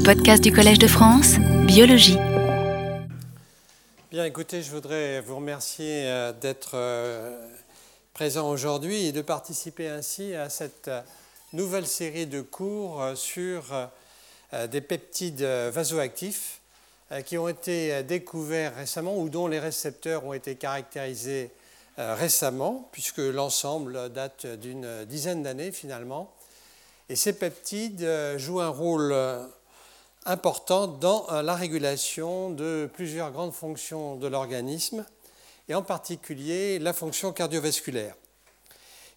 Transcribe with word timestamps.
Les 0.00 0.16
podcasts 0.16 0.42
du 0.42 0.50
Collège 0.50 0.78
de 0.78 0.86
France, 0.86 1.34
biologie. 1.66 2.16
Bien, 4.10 4.24
écoutez, 4.24 4.62
je 4.62 4.70
voudrais 4.70 5.20
vous 5.20 5.36
remercier 5.36 6.06
euh, 6.06 6.32
d'être 6.32 6.70
euh, 6.72 7.46
présent 8.14 8.48
aujourd'hui 8.48 9.04
et 9.04 9.12
de 9.12 9.20
participer 9.20 9.88
ainsi 9.88 10.34
à 10.34 10.48
cette 10.48 10.88
euh, 10.88 11.02
nouvelle 11.52 11.86
série 11.86 12.26
de 12.26 12.40
cours 12.40 13.02
sur 13.14 13.64
des 14.70 14.80
peptides 14.80 15.42
vasoactifs 15.42 16.60
qui 17.26 17.36
ont 17.36 17.48
été 17.48 18.02
découverts 18.02 18.76
récemment 18.76 19.18
ou 19.18 19.28
dont 19.28 19.48
les 19.48 19.58
récepteurs 19.58 20.24
ont 20.24 20.32
été 20.32 20.54
caractérisés 20.54 21.50
récemment, 21.98 22.88
puisque 22.92 23.18
l'ensemble 23.18 24.10
date 24.10 24.46
d'une 24.46 25.04
dizaine 25.04 25.42
d'années 25.42 25.72
finalement. 25.72 26.32
Et 27.10 27.16
ces 27.16 27.32
peptides 27.32 28.08
jouent 28.38 28.60
un 28.60 28.68
rôle 28.68 29.12
important 30.26 30.86
dans 30.86 31.26
euh, 31.30 31.42
la 31.42 31.54
régulation 31.54 32.50
de 32.50 32.88
plusieurs 32.92 33.32
grandes 33.32 33.54
fonctions 33.54 34.16
de 34.16 34.26
l'organisme, 34.26 35.06
et 35.68 35.74
en 35.74 35.82
particulier 35.82 36.78
la 36.78 36.92
fonction 36.92 37.32
cardiovasculaire. 37.32 38.14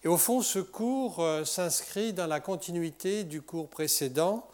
Et 0.02 0.08
au 0.08 0.16
fond, 0.16 0.42
ce 0.42 0.58
cours 0.58 1.20
euh, 1.20 1.44
s'inscrit 1.44 2.12
dans 2.12 2.26
la 2.26 2.40
continuité 2.40 3.24
du 3.24 3.42
cours 3.42 3.68
précédent, 3.68 4.46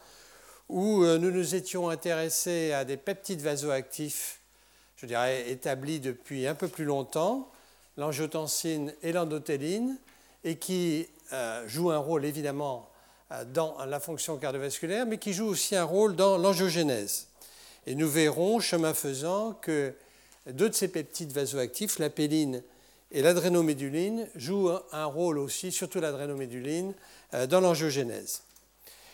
où 0.67 1.03
euh, 1.03 1.17
nous 1.17 1.31
nous 1.31 1.55
étions 1.55 1.89
intéressés 1.89 2.73
à 2.73 2.85
des 2.85 2.97
peptides 2.97 3.41
vasoactifs, 3.41 4.39
je 4.97 5.05
dirais 5.05 5.49
établis 5.49 5.99
depuis 5.99 6.47
un 6.47 6.55
peu 6.55 6.67
plus 6.67 6.85
longtemps, 6.85 7.49
l'angiotensine 7.97 8.93
et 9.01 9.11
l'endothéline, 9.11 9.97
et 10.43 10.57
qui 10.57 11.07
jouent 11.67 11.91
un 11.91 11.97
rôle 11.97 12.25
évidemment 12.25 12.90
dans 13.53 13.77
la 13.85 13.99
fonction 13.99 14.37
cardiovasculaire, 14.37 15.05
mais 15.05 15.17
qui 15.17 15.33
joue 15.33 15.47
aussi 15.47 15.75
un 15.75 15.83
rôle 15.83 16.15
dans 16.15 16.37
l'angiogénèse. 16.37 17.27
Et 17.87 17.95
nous 17.95 18.09
verrons, 18.09 18.59
chemin 18.59 18.93
faisant, 18.93 19.53
que 19.53 19.93
deux 20.47 20.69
de 20.69 20.75
ces 20.75 20.87
peptides 20.87 21.31
vasoactifs, 21.31 21.99
l'apéline 21.99 22.61
et 23.11 23.21
l'adrénoméduline, 23.21 24.27
jouent 24.35 24.71
un 24.91 25.05
rôle 25.05 25.37
aussi, 25.37 25.71
surtout 25.71 25.99
l'adrénoméduline, 25.99 26.93
euh, 27.33 27.47
dans 27.47 27.61
l'angiogénèse. 27.61 28.41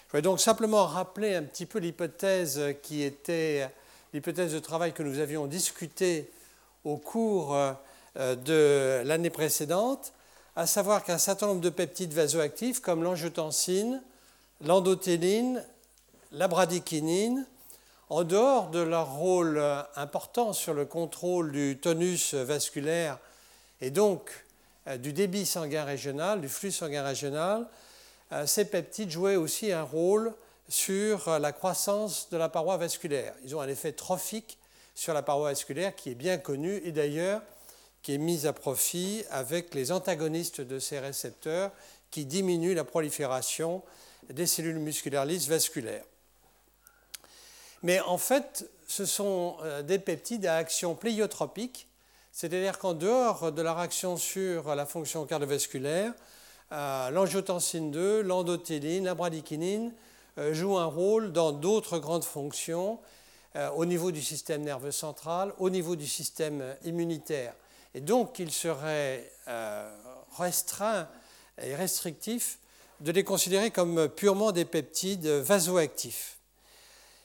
Je 0.08 0.12
voudrais 0.12 0.22
donc 0.22 0.40
simplement 0.40 0.86
rappeler 0.86 1.36
un 1.36 1.44
petit 1.44 1.66
peu 1.66 1.80
l'hypothèse 1.80 2.62
qui 2.82 3.04
était 3.04 3.70
l'hypothèse 4.14 4.54
de 4.54 4.60
travail 4.60 4.94
que 4.94 5.04
nous 5.04 5.20
avions 5.20 5.48
discutée 5.48 6.30
au 6.86 6.98
cours 6.98 7.56
euh, 7.56 8.36
de 8.36 9.04
l'année 9.06 9.30
précédente, 9.30 10.14
à 10.58 10.66
savoir 10.66 11.04
qu'un 11.04 11.20
certain 11.20 11.46
nombre 11.46 11.62
de 11.62 11.70
peptides 11.70 12.14
vasoactifs, 12.14 12.80
comme 12.80 13.04
l'angiotensine, 13.04 14.02
l'endothéline, 14.66 15.64
la 16.32 16.48
bradykinine, 16.48 17.46
en 18.10 18.24
dehors 18.24 18.72
de 18.72 18.80
leur 18.80 19.14
rôle 19.14 19.64
important 19.96 20.54
sur 20.54 20.74
le 20.74 20.86
contrôle 20.86 21.52
du 21.52 21.78
tonus 21.80 22.34
vasculaire 22.34 23.20
et 23.82 23.92
donc 23.92 24.32
euh, 24.88 24.98
du 24.98 25.14
débit 25.14 25.46
sanguin 25.46 25.84
régional, 25.84 26.42
du 26.42 26.50
flux 26.50 26.72
sanguin 26.72 27.04
régional, 27.04 27.68
euh, 28.32 28.48
ces 28.48 28.66
peptides 28.66 29.12
jouaient 29.12 29.36
aussi 29.36 29.72
un 29.72 29.84
rôle 29.84 30.34
sur 30.70 31.38
la 31.38 31.52
croissance 31.52 32.30
de 32.32 32.38
la 32.38 32.50
paroi 32.50 32.78
vasculaire. 32.78 33.36
Ils 33.44 33.56
ont 33.56 33.62
un 33.62 33.68
effet 33.68 33.92
trophique 33.92 34.58
sur 34.96 35.14
la 35.14 35.22
paroi 35.22 35.50
vasculaire 35.50 35.96
qui 35.96 36.10
est 36.10 36.16
bien 36.16 36.40
connu 36.40 36.82
et 36.84 36.92
d'ailleurs 36.92 37.44
qui 38.08 38.14
est 38.14 38.20
mise 38.20 38.46
à 38.46 38.54
profit 38.54 39.26
avec 39.32 39.76
les 39.76 39.92
antagonistes 39.92 40.62
de 40.62 40.80
ces 40.80 40.98
récepteurs 40.98 41.72
qui 42.10 42.24
diminuent 42.24 42.74
la 42.74 42.86
prolifération 42.86 43.84
des 44.30 44.48
cellules 44.48 44.80
musculaires 44.80 45.26
lisses 45.26 45.50
vasculaires. 45.50 46.06
Mais 47.84 48.00
en 48.00 48.18
fait, 48.18 48.72
ce 48.88 49.04
sont 49.04 49.58
euh, 49.62 49.82
des 49.82 50.00
peptides 50.00 50.46
à 50.46 50.56
action 50.56 50.96
pléiotropique, 50.96 51.90
c'est-à-dire 52.32 52.80
qu'en 52.80 52.94
dehors 52.94 53.52
de 53.52 53.62
leur 53.62 53.78
action 53.78 54.16
sur 54.16 54.74
la 54.74 54.86
fonction 54.86 55.26
cardiovasculaire, 55.26 56.14
euh, 56.72 57.10
l'angiotensine 57.10 57.92
2, 57.92 58.22
l'endothéline, 58.22 59.04
la 59.04 59.16
bradykinine 59.16 59.92
euh, 60.38 60.54
jouent 60.54 60.78
un 60.78 60.86
rôle 60.86 61.34
dans 61.34 61.52
d'autres 61.52 62.00
grandes 62.00 62.24
fonctions 62.24 63.00
au 63.76 63.86
niveau 63.86 64.12
du 64.12 64.22
système 64.22 64.62
nerveux 64.62 64.92
central, 64.92 65.52
au 65.58 65.72
niveau 65.72 65.96
du 65.96 66.06
système 66.06 66.64
immunitaire. 66.86 67.56
Et 67.94 68.02
donc, 68.02 68.40
il 68.40 68.52
serait 68.52 69.32
euh, 69.48 69.90
restreint 70.38 71.08
et 71.62 71.76
restrictif 71.76 72.60
de 73.00 73.12
les 73.12 73.24
considérer 73.24 73.72
comme 73.72 74.10
purement 74.10 74.52
des 74.52 74.66
peptides 74.66 75.28
vasoactifs. 75.28 76.38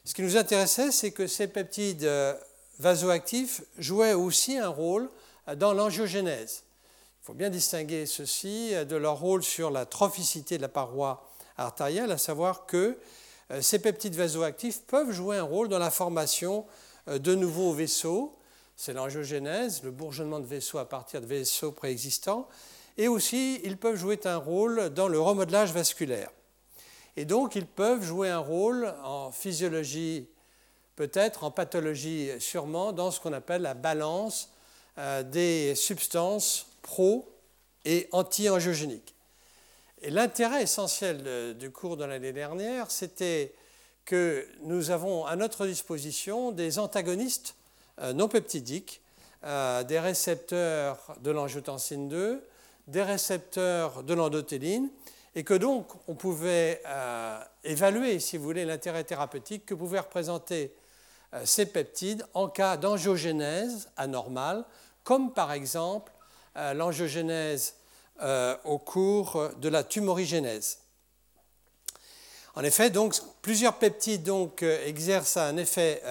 Ce 0.04 0.14
qui 0.14 0.22
nous 0.22 0.36
intéressait, 0.36 0.90
c'est 0.90 1.12
que 1.12 1.26
ces 1.26 1.46
peptides 1.46 2.08
vasoactifs 2.78 3.62
jouaient 3.78 4.14
aussi 4.14 4.58
un 4.58 4.68
rôle 4.68 5.08
dans 5.56 5.72
l'angiogénèse. 5.72 6.64
Il 7.22 7.26
faut 7.26 7.34
bien 7.34 7.50
distinguer 7.50 8.06
ceci 8.06 8.72
de 8.74 8.96
leur 8.96 9.18
rôle 9.18 9.42
sur 9.42 9.70
la 9.70 9.86
trophicité 9.86 10.56
de 10.56 10.62
la 10.62 10.68
paroi 10.68 11.30
artérielle, 11.56 12.10
à 12.10 12.18
savoir 12.18 12.66
que 12.66 12.98
euh, 13.50 13.60
ces 13.60 13.78
peptides 13.78 14.14
vasoactifs 14.14 14.82
peuvent 14.82 15.10
jouer 15.10 15.36
un 15.36 15.42
rôle 15.42 15.68
dans 15.68 15.78
la 15.78 15.90
formation 15.90 16.64
euh, 17.08 17.18
de 17.18 17.34
nouveaux 17.34 17.72
vaisseaux, 17.72 18.36
c'est 18.76 18.92
l'angiogénèse, 18.92 19.82
le 19.82 19.90
bourgeonnement 19.90 20.40
de 20.40 20.46
vaisseaux 20.46 20.78
à 20.78 20.88
partir 20.88 21.20
de 21.20 21.26
vaisseaux 21.26 21.72
préexistants, 21.72 22.48
et 22.98 23.08
aussi 23.08 23.60
ils 23.64 23.76
peuvent 23.76 23.96
jouer 23.96 24.18
un 24.24 24.36
rôle 24.36 24.90
dans 24.90 25.08
le 25.08 25.20
remodelage 25.20 25.72
vasculaire. 25.72 26.30
Et 27.16 27.24
donc 27.24 27.54
ils 27.54 27.66
peuvent 27.66 28.02
jouer 28.02 28.30
un 28.30 28.38
rôle 28.38 28.94
en 29.04 29.32
physiologie, 29.32 30.28
peut-être 30.96 31.44
en 31.44 31.50
pathologie 31.50 32.30
sûrement, 32.38 32.92
dans 32.92 33.10
ce 33.10 33.20
qu'on 33.20 33.32
appelle 33.32 33.62
la 33.62 33.74
balance 33.74 34.50
euh, 34.98 35.22
des 35.22 35.74
substances 35.74 36.66
pro 36.82 37.28
et 37.84 38.08
anti-angiogéniques. 38.12 39.14
Et 40.02 40.10
l'intérêt 40.10 40.62
essentiel 40.62 41.56
du 41.56 41.70
cours 41.70 41.96
de 41.96 42.04
l'année 42.04 42.32
dernière, 42.32 42.90
c'était 42.90 43.54
que 44.04 44.46
nous 44.62 44.90
avons 44.90 45.26
à 45.26 45.36
notre 45.36 45.66
disposition 45.66 46.50
des 46.50 46.78
antagonistes 46.78 47.54
non 48.14 48.28
peptidiques, 48.28 49.02
euh, 49.44 49.82
des 49.82 49.98
récepteurs 49.98 51.16
de 51.20 51.32
l'angiotensine 51.32 52.08
2, 52.08 52.46
des 52.86 53.02
récepteurs 53.02 54.04
de 54.04 54.14
l'endothéline, 54.14 54.88
et 55.34 55.42
que 55.42 55.54
donc 55.54 55.88
on 56.06 56.14
pouvait 56.14 56.80
euh, 56.86 57.40
évaluer, 57.64 58.20
si 58.20 58.36
vous 58.36 58.44
voulez, 58.44 58.64
l'intérêt 58.64 59.02
thérapeutique 59.02 59.66
que 59.66 59.74
pouvaient 59.74 59.98
représenter 59.98 60.72
ces 61.44 61.66
peptides 61.66 62.24
en 62.34 62.48
cas 62.48 62.76
d'angiogénèse 62.76 63.88
anormale, 63.96 64.64
comme 65.02 65.32
par 65.32 65.50
exemple 65.50 66.12
l'angiogénèse 66.54 67.76
au 68.64 68.78
cours 68.78 69.48
de 69.56 69.68
la 69.70 69.82
tumorigénèse. 69.82 70.80
En 72.54 72.62
effet, 72.62 72.90
donc, 72.90 73.14
plusieurs 73.40 73.78
peptides 73.78 74.30
exercent 74.60 75.38
un 75.38 75.56
effet 75.56 76.02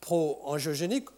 pro-angiogénique 0.00 1.08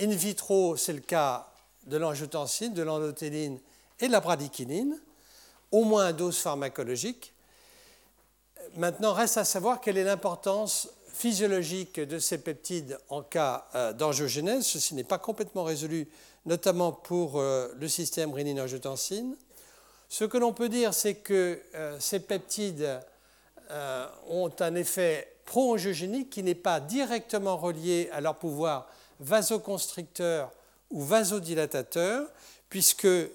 In 0.00 0.10
vitro, 0.10 0.76
c'est 0.76 0.92
le 0.92 1.00
cas 1.00 1.48
de 1.86 1.96
l'angiotensine, 1.96 2.72
de 2.72 2.82
l'endothéline 2.82 3.58
et 4.00 4.06
de 4.06 4.12
la 4.12 4.20
bradykinine, 4.20 4.98
au 5.70 5.84
moins 5.84 6.06
à 6.06 6.12
dose 6.12 6.38
pharmacologique. 6.38 7.32
Maintenant, 8.76 9.12
reste 9.12 9.36
à 9.36 9.44
savoir 9.44 9.80
quelle 9.80 9.98
est 9.98 10.04
l'importance 10.04 10.88
physiologique 11.12 12.00
de 12.00 12.18
ces 12.18 12.38
peptides 12.38 12.98
en 13.10 13.22
cas 13.22 13.66
euh, 13.74 13.92
d'angiogénèse. 13.92 14.64
Ceci 14.64 14.94
n'est 14.94 15.04
pas 15.04 15.18
complètement 15.18 15.64
résolu, 15.64 16.08
notamment 16.46 16.92
pour 16.92 17.38
euh, 17.38 17.72
le 17.78 17.86
système 17.88 18.32
rénine-angiotensine. 18.32 19.36
Ce 20.08 20.24
que 20.24 20.38
l'on 20.38 20.52
peut 20.52 20.68
dire, 20.68 20.94
c'est 20.94 21.16
que 21.16 21.60
euh, 21.74 21.96
ces 22.00 22.20
peptides 22.20 23.00
ont 24.28 24.52
un 24.60 24.74
effet 24.74 25.36
pro-angiogénique 25.46 26.28
qui 26.28 26.42
n'est 26.42 26.54
pas 26.54 26.78
directement 26.78 27.56
relié 27.56 28.10
à 28.12 28.20
leur 28.20 28.34
pouvoir 28.34 28.86
vasoconstricteur 29.20 30.50
ou 30.90 31.02
vasodilatateur, 31.02 32.28
puisque 32.68 33.04
euh, 33.04 33.28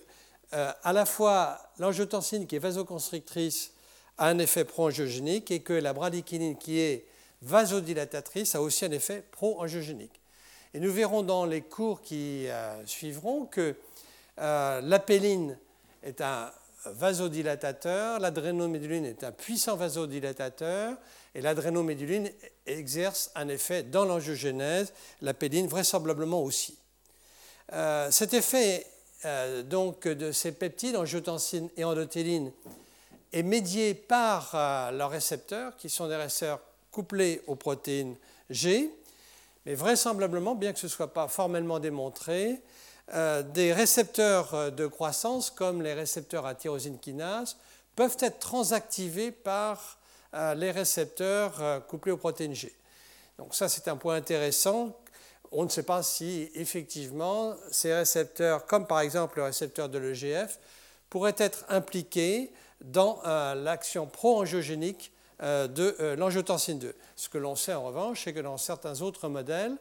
à 0.52 0.94
la 0.94 1.06
fois 1.06 1.60
l'angiotensine 1.80 2.48
qui 2.48 2.56
est 2.56 2.60
vasoconstrictrice 2.60 3.72
a 4.18 4.28
un 4.28 4.40
effet 4.40 4.66
pro-angiogénique 4.66 5.52
et 5.52 5.60
que 5.60 5.74
la 5.74 5.94
bradykinine 5.94 6.58
qui 6.58 6.80
est 6.80 7.06
vasodilatatrice 7.42 8.56
a 8.56 8.62
aussi 8.62 8.86
un 8.86 8.92
effet 8.92 9.24
pro-angiogénique. 9.32 10.20
Et 10.74 10.80
nous 10.80 10.92
verrons 10.92 11.24
dans 11.24 11.46
les 11.46 11.62
cours 11.62 12.02
qui 12.02 12.48
euh, 12.48 12.86
suivront 12.86 13.46
que 13.46 13.76
euh, 14.40 14.82
l'apéline 14.82 15.58
est 16.04 16.22
un 16.22 16.52
vasodilatateur, 16.86 18.20
l'adrénoméduline 18.20 19.06
est 19.06 19.24
un 19.24 19.32
puissant 19.32 19.76
vasodilatateur, 19.76 20.96
et 21.36 21.42
l'adrénoméduline 21.42 22.32
exerce 22.66 23.32
un 23.36 23.48
effet 23.48 23.84
dans 23.84 24.06
l'angiogénèse, 24.06 24.94
la 25.22 25.34
pédine 25.34 25.68
vraisemblablement 25.68 26.42
aussi. 26.42 26.78
Euh, 27.74 28.10
cet 28.12 28.34
effet 28.34 28.86
euh, 29.26 29.64
donc, 29.64 30.08
de 30.08 30.32
ces 30.32 30.52
peptides, 30.52 30.96
angiotensine 30.96 31.70
et 31.76 31.84
endothéline, 31.84 32.52
est 33.34 33.44
médié 33.44 33.94
par 33.94 34.52
euh, 34.54 34.92
leurs 34.92 35.10
récepteurs, 35.10 35.76
qui 35.78 35.90
sont 35.90 36.08
des 36.08 36.16
récepteurs 36.16 36.62
couplés 36.92 37.42
aux 37.48 37.56
protéines 37.56 38.16
G, 38.50 38.90
mais 39.66 39.76
vraisemblablement, 39.76 40.56
bien 40.56 40.72
que 40.72 40.80
ce 40.80 40.86
ne 40.86 40.92
soit 40.92 41.14
pas 41.14 41.28
formellement 41.28 41.80
démontré, 41.80 42.62
des 43.54 43.72
récepteurs 43.72 44.72
de 44.72 44.86
croissance, 44.86 45.50
comme 45.50 45.82
les 45.82 45.94
récepteurs 45.94 46.46
à 46.46 46.56
tyrosine 46.56 47.00
kinase, 47.00 47.56
peuvent 47.96 48.18
être 48.20 48.40
transactivés 48.40 49.32
par 49.32 49.98
les 50.34 50.72
récepteurs 50.72 51.62
euh, 51.62 51.80
couplés 51.80 52.12
aux 52.12 52.18
protéines 52.18 52.54
G. 52.54 52.74
Donc 53.38 53.56
ça, 53.56 53.70
c'est 53.70 53.88
un 53.88 53.98
point 53.98 54.16
intéressant. 54.16 54.96
On 55.52 55.64
ne 55.64 55.70
sait 55.70 55.84
pas 55.84 56.04
si 56.04 56.50
effectivement 56.56 57.56
ces 57.72 57.94
récepteurs, 57.94 58.66
comme 58.66 58.88
par 58.88 59.00
exemple 59.00 59.38
le 59.38 59.46
récepteur 59.46 59.90
de 59.90 59.98
l'EGF, 59.98 60.60
pourraient 61.10 61.36
être 61.38 61.64
impliqués 61.70 62.52
dans 62.82 63.22
l'action 63.56 64.08
pro-angiogénique 64.08 65.14
de 65.40 66.16
l'angiotensine 66.16 66.80
2. 66.80 66.94
Ce 67.16 67.30
que 67.30 67.38
l'on 67.38 67.56
sait 67.56 67.74
en 67.74 67.86
revanche, 67.86 68.26
c'est 68.26 68.34
que 68.34 68.42
dans 68.42 68.58
certains 68.58 69.02
autres 69.02 69.30
modèles, 69.30 69.78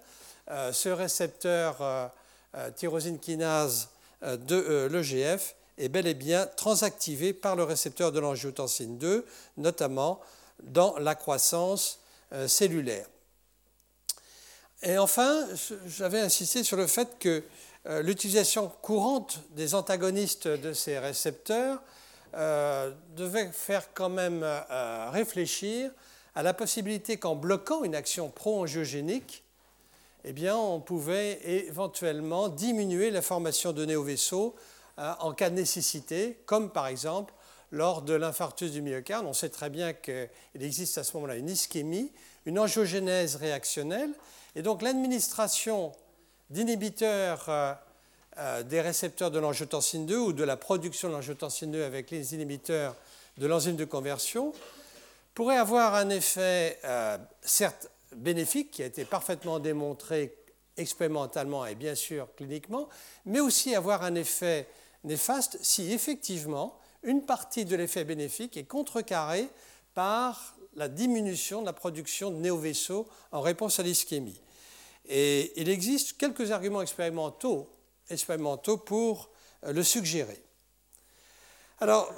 ce 0.49 0.89
récepteur 0.89 2.13
euh, 2.57 2.71
tyrosine 2.71 3.19
kinase 3.19 3.91
euh, 4.23 4.39
de 4.39 4.55
euh, 4.55 4.89
l'EGF 4.89 5.55
est 5.79 5.89
bel 5.89 6.07
et 6.07 6.15
bien 6.15 6.47
transactivé 6.57 7.33
par 7.33 7.57
le 7.57 7.65
récepteur 7.65 8.13
de 8.13 8.21
l'angiotensine 8.21 8.99
2, 8.99 9.27
notamment 9.57 10.21
dans 10.63 10.97
la 10.99 11.15
croissance 11.15 12.01
cellulaire. 12.47 13.07
Et 14.83 14.99
enfin, 14.99 15.47
j'avais 15.87 16.21
insisté 16.21 16.65
sur 16.65 16.77
le 16.77 16.87
fait 16.87 17.19
que 17.19 17.43
l'utilisation 18.01 18.73
courante 18.83 19.41
des 19.51 19.75
antagonistes 19.75 20.49
de 20.49 20.73
ces 20.73 20.99
récepteurs 20.99 21.83
devait 22.33 23.51
faire 23.53 23.93
quand 23.95 24.09
même 24.09 24.47
réfléchir 25.13 25.91
à 26.37 26.43
la 26.43 26.53
possibilité 26.53 27.17
qu'en 27.17 27.35
bloquant 27.35 27.83
une 27.83 27.95
action 27.95 28.29
pro-angiogénique, 28.29 29.43
eh 30.29 30.33
bien, 30.33 30.57
on 30.57 30.81
pouvait 30.81 31.41
éventuellement 31.45 32.49
diminuer 32.49 33.11
la 33.11 33.23
formation 33.23 33.73
de 33.73 33.85
néovaisseaux 33.85 34.55
euh, 34.57 34.76
en 34.99 35.33
cas 35.33 35.51
de 35.51 35.55
nécessité, 35.55 36.39
comme 36.47 36.71
par 36.71 36.87
exemple 36.87 37.35
lors 37.73 38.03
de 38.03 38.15
l'infarctus 38.15 38.73
du 38.73 38.83
myocarde. 38.83 39.27
On 39.27 39.33
sait 39.33 39.49
très 39.49 39.71
bien 39.71 39.93
qu'il 39.93 40.29
existe 40.61 40.99
à 40.99 41.05
ce 41.05 41.15
moment-là 41.17 41.37
une 41.37 41.49
ischémie, 41.49 42.13
une 42.47 42.59
angiogénèse 42.59 43.37
réactionnelle, 43.37 44.11
et 44.55 44.63
donc 44.63 44.83
l'administration 44.83 45.93
d'inhibiteurs 46.51 47.45
euh, 47.49 47.75
euh, 48.39 48.63
des 48.63 48.81
récepteurs 48.81 49.31
de 49.31 49.39
l'angiotensine 49.39 50.07
2 50.07 50.17
ou 50.17 50.33
de 50.33 50.45
la 50.45 50.57
production 50.57 51.09
de 51.09 51.15
l'angiotensine 51.15 51.73
2 51.73 51.83
avec 51.83 52.11
les 52.11 52.35
inhibiteurs 52.35 52.95
de 53.39 53.47
l'enzyme 53.47 53.77
de 53.77 53.85
conversion 53.85 54.53
pourrait 55.35 55.59
avoir 55.59 55.95
un 55.95 56.09
effet, 56.09 56.79
certes 57.43 57.91
bénéfique 58.15 58.71
qui 58.71 58.83
a 58.83 58.87
été 58.87 59.05
parfaitement 59.05 59.59
démontré 59.59 60.35
expérimentalement 60.77 61.67
et 61.67 61.75
bien 61.75 61.95
sûr 61.95 62.29
cliniquement, 62.37 62.89
mais 63.25 63.41
aussi 63.41 63.75
avoir 63.75 64.03
un 64.03 64.15
effet 64.15 64.67
néfaste 65.07 65.59
si 65.63 65.93
effectivement 65.93 66.79
une 67.03 67.23
partie 67.23 67.65
de 67.65 67.77
l'effet 67.77 68.05
bénéfique 68.05 68.57
est 68.57 68.65
contrecarrée 68.65 69.49
par 69.95 70.57
la 70.75 70.89
diminution 70.89 71.63
de 71.63 71.67
la 71.67 71.73
production 71.73 72.31
de 72.31 72.37
néovaisseaux 72.37 73.09
en 73.33 73.41
réponse 73.41 73.81
à 73.81 73.83
l'ischémie. 73.83 74.41
Et 75.09 75.53
il 75.61 75.69
existe 75.69 76.19
quelques 76.19 76.51
arguments 76.51 76.83
expérimentaux, 76.83 77.69
pour 78.85 79.31
euh, 79.65 79.73
le 79.73 79.83
suggérer. 79.83 80.43
Alors, 81.81 82.13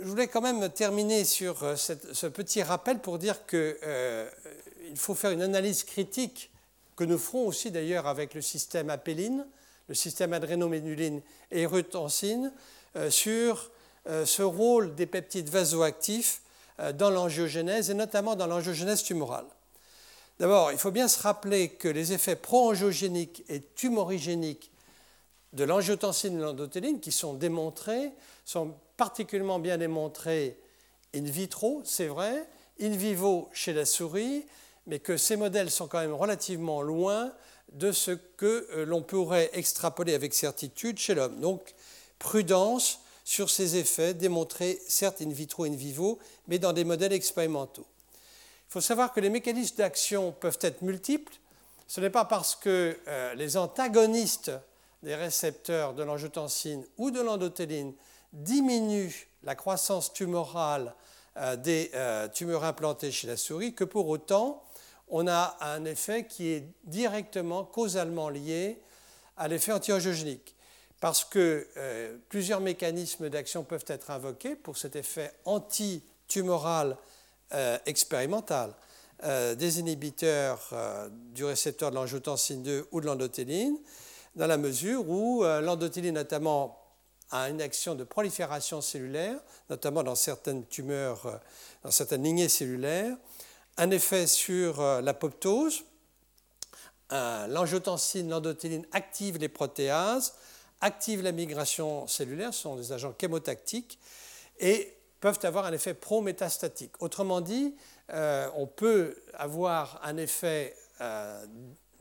je 0.00 0.06
voulais 0.06 0.28
quand 0.28 0.40
même 0.40 0.68
terminer 0.70 1.24
sur 1.24 1.62
euh, 1.62 1.76
ce 1.76 2.26
petit 2.26 2.62
rappel 2.62 3.00
pour 3.00 3.18
dire 3.18 3.46
que 3.46 3.78
euh, 3.82 4.28
faut 4.96 5.14
faire 5.14 5.30
une 5.30 5.42
analyse 5.42 5.84
critique 5.84 6.50
que 6.96 7.04
nous 7.04 7.18
ferons 7.18 7.46
aussi 7.46 7.70
d'ailleurs 7.70 8.06
avec 8.06 8.34
le 8.34 8.40
système 8.40 8.90
apéline, 8.90 9.46
le 9.88 9.94
système 9.94 10.32
adrénoméduline 10.32 11.20
et 11.50 11.62
érutensine, 11.62 12.52
euh, 12.96 13.10
sur 13.10 13.70
euh, 14.08 14.24
ce 14.26 14.42
rôle 14.42 14.94
des 14.94 15.06
peptides 15.06 15.48
vasoactifs 15.48 16.42
euh, 16.80 16.92
dans 16.92 17.10
l'angiogénèse 17.10 17.90
et 17.90 17.94
notamment 17.94 18.36
dans 18.36 18.46
l'angiogénèse 18.46 19.02
tumorale. 19.02 19.46
D'abord, 20.38 20.72
il 20.72 20.78
faut 20.78 20.90
bien 20.90 21.08
se 21.08 21.20
rappeler 21.20 21.70
que 21.70 21.88
les 21.88 22.12
effets 22.12 22.36
pro-angiogéniques 22.36 23.44
et 23.48 23.62
tumorigéniques 23.74 24.70
de 25.52 25.64
l'angiotensine 25.64 26.38
et 26.38 26.42
l'endothéline, 26.42 27.00
qui 27.00 27.12
sont 27.12 27.34
démontrés, 27.34 28.12
sont 28.44 28.74
particulièrement 28.96 29.60
bien 29.60 29.78
démontrés 29.78 30.58
in 31.14 31.22
vitro, 31.22 31.82
c'est 31.84 32.08
vrai, 32.08 32.48
in 32.80 32.90
vivo 32.90 33.48
chez 33.52 33.72
la 33.72 33.84
souris, 33.84 34.44
mais 34.86 34.98
que 34.98 35.16
ces 35.16 35.36
modèles 35.36 35.70
sont 35.70 35.86
quand 35.86 36.00
même 36.00 36.12
relativement 36.12 36.82
loin 36.82 37.32
de 37.72 37.92
ce 37.92 38.12
que 38.12 38.66
euh, 38.72 38.84
l'on 38.84 39.02
pourrait 39.02 39.50
extrapoler 39.52 40.14
avec 40.14 40.34
certitude 40.34 40.98
chez 40.98 41.14
l'homme. 41.14 41.40
Donc, 41.40 41.74
prudence 42.18 43.00
sur 43.24 43.50
ces 43.50 43.76
effets 43.76 44.14
démontrés 44.14 44.80
certes 44.86 45.22
in 45.22 45.30
vitro, 45.30 45.64
in 45.64 45.74
vivo, 45.74 46.18
mais 46.46 46.58
dans 46.58 46.72
des 46.72 46.84
modèles 46.84 47.12
expérimentaux. 47.12 47.86
Il 48.68 48.72
faut 48.72 48.80
savoir 48.80 49.12
que 49.12 49.20
les 49.20 49.30
mécanismes 49.30 49.76
d'action 49.76 50.32
peuvent 50.32 50.58
être 50.60 50.82
multiples. 50.82 51.34
Ce 51.88 52.00
n'est 52.00 52.10
pas 52.10 52.24
parce 52.24 52.54
que 52.54 52.98
euh, 53.08 53.34
les 53.34 53.56
antagonistes 53.56 54.52
des 55.02 55.14
récepteurs 55.14 55.94
de 55.94 56.02
l'angiotensine 56.02 56.84
ou 56.96 57.10
de 57.10 57.20
l'endothéline 57.20 57.92
diminuent 58.32 59.28
la 59.42 59.54
croissance 59.54 60.12
tumorale 60.12 60.94
euh, 61.36 61.56
des 61.56 61.90
tumeurs 62.32 62.64
implantées 62.64 63.12
chez 63.12 63.26
la 63.26 63.36
souris 63.36 63.74
que 63.74 63.84
pour 63.84 64.08
autant 64.08 64.62
on 65.08 65.26
a 65.26 65.56
un 65.60 65.84
effet 65.84 66.26
qui 66.26 66.48
est 66.48 66.64
directement, 66.84 67.64
causalement 67.64 68.28
lié 68.28 68.80
à 69.36 69.48
l'effet 69.48 69.72
anti-angiogénique. 69.72 70.54
Parce 71.00 71.24
que 71.24 71.66
euh, 71.76 72.16
plusieurs 72.28 72.60
mécanismes 72.60 73.28
d'action 73.28 73.64
peuvent 73.64 73.84
être 73.88 74.10
invoqués 74.10 74.56
pour 74.56 74.76
cet 74.78 74.96
effet 74.96 75.32
anti-tumoral 75.44 76.96
euh, 77.52 77.78
expérimental. 77.86 78.74
Euh, 79.22 79.54
des 79.54 79.80
inhibiteurs 79.80 80.72
du 81.32 81.44
récepteur 81.44 81.90
de 81.90 81.96
l'angiotensine 81.96 82.62
2 82.62 82.88
ou 82.90 83.00
de 83.00 83.06
l'endothéline, 83.06 83.78
dans 84.34 84.46
la 84.46 84.56
mesure 84.56 85.08
où 85.08 85.44
l'endothéline 85.44 86.14
notamment 86.14 86.80
a 87.30 87.48
une 87.48 87.62
action 87.62 87.94
de 87.94 88.04
prolifération 88.04 88.80
cellulaire, 88.80 89.38
notamment 89.70 90.02
dans 90.02 90.16
certaines 90.16 90.66
tumeurs, 90.66 91.40
dans 91.84 91.90
certaines 91.90 92.24
lignées 92.24 92.48
cellulaires, 92.48 93.16
un 93.76 93.90
effet 93.90 94.26
sur 94.26 94.80
euh, 94.80 95.00
l'apoptose. 95.00 95.84
L'angiotensine, 97.10 98.28
l'endothéline 98.28 98.84
active 98.90 99.36
les 99.36 99.48
protéases, 99.48 100.34
active 100.80 101.22
la 101.22 101.30
migration 101.30 102.08
cellulaire, 102.08 102.52
ce 102.52 102.62
sont 102.62 102.76
des 102.76 102.90
agents 102.92 103.14
chémotactiques, 103.20 104.00
et 104.58 104.96
peuvent 105.20 105.38
avoir 105.44 105.64
un 105.64 105.72
effet 105.72 105.94
pro-métastatique. 105.94 106.92
Autrement 107.00 107.40
dit, 107.40 107.74
euh, 108.10 108.48
on 108.56 108.66
peut 108.66 109.16
avoir 109.32 109.98
un 110.02 110.18
effet 110.18 110.76
euh, 111.00 111.46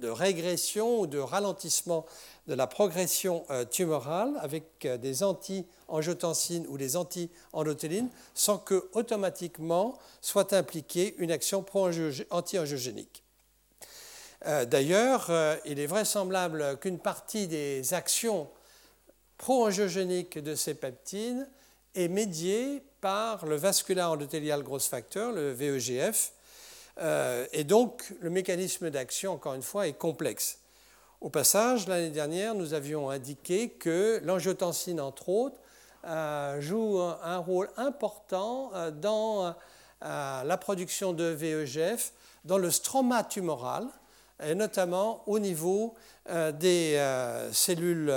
de 0.03 0.09
régression 0.09 0.99
ou 0.99 1.07
de 1.07 1.17
ralentissement 1.17 2.05
de 2.47 2.53
la 2.53 2.67
progression 2.67 3.45
tumorale 3.71 4.33
avec 4.41 4.85
des 4.85 5.23
anti-angiotensines 5.23 6.65
ou 6.67 6.77
des 6.77 6.97
anti-endothéline 6.97 8.09
sans 8.33 8.57
que 8.57 8.89
automatiquement 8.93 9.97
soit 10.21 10.51
impliquée 10.53 11.15
une 11.19 11.31
action 11.31 11.65
anti-angiogénique. 12.29 13.23
Euh, 14.45 14.65
d'ailleurs, 14.65 15.27
euh, 15.29 15.55
il 15.65 15.79
est 15.79 15.85
vraisemblable 15.85 16.77
qu'une 16.79 16.99
partie 16.99 17.47
des 17.47 17.93
actions 17.93 18.49
pro-angiogéniques 19.37 20.37
de 20.37 20.55
ces 20.55 20.73
peptides 20.73 21.47
est 21.95 22.09
médiée 22.09 22.83
par 22.99 23.45
le 23.45 23.55
vascular 23.55 24.11
endothélial 24.11 24.63
growth 24.63 24.83
factor, 24.83 25.31
le 25.31 25.51
VEGF, 25.51 26.33
euh, 26.99 27.45
et 27.51 27.63
donc 27.63 28.13
le 28.21 28.29
mécanisme 28.29 28.89
d'action, 28.89 29.33
encore 29.33 29.53
une 29.53 29.61
fois, 29.61 29.87
est 29.87 29.93
complexe. 29.93 30.59
Au 31.21 31.29
passage, 31.29 31.87
l'année 31.87 32.09
dernière, 32.09 32.53
nous 32.55 32.73
avions 32.73 33.09
indiqué 33.09 33.69
que 33.69 34.19
l'angiotensine, 34.23 34.99
entre 34.99 35.29
autres, 35.29 35.57
joue 36.59 36.99
un 36.99 37.37
rôle 37.37 37.69
important 37.77 38.73
dans 38.91 39.55
la 40.01 40.57
production 40.57 41.13
de 41.13 41.23
VEGF 41.23 42.11
dans 42.43 42.57
le 42.57 42.69
stroma 42.71 43.23
tumoral, 43.23 43.87
et 44.41 44.55
notamment 44.55 45.23
au 45.27 45.39
niveau 45.39 45.95
euh, 46.29 46.51
des 46.51 46.95
euh, 46.97 47.51
cellules 47.53 48.13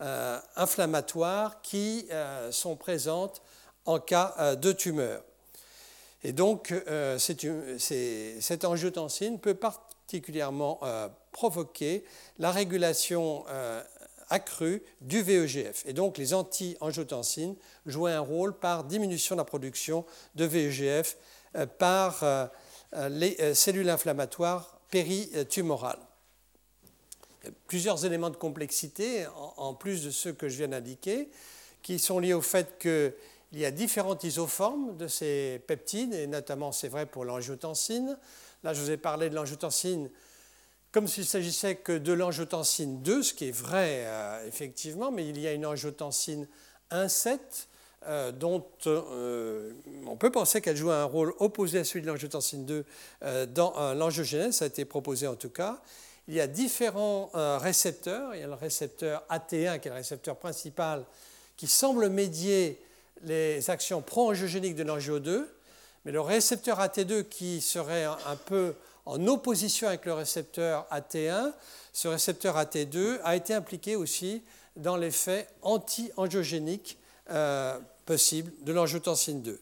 euh, 0.00 0.38
inflammatoires 0.56 1.60
qui 1.62 2.08
sont 2.50 2.76
présentes 2.76 3.42
en 3.84 3.98
cas 3.98 4.56
de 4.56 4.72
tumeur. 4.72 5.22
Et 6.22 6.32
donc, 6.32 6.74
cette 7.18 8.64
angiotensine 8.64 9.38
peut 9.38 9.54
particulièrement 9.54 10.80
provoquer 11.32 12.04
la 12.38 12.50
régulation 12.50 13.44
accrue 14.30 14.82
du 15.00 15.22
VEGF. 15.22 15.82
Et 15.86 15.92
donc, 15.92 16.16
les 16.16 16.32
anti-angiotensines 16.32 17.56
jouent 17.84 18.06
un 18.06 18.20
rôle 18.20 18.56
par 18.56 18.84
diminution 18.84 19.34
de 19.34 19.40
la 19.40 19.44
production 19.44 20.06
de 20.36 20.44
VEGF 20.44 21.16
euh, 21.56 21.66
par 21.66 22.22
euh, 22.22 22.46
les 23.10 23.54
cellules 23.54 23.90
inflammatoires 23.90 24.78
péritumorales. 24.90 25.98
Plusieurs 27.66 28.04
éléments 28.04 28.30
de 28.30 28.36
complexité, 28.36 29.26
en 29.56 29.74
plus 29.74 30.04
de 30.04 30.10
ceux 30.10 30.32
que 30.32 30.48
je 30.48 30.58
viens 30.58 30.68
d'indiquer, 30.68 31.28
qui 31.82 31.98
sont 31.98 32.18
liés 32.18 32.34
au 32.34 32.42
fait 32.42 32.76
qu'il 33.50 33.60
y 33.60 33.64
a 33.64 33.70
différentes 33.70 34.24
isoformes 34.24 34.96
de 34.96 35.08
ces 35.08 35.60
peptides, 35.66 36.14
et 36.14 36.26
notamment 36.26 36.72
c'est 36.72 36.88
vrai 36.88 37.06
pour 37.06 37.24
l'angiotensine. 37.24 38.16
Là, 38.62 38.74
je 38.74 38.80
vous 38.80 38.90
ai 38.90 38.96
parlé 38.96 39.28
de 39.28 39.34
l'angiotensine 39.34 40.10
comme 40.92 41.06
s'il 41.06 41.24
s'agissait 41.24 41.76
que 41.76 41.96
de 41.96 42.12
l'angiotensine 42.12 43.02
2, 43.02 43.22
ce 43.22 43.34
qui 43.34 43.48
est 43.48 43.52
vrai 43.52 44.04
euh, 44.06 44.46
effectivement, 44.46 45.10
mais 45.10 45.28
il 45.28 45.38
y 45.38 45.46
a 45.46 45.52
une 45.52 45.66
angiotensine 45.66 46.48
1,7 46.90 47.38
euh, 48.06 48.32
dont 48.32 48.64
euh, 48.86 49.72
on 50.06 50.16
peut 50.16 50.32
penser 50.32 50.60
qu'elle 50.60 50.76
joue 50.76 50.90
un 50.90 51.04
rôle 51.04 51.32
opposé 51.38 51.78
à 51.78 51.84
celui 51.84 52.02
de 52.02 52.08
l'angiotensine 52.08 52.64
2 52.64 52.84
dans 53.48 53.94
l'angiogénèse, 53.94 54.56
ça 54.56 54.64
a 54.64 54.68
été 54.68 54.84
proposé 54.84 55.26
en 55.26 55.36
tout 55.36 55.50
cas. 55.50 55.80
Il 56.28 56.34
y 56.34 56.40
a 56.40 56.46
différents 56.46 57.30
récepteurs. 57.58 58.34
Il 58.34 58.40
y 58.40 58.44
a 58.44 58.46
le 58.46 58.54
récepteur 58.54 59.24
AT1 59.30 59.80
qui 59.80 59.88
est 59.88 59.90
le 59.90 59.96
récepteur 59.96 60.36
principal 60.36 61.04
qui 61.56 61.66
semble 61.66 62.08
médier 62.08 62.80
les 63.24 63.70
actions 63.70 64.02
pro-angiogéniques 64.02 64.76
de 64.76 64.84
l'angio2, 64.84 65.46
mais 66.04 66.12
le 66.12 66.20
récepteur 66.20 66.80
AT2 66.80 67.24
qui 67.24 67.60
serait 67.60 68.04
un 68.04 68.36
peu 68.46 68.74
en 69.06 69.26
opposition 69.26 69.88
avec 69.88 70.04
le 70.06 70.14
récepteur 70.14 70.86
AT1, 70.90 71.52
ce 71.92 72.08
récepteur 72.08 72.56
AT2 72.56 73.20
a 73.24 73.36
été 73.36 73.54
impliqué 73.54 73.96
aussi 73.96 74.42
dans 74.76 74.96
l'effet 74.96 75.48
anti-angiogénique 75.62 76.98
euh, 77.30 77.78
possible 78.06 78.52
de 78.62 78.72
l'angiotensine 78.72 79.42
2. 79.42 79.60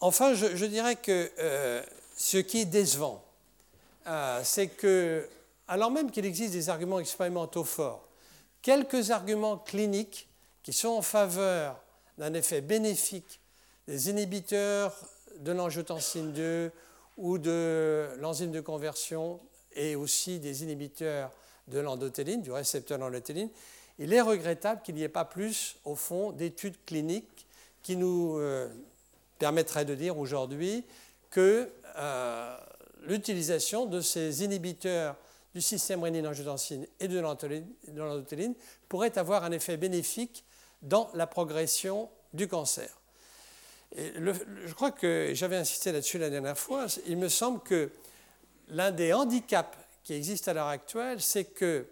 Enfin, 0.00 0.34
je, 0.34 0.66
dirais 0.66 0.96
que 0.96 1.30
euh, 1.38 1.82
ce 2.16 2.36
qui 2.38 2.60
est 2.60 2.66
décevant, 2.66 3.24
euh, 4.06 4.40
c'est 4.44 4.68
que, 4.68 5.26
alors 5.68 5.90
même 5.90 6.10
qu'il 6.10 6.26
existe 6.26 6.52
des 6.52 6.68
arguments 6.68 7.00
expérimentaux 7.00 7.64
forts, 7.64 8.06
quelques 8.62 9.10
arguments 9.10 9.58
cliniques 9.58 10.28
qui 10.66 10.72
sont 10.72 10.88
en 10.88 11.02
faveur 11.02 11.80
d'un 12.18 12.34
effet 12.34 12.60
bénéfique 12.60 13.40
des 13.86 14.10
inhibiteurs 14.10 14.92
de 15.38 15.52
l'angiotensine 15.52 16.32
2 16.32 16.72
ou 17.18 17.38
de 17.38 18.08
l'enzyme 18.18 18.50
de 18.50 18.60
conversion 18.60 19.38
et 19.76 19.94
aussi 19.94 20.40
des 20.40 20.64
inhibiteurs 20.64 21.30
de 21.68 21.78
l'endothéline, 21.78 22.42
du 22.42 22.50
récepteur 22.50 22.98
d'endothéline, 22.98 23.48
il 24.00 24.12
est 24.12 24.20
regrettable 24.20 24.82
qu'il 24.82 24.96
n'y 24.96 25.04
ait 25.04 25.08
pas 25.08 25.24
plus, 25.24 25.76
au 25.84 25.94
fond, 25.94 26.32
d'études 26.32 26.84
cliniques 26.84 27.46
qui 27.84 27.94
nous 27.94 28.36
euh, 28.36 28.68
permettraient 29.38 29.84
de 29.84 29.94
dire 29.94 30.18
aujourd'hui 30.18 30.84
que 31.30 31.70
euh, 31.96 32.56
l'utilisation 33.02 33.86
de 33.86 34.00
ces 34.00 34.42
inhibiteurs 34.42 35.14
du 35.54 35.60
système 35.60 36.02
rénine-angiotensine 36.02 36.88
et 36.98 37.06
de 37.06 37.20
l'endothéline 37.20 38.54
pourrait 38.88 39.16
avoir 39.16 39.44
un 39.44 39.52
effet 39.52 39.76
bénéfique 39.76 40.42
dans 40.82 41.10
la 41.14 41.26
progression 41.26 42.08
du 42.32 42.48
cancer 42.48 42.88
je 43.94 44.72
crois 44.74 44.90
que 44.90 45.30
j'avais 45.34 45.56
insisté 45.56 45.92
là-dessus 45.92 46.18
la 46.18 46.30
dernière 46.30 46.58
fois. 46.58 46.86
Il 47.06 47.16
me 47.16 47.28
semble 47.28 47.60
que 47.60 47.90
l'un 48.68 48.90
des 48.90 49.12
handicaps 49.12 49.76
qui 50.02 50.14
existent 50.14 50.50
à 50.50 50.54
l'heure 50.54 50.66
actuelle, 50.66 51.20
c'est 51.20 51.44
que 51.44 51.86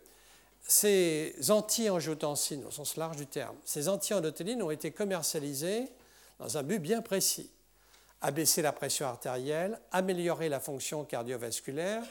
ces 0.67 1.35
anti-angiotensines, 1.49 2.65
au 2.65 2.71
sens 2.71 2.97
large 2.97 3.17
du 3.17 3.27
terme, 3.27 3.57
ces 3.65 3.89
anti-endothéline 3.89 4.63
ont 4.63 4.71
été 4.71 4.91
commercialisés 4.91 5.89
dans 6.39 6.57
un 6.57 6.63
but 6.63 6.79
bien 6.79 7.03
précis 7.03 7.51
abaisser 8.21 8.63
la 8.63 8.73
pression 8.73 9.07
artérielle, 9.07 9.79
améliorer 9.93 10.49
la 10.49 10.59
fonction 10.59 11.05
cardiovasculaire, 11.05 12.03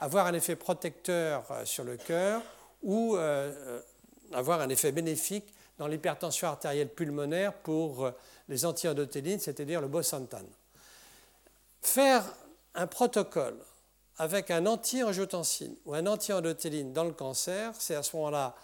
avoir 0.00 0.26
un 0.26 0.34
effet 0.34 0.56
protecteur 0.56 1.44
euh, 1.52 1.64
sur 1.64 1.84
le 1.84 1.96
cœur 1.96 2.42
ou 2.82 3.14
euh, 3.14 3.52
euh, 3.54 3.80
avoir 4.32 4.60
un 4.62 4.68
effet 4.68 4.90
bénéfique 4.90 5.54
dans 5.80 5.86
l'hypertension 5.86 6.46
artérielle 6.46 6.90
pulmonaire 6.90 7.54
pour 7.54 8.12
les 8.50 8.66
anti-endothéline, 8.66 9.40
c'est-à-dire 9.40 9.80
le 9.80 9.88
bosantan. 9.88 10.44
Faire 11.80 12.22
un 12.74 12.86
protocole 12.86 13.56
avec 14.18 14.50
un 14.50 14.66
anti-angiotensine 14.66 15.74
ou 15.86 15.94
un 15.94 16.06
anti-endothéline 16.06 16.92
dans 16.92 17.04
le 17.04 17.12
cancer, 17.12 17.72
c'est 17.78 17.94
à 17.94 18.02
ce 18.02 18.14
moment-là 18.16 18.54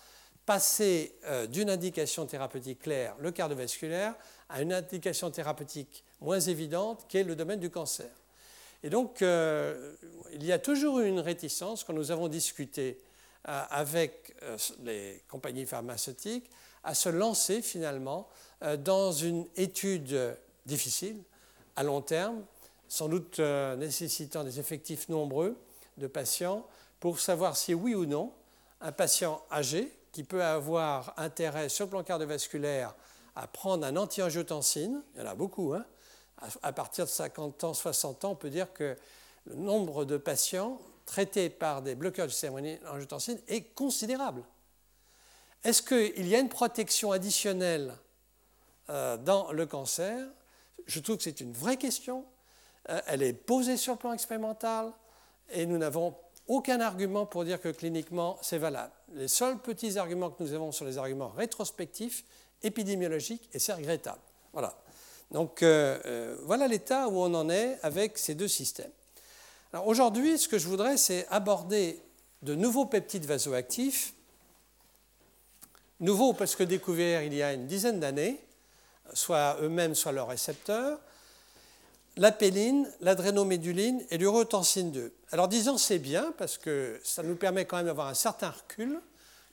passer 0.45 1.15
euh, 1.25 1.47
d'une 1.47 1.71
indication 1.71 2.27
thérapeutique 2.27 2.81
claire, 2.83 3.17
le 3.19 3.33
cardiovasculaire, 3.33 4.15
à 4.51 4.61
une 4.61 4.75
indication 4.75 5.31
thérapeutique 5.31 6.05
moins 6.21 6.39
évidente, 6.39 7.07
qui 7.09 7.17
est 7.17 7.25
le 7.25 7.35
domaine 7.35 7.61
du 7.61 7.71
cancer. 7.71 8.11
Et 8.83 8.91
donc, 8.91 9.23
euh, 9.23 9.95
il 10.35 10.45
y 10.45 10.53
a 10.53 10.59
toujours 10.59 11.01
eu 11.01 11.09
une 11.09 11.21
réticence 11.21 11.83
quand 11.83 11.95
nous 11.95 12.11
avons 12.11 12.29
discuté 12.29 13.01
euh, 13.49 13.63
avec 13.71 14.37
les 14.85 15.23
compagnies 15.31 15.65
pharmaceutiques 15.65 16.51
à 16.87 16.95
se 16.95 17.09
lancer 17.09 17.61
finalement 17.61 18.28
euh, 18.62 18.76
dans 18.76 19.12
une 19.12 19.45
étude 19.57 20.37
difficile, 20.64 21.23
à 21.75 21.83
long 21.83 22.00
terme, 22.00 22.43
sans 22.88 23.09
doute 23.09 23.40
euh, 23.40 23.76
nécessitant 23.76 24.45
des 24.45 24.61
effectifs 24.61 25.09
nombreux 25.09 25.57
de 25.99 26.07
patients, 26.07 26.64
pour 27.00 27.21
savoir 27.21 27.57
si 27.57 27.75
oui 27.75 27.95
ou 27.95 28.07
non 28.07 28.33
un 28.81 28.93
patient 28.93 29.43
âgé 29.50 29.93
qui 30.12 30.23
peut 30.23 30.43
avoir 30.43 31.12
intérêt 31.19 31.69
sur 31.69 31.87
le 31.87 31.90
plan 31.90 32.05
cardiovasculaire 32.05 32.95
à 33.35 33.47
prendre 33.47 33.85
un 33.85 33.97
anti-angiotensine, 33.97 35.02
il 35.14 35.21
y 35.21 35.25
en 35.25 35.28
a 35.28 35.35
beaucoup, 35.35 35.75
hein, 35.75 35.85
à 36.62 36.73
partir 36.73 37.05
de 37.05 37.11
50 37.11 37.64
ans, 37.64 37.75
60 37.75 38.25
ans, 38.25 38.31
on 38.31 38.37
peut 38.37 38.49
dire 38.49 38.73
que 38.73 38.97
le 39.47 39.55
nombre 39.57 40.05
de 40.05 40.16
patients 40.16 40.81
traités 41.05 41.50
par 41.50 41.83
des 41.83 41.95
bloqueurs 41.95 42.26
du 42.26 42.33
système 42.33 42.55
angiotensine 42.88 43.38
est 43.49 43.75
considérable. 43.75 44.43
Est-ce 45.65 45.83
qu'il 45.83 46.27
y 46.29 46.35
a 46.35 46.39
une 46.39 46.49
protection 46.49 47.13
additionnelle 47.13 47.95
euh, 48.91 49.17
dans 49.17 49.53
le 49.53 49.67
cancer? 49.67 50.27
Je 50.87 51.01
trouve 51.01 51.17
que 51.17 51.23
c'est 51.23 51.41
une 51.41 51.53
vraie 51.53 51.77
question. 51.77 52.25
Euh, 52.89 53.01
elle 53.07 53.23
est 53.23 53.33
posée 53.33 53.77
sur 53.77 53.95
le 53.95 53.99
plan 53.99 54.13
expérimental 54.13 54.93
et 55.51 55.67
nous 55.67 55.79
n'avons 55.79 56.15
aucun 56.47 56.81
argument 56.81 57.27
pour 57.27 57.45
dire 57.45 57.61
que 57.61 57.69
cliniquement 57.69 58.39
c'est 58.43 58.59
valable. 58.59 58.93
Les 59.15 59.29
seuls 59.29 59.59
petits 59.59 59.99
arguments 59.99 60.31
que 60.31 60.43
nous 60.43 60.53
avons 60.53 60.71
sont 60.71 60.85
les 60.85 60.99
arguments 60.99 61.31
rétrospectifs, 61.31 62.25
épidémiologiques, 62.63 63.49
et 63.53 63.59
c'est 63.59 63.73
regrettable. 63.73 64.21
Voilà. 64.53 64.77
Donc 65.33 65.63
euh, 65.63 66.37
voilà 66.45 66.69
l'état 66.69 67.09
où 67.09 67.19
on 67.19 67.35
en 67.35 67.51
est 67.51 67.79
avec 67.83 68.19
ces 68.19 68.35
deux 68.35 68.49
systèmes. 68.49 68.93
Aujourd'hui, 69.85 70.39
ce 70.39 70.49
que 70.49 70.59
je 70.59 70.69
voudrais, 70.69 70.97
c'est 70.97 71.27
aborder 71.29 72.01
de 72.43 72.55
nouveaux 72.55 72.87
peptides 72.87 73.25
vasoactifs, 73.25 74.15
nouveaux 76.00 76.33
parce 76.33 76.57
que 76.57 76.62
découverts 76.62 77.23
il 77.23 77.35
y 77.35 77.43
a 77.43 77.53
une 77.53 77.67
dizaine 77.67 78.00
d'années, 78.00 78.41
soit 79.15 79.57
eux-mêmes, 79.61 79.95
soit 79.95 80.12
leurs 80.12 80.29
récepteurs, 80.29 80.99
l'apéline, 82.17 82.91
l'adrénoméduline 83.00 84.05
et 84.11 84.19
l'urotensine 84.19 84.91
2. 84.93 85.12
Alors 85.33 85.49
disons 85.49 85.79
c'est 85.79 85.99
bien 85.99 86.33
parce 86.38 86.59
que 86.59 87.00
ça 87.05 87.23
nous 87.23 87.37
permet 87.37 87.65
quand 87.65 87.76
même 87.76 87.87
d'avoir 87.87 88.09
un 88.09 88.15
certain 88.15 88.50
recul, 88.50 89.00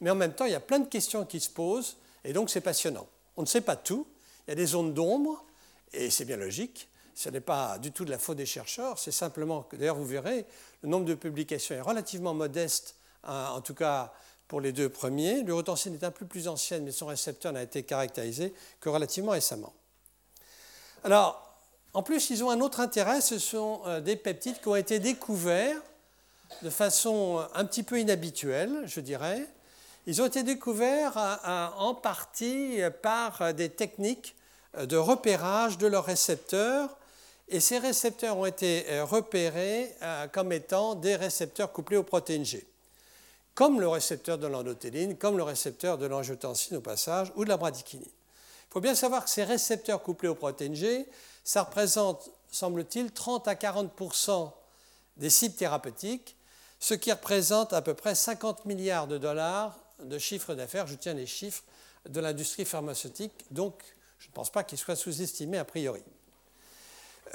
mais 0.02 0.10
en 0.10 0.16
même 0.16 0.34
temps 0.34 0.46
il 0.46 0.52
y 0.52 0.56
a 0.56 0.60
plein 0.60 0.80
de 0.80 0.88
questions 0.88 1.26
qui 1.26 1.40
se 1.40 1.50
posent 1.50 1.98
et 2.24 2.34
donc 2.34 2.50
c'est 2.50 2.62
passionnant. 2.62 3.08
On 3.38 3.42
ne 3.42 3.48
sait 3.48 3.62
pas 3.62 3.76
tout, 3.76 4.08
il 4.48 4.52
y 4.52 4.54
a 4.54 4.56
des 4.56 4.68
zones 4.68 4.94
d'ombre 4.94 5.44
et 5.94 6.10
c'est 6.10 6.26
bien 6.26 6.38
logique. 6.38 6.90
Ce 7.16 7.30
n'est 7.30 7.42
pas 7.42 7.78
du 7.78 7.92
tout 7.92 8.06
de 8.06 8.10
la 8.10 8.18
faute 8.18 8.38
des 8.38 8.46
chercheurs, 8.48 8.98
c'est 8.98 9.12
simplement 9.12 9.62
que, 9.62 9.76
d'ailleurs 9.76 9.96
vous 9.96 10.06
verrez, 10.06 10.46
le 10.82 10.90
nombre 10.90 11.06
de 11.06 11.14
publications 11.14 11.76
est 11.76 11.82
relativement 11.82 12.34
modeste, 12.34 12.96
hein, 13.24 13.50
en 13.54 13.62
tout 13.62 13.76
cas 13.76 14.12
pour 14.48 14.62
les 14.62 14.72
deux 14.72 14.90
premiers. 14.90 15.42
L'urotensine 15.42 15.94
est 15.96 16.04
un 16.04 16.12
peu 16.12 16.26
plus 16.26 16.48
ancienne, 16.48 16.84
mais 16.84 16.92
son 16.92 17.08
récepteur 17.08 17.54
n'a 17.54 17.64
été 17.64 17.84
caractérisé 17.84 18.54
que 18.80 18.90
relativement 18.90 19.32
récemment. 19.32 19.74
Alors, 21.04 21.44
en 21.94 22.02
plus, 22.02 22.32
ils 22.32 22.44
ont 22.44 22.50
un 22.50 22.60
autre 22.60 22.80
intérêt, 22.80 23.22
ce 23.22 23.38
sont 23.38 23.82
euh, 23.86 24.02
des 24.02 24.16
peptides 24.16 24.60
qui 24.60 24.68
ont 24.68 24.76
été 24.76 25.00
découverts 25.00 25.82
de 26.64 26.70
façon 26.70 27.40
euh, 27.40 27.46
un 27.54 27.66
petit 27.66 27.84
peu 27.84 28.00
inhabituelle, 28.00 28.84
je 28.86 29.00
dirais. 29.00 29.46
Ils 30.08 30.22
ont 30.22 30.26
été 30.26 30.44
découverts 30.44 31.18
en 31.78 31.96
partie 31.96 32.80
par 33.02 33.54
des 33.54 33.70
techniques 33.70 34.36
euh, 34.76 34.86
de 34.86 34.98
repérage 34.98 35.78
de 35.78 35.88
leurs 35.88 36.06
récepteurs, 36.06 36.98
et 37.48 37.60
ces 37.60 37.78
récepteurs 37.78 38.38
ont 38.38 38.46
été 38.46 38.86
repérés 39.02 39.94
comme 40.32 40.54
étant 40.54 40.96
des 40.96 41.18
récepteurs 41.18 41.74
couplés 41.74 41.98
aux 41.98 42.04
protéines 42.04 42.46
G 42.46 42.66
comme 43.56 43.80
le 43.80 43.88
récepteur 43.88 44.38
de 44.38 44.48
l'endothéline, 44.48 45.18
comme 45.18 45.38
le 45.38 45.44
récepteur 45.44 45.98
de 45.98 46.06
l'angiotensine 46.06 46.78
au 46.78 46.82
passage, 46.82 47.32
ou 47.36 47.44
de 47.44 47.50
la 47.50 47.58
bradykinin. 47.58 48.04
Il 48.06 48.74
faut 48.74 48.82
bien 48.82 48.96
savoir 48.96 49.24
que 49.24 49.30
ces 49.30 49.44
récepteurs 49.44 50.02
couplés 50.02 50.30
aux 50.30 50.36
protéines 50.36 50.76
G, 50.76 51.08
ça 51.44 51.64
représente, 51.64 52.32
semble-t-il, 52.52 53.12
30 53.12 53.48
à 53.48 53.54
40% 53.54 54.52
des 55.18 55.30
cibles 55.30 55.56
thérapeutiques, 55.56 56.36
ce 56.80 56.96
qui 56.96 57.12
représente 57.12 57.74
à 57.74 57.82
peu 57.82 57.94
près 57.94 58.16
50 58.16 58.66
milliards 58.66 59.08
de 59.08 59.18
dollars 59.18 59.78
de 60.00 60.18
chiffre 60.18 60.56
d'affaires. 60.56 60.88
Je 60.88 60.96
tiens 60.96 61.14
les 61.14 61.28
chiffres 61.28 61.64
de 62.10 62.20
l'industrie 62.20 62.66
pharmaceutique, 62.66 63.46
donc 63.52 63.82
je 64.20 64.28
ne 64.28 64.34
pense 64.34 64.50
pas 64.50 64.64
qu'ils 64.64 64.78
soient 64.78 64.96
sous-estimés 64.96 65.58
a 65.58 65.66
priori. 65.66 66.02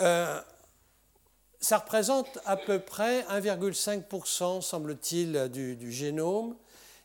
Euh, 0.01 0.41
ça 1.61 1.79
représente 1.79 2.39
à 2.45 2.57
peu 2.57 2.79
près 2.79 3.23
1,5%, 3.23 4.61
semble-t-il, 4.63 5.49
du, 5.49 5.93
génome. 5.93 6.55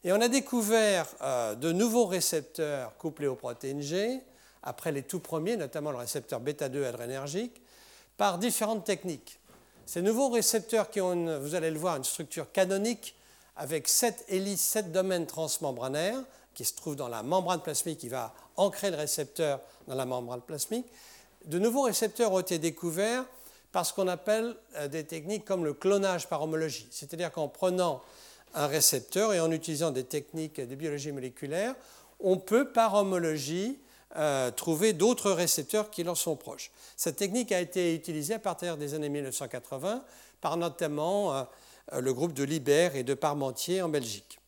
Et 0.03 0.12
on 0.12 0.22
a 0.22 0.27
découvert 0.27 1.07
euh, 1.22 1.55
de 1.55 1.72
nouveaux 1.72 2.05
récepteurs 2.05 2.95
couplés 2.98 3.27
aux 3.27 3.36
protéines 3.36 3.81
G, 3.81 4.19
après 4.62 4.91
les 4.91 5.03
tout 5.03 5.19
premiers, 5.19 5.57
notamment 5.57 5.91
le 5.91 5.98
récepteur 5.98 6.39
bêta-2 6.39 6.86
adrénergique, 6.86 7.62
par 8.17 8.38
différentes 8.38 8.86
techniques. 8.86 9.39
Ces 9.86 10.01
nouveaux 10.01 10.29
récepteurs 10.29 10.89
qui 10.89 11.01
ont, 11.01 11.39
vous 11.39 11.55
allez 11.55 11.72
le 11.72 11.79
voir, 11.79 11.98
une 11.98 12.03
structure 12.03 12.51
canonique 12.51 13.15
avec 13.55 13.88
sept 13.88 14.24
hélices, 14.29 14.62
sept 14.62 14.91
domaines 14.91 15.25
transmembranaires 15.25 16.24
qui 16.53 16.65
se 16.65 16.75
trouvent 16.75 16.95
dans 16.95 17.07
la 17.07 17.24
membrane 17.24 17.62
plasmique 17.62 18.00
qui 18.00 18.10
va 18.10 18.33
ancrer 18.55 18.91
le 18.91 18.98
récepteur 18.98 19.60
dans 19.88 19.95
la 19.95 20.05
membrane 20.05 20.41
plasmique. 20.41 20.86
De 21.45 21.60
nouveaux 21.60 21.83
récepteurs 21.83 22.31
ont 22.31 22.39
été 22.39 22.60
découverts 22.60 23.25
par 23.74 23.86
ce 23.86 23.92
qu'on 23.92 24.08
appelle 24.08 24.56
euh, 24.75 24.88
des 24.88 25.03
techniques 25.03 25.44
comme 25.44 25.65
le 25.65 25.74
clonage 25.74 26.30
par 26.30 26.42
homologie, 26.44 26.88
c'est-à-dire 26.92 27.32
qu'en 27.32 27.50
prenant 27.50 28.01
un 28.53 28.68
récepteur 28.68 29.34
et 29.34 29.39
en 29.42 29.51
utilisant 29.51 29.89
des 29.89 30.03
techniques 30.03 30.62
de 30.62 30.75
biologie 30.75 31.12
moléculaire, 31.12 31.75
on 32.20 32.38
peut 32.38 32.72
par 32.72 32.94
homologie 32.94 33.80
euh, 34.15 34.51
trouver 34.51 34.94
d'autres 34.94 35.32
récepteurs 35.32 35.89
qui 35.89 36.03
leur 36.03 36.18
sont 36.18 36.36
proches. 36.36 36.72
Cette 36.96 37.15
technique 37.15 37.51
a 37.51 37.60
été 37.60 37.96
utilisée 37.96 38.36
à 38.36 38.39
partir 38.39 38.77
des 38.77 38.94
années 38.94 39.10
1980 39.10 40.06
par 40.39 40.56
notamment 40.56 41.36
euh, 41.36 41.44
le 42.00 42.13
groupe 42.13 42.34
de 42.34 42.44
Libert 42.44 42.96
et 42.96 43.03
de 43.03 43.15
Parmentier 43.15 43.82
en 43.82 43.89
Belgique. 43.89 44.39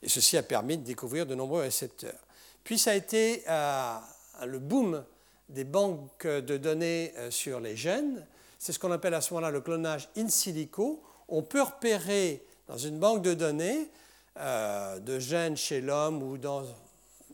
Et 0.00 0.08
ceci 0.08 0.36
a 0.36 0.44
permis 0.44 0.78
de 0.78 0.84
découvrir 0.84 1.26
de 1.26 1.34
nombreux 1.34 1.62
récepteurs. 1.62 2.20
Puis 2.62 2.78
ça 2.78 2.92
a 2.92 2.94
été 2.94 3.42
le 3.46 4.58
boom 4.58 5.04
des 5.48 5.64
banques 5.64 6.26
de 6.26 6.56
données 6.56 7.12
sur 7.30 7.60
les 7.60 7.76
gènes. 7.76 8.24
C'est 8.64 8.72
ce 8.72 8.78
qu'on 8.78 8.92
appelle 8.92 9.12
à 9.12 9.20
ce 9.20 9.34
moment-là 9.34 9.50
le 9.50 9.60
clonage 9.60 10.08
in 10.16 10.28
silico. 10.30 11.02
On 11.28 11.42
peut 11.42 11.60
repérer 11.60 12.42
dans 12.66 12.78
une 12.78 12.98
banque 12.98 13.20
de 13.20 13.34
données 13.34 13.90
de 14.36 15.18
gènes 15.18 15.56
chez 15.56 15.82
l'homme 15.82 16.22
ou 16.22 16.38
dans 16.38 16.64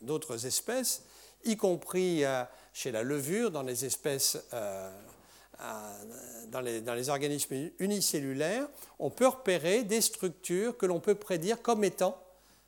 d'autres 0.01 0.45
espèces 0.45 1.03
y 1.45 1.57
compris 1.57 2.23
euh, 2.23 2.43
chez 2.73 2.91
la 2.91 3.03
levure, 3.03 3.51
dans 3.51 3.63
les 3.63 3.85
espèces, 3.85 4.37
euh, 4.53 4.91
dans, 6.49 6.61
les, 6.61 7.09
organismes 7.09 7.69
unicellulaires, 7.79 8.67
on 8.99 9.09
peut 9.09 9.27
repérer 9.27 9.83
des 9.83 10.01
structures 10.01 10.77
que 10.77 10.85
l'on 10.85 10.99
peut 10.99 11.15
prédire 11.15 11.61
comme 11.61 11.83
étant 11.83 12.17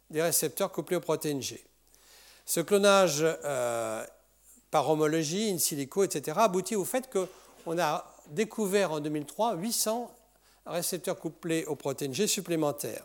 des 0.09 0.21
récepteurs 0.21 0.71
couplés 0.71 0.97
aux 0.97 1.01
protéines 1.01 1.41
G. 1.41 1.63
Ce 2.45 2.59
clonage 2.59 3.19
euh, 3.23 4.05
par 4.69 4.89
homologie, 4.89 5.51
in 5.51 5.57
silico, 5.57 6.03
etc., 6.03 6.37
aboutit 6.39 6.75
au 6.75 6.85
fait 6.85 7.09
qu'on 7.11 7.79
a 7.79 8.12
découvert 8.29 8.91
en 8.91 8.99
2003 8.99 9.55
800 9.55 10.11
récepteurs 10.65 11.19
couplés 11.19 11.65
aux 11.65 11.75
protéines 11.75 12.13
G 12.13 12.27
supplémentaires. 12.27 13.03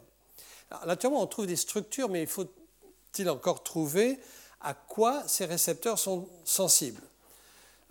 Alors, 0.71 0.87
naturellement, 0.87 1.23
on 1.23 1.27
trouve 1.27 1.47
des 1.47 1.57
structures, 1.57 2.09
mais 2.09 2.23
il 2.23 2.29
faut-il 2.29 3.29
encore 3.31 3.63
trouver 3.63 4.19
à 4.61 4.75
quoi 4.75 5.23
ces 5.27 5.45
récepteurs 5.45 5.99
sont 5.99 6.29
sensibles? 6.45 7.03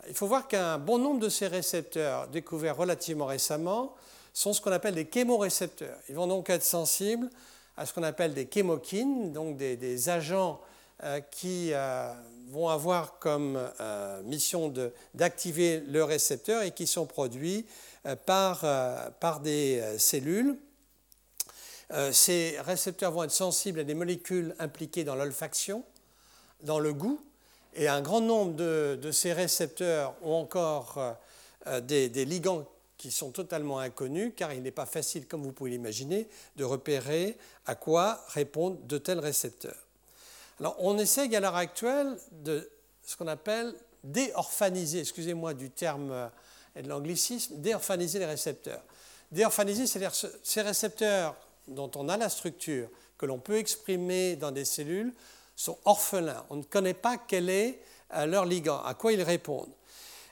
Il 0.08 0.14
faut 0.14 0.28
voir 0.28 0.48
qu'un 0.48 0.78
bon 0.78 1.00
nombre 1.00 1.20
de 1.20 1.30
ces 1.30 1.48
récepteurs 1.48 2.28
découverts 2.28 2.78
relativement 2.78 3.26
récemment 3.26 3.96
sont 4.34 4.54
ce 4.54 4.62
qu'on 4.62 4.72
appelle 4.72 4.96
des 4.96 5.10
chémorécepteurs. 5.12 5.98
Ils 6.10 6.16
vont 6.16 6.28
donc 6.28 6.50
être 6.50 6.64
sensibles 6.64 7.30
à 7.76 7.86
ce 7.86 7.94
qu'on 7.94 8.04
appelle 8.04 8.34
des 8.34 8.48
chémokines, 8.52 9.34
donc 9.34 9.58
des, 9.58 10.10
agents 10.10 10.62
euh, 11.04 11.20
qui 11.32 11.70
euh, 11.74 12.14
vont 12.48 12.70
avoir 12.70 13.20
comme 13.20 13.60
euh, 13.80 14.22
mission 14.24 14.74
d'activer 15.14 15.82
le 15.82 16.04
récepteur 16.04 16.64
et 16.64 16.72
qui 16.72 16.88
sont 16.88 17.06
produits 17.06 17.66
par, 18.26 18.62
par, 19.20 19.42
des 19.42 19.84
cellules. 19.98 20.58
ces 22.14 22.56
récepteurs 22.62 23.12
vont 23.12 23.24
être 23.24 23.32
sensibles 23.32 23.82
à 23.82 23.84
des 23.84 23.96
molécules 23.96 24.56
impliquées 24.60 25.04
dans 25.04 25.16
l'olfaction, 25.16 25.84
dans 26.64 26.80
le 26.80 26.94
goût, 26.94 27.20
et 27.78 27.88
un 27.88 28.02
grand 28.02 28.22
nombre 28.22 28.56
de, 28.56 29.12
ces 29.12 29.34
récepteurs 29.34 30.16
ont 30.24 30.34
encore 30.34 30.98
euh, 30.98 31.14
euh, 31.68 31.82
des, 31.82 32.26
ligands 32.26 32.66
qui 32.98 33.12
sont 33.12 33.30
totalement 33.30 33.78
inconnus, 33.78 34.34
car 34.36 34.52
il 34.52 34.64
n'est 34.64 34.72
pas 34.72 34.88
facile, 34.88 35.28
comme 35.28 35.44
vous 35.44 35.52
pouvez 35.52 35.70
l'imaginer, 35.70 36.28
de 36.56 36.64
repérer 36.64 37.38
à 37.68 37.76
quoi 37.76 38.26
répondent 38.30 38.86
de 38.88 38.98
tels 38.98 39.20
récepteurs. 39.20 39.87
Alors, 40.60 40.76
on 40.80 40.98
essaye 40.98 41.36
à 41.36 41.40
l'heure 41.40 41.56
actuelle 41.56 42.18
de 42.32 42.70
ce 43.04 43.16
qu'on 43.16 43.28
appelle 43.28 43.74
déorphaniser, 44.04 45.00
excusez-moi 45.00 45.54
du 45.54 45.70
terme 45.70 46.12
euh, 46.12 46.28
et 46.76 46.82
de 46.82 46.90
l'anglicisme, 46.90 47.56
déorphaniser 47.58 48.20
les 48.20 48.26
récepteurs. 48.26 48.82
Déorphaniser, 49.32 49.88
c'est-à-dire 49.88 50.14
ces 50.44 50.62
récepteurs 50.62 51.36
dont 51.68 51.92
on 51.96 52.08
a 52.10 52.18
la 52.18 52.30
structure, 52.30 52.90
que 53.18 53.26
l'on 53.26 53.40
peut 53.40 53.58
exprimer 53.58 54.36
dans 54.36 54.52
des 54.52 54.66
cellules, 54.66 55.14
sont 55.56 55.78
orphelins. 55.86 56.46
On 56.50 56.58
ne 56.58 56.64
connaît 56.64 56.94
pas 56.94 57.18
quel 57.18 57.50
est 57.50 57.80
euh, 58.14 58.26
leur 58.26 58.46
ligand, 58.46 58.82
à 58.84 58.94
quoi 58.94 59.12
ils 59.12 59.24
répondent. 59.24 59.74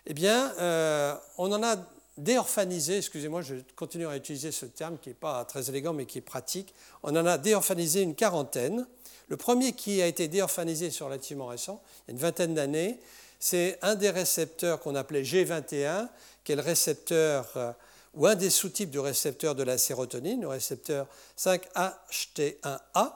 Eh 0.06 0.14
bien, 0.14 0.54
euh, 0.60 1.16
on 1.38 1.52
en 1.52 1.64
a 1.64 1.76
déorphanisé, 2.18 2.98
excusez-moi, 2.98 3.42
je 3.42 3.56
continue 3.76 4.08
à 4.08 4.16
utiliser 4.16 4.52
ce 4.52 4.66
terme 4.66 4.98
qui 5.00 5.10
n'est 5.10 5.16
pas 5.16 5.44
très 5.46 5.70
élégant 5.70 5.94
mais 5.94 6.06
qui 6.06 6.20
est 6.20 6.22
pratique, 6.22 6.74
on 7.04 7.16
en 7.16 7.26
a 7.26 7.38
déorphanisé 7.38 8.02
une 8.02 8.16
quarantaine. 8.16 8.88
Le 9.28 9.38
premier 9.38 9.74
qui 9.74 10.02
a 10.02 10.08
été 10.08 10.28
déorphanisé 10.28 10.92
sur 10.92 11.08
relativement 11.08 11.48
récent, 11.48 11.82
il 11.84 12.12
y 12.12 12.12
a 12.12 12.14
une 12.14 12.22
vingtaine 12.22 12.54
d'années, 12.54 13.00
c'est 13.40 13.80
un 13.82 13.96
des 13.96 14.10
récepteurs 14.10 14.80
qu'on 14.80 14.96
appelait 14.96 15.24
G21, 15.24 16.08
qui 16.44 16.52
est 16.52 16.56
le 16.56 16.62
récepteur 16.62 17.52
euh, 17.56 17.72
ou 18.14 18.28
un 18.28 18.36
des 18.36 18.50
sous-types 18.50 18.90
du 18.90 19.00
récepteur 19.00 19.56
de 19.56 19.64
la 19.64 19.78
sérotonine, 19.78 20.42
le 20.42 20.48
récepteur 20.48 21.08
5-HT1A, 21.38 23.14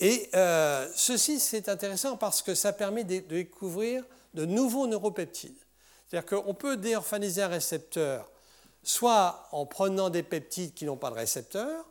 et 0.00 0.28
euh, 0.34 0.88
ceci, 0.94 1.40
c'est 1.40 1.68
intéressant 1.68 2.16
parce 2.16 2.42
que 2.42 2.54
ça 2.54 2.72
permet 2.72 3.04
de 3.04 3.18
découvrir 3.18 4.04
de 4.34 4.44
nouveaux 4.44 4.86
neuropeptides. 4.86 5.56
C'est-à-dire 6.06 6.44
qu'on 6.44 6.54
peut 6.54 6.76
déorphaniser 6.76 7.42
un 7.42 7.48
récepteur 7.48 8.30
soit 8.84 9.48
en 9.52 9.66
prenant 9.66 10.08
des 10.08 10.22
peptides 10.22 10.72
qui 10.72 10.84
n'ont 10.84 10.96
pas 10.96 11.10
de 11.10 11.16
récepteur, 11.16 11.84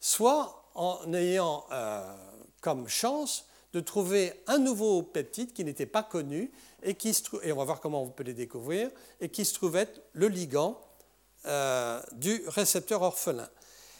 soit 0.00 0.70
en 0.74 1.12
ayant 1.12 1.64
euh, 1.70 2.16
comme 2.64 2.88
chance 2.88 3.44
de 3.74 3.80
trouver 3.80 4.32
un 4.46 4.56
nouveau 4.56 5.02
peptide 5.02 5.52
qui 5.52 5.64
n'était 5.64 5.84
pas 5.84 6.02
connu 6.02 6.50
et 6.82 6.94
qui 6.94 7.14
et 7.42 7.52
on 7.52 7.56
va 7.56 7.64
voir 7.64 7.80
comment 7.80 8.02
on 8.02 8.08
peut 8.08 8.22
les 8.22 8.32
découvrir, 8.32 8.90
et 9.20 9.28
qui 9.28 9.44
se 9.44 9.52
trouve 9.52 9.76
être 9.76 10.00
le 10.14 10.28
ligand 10.28 10.80
euh, 11.44 12.00
du 12.12 12.42
récepteur 12.46 13.02
orphelin. 13.02 13.48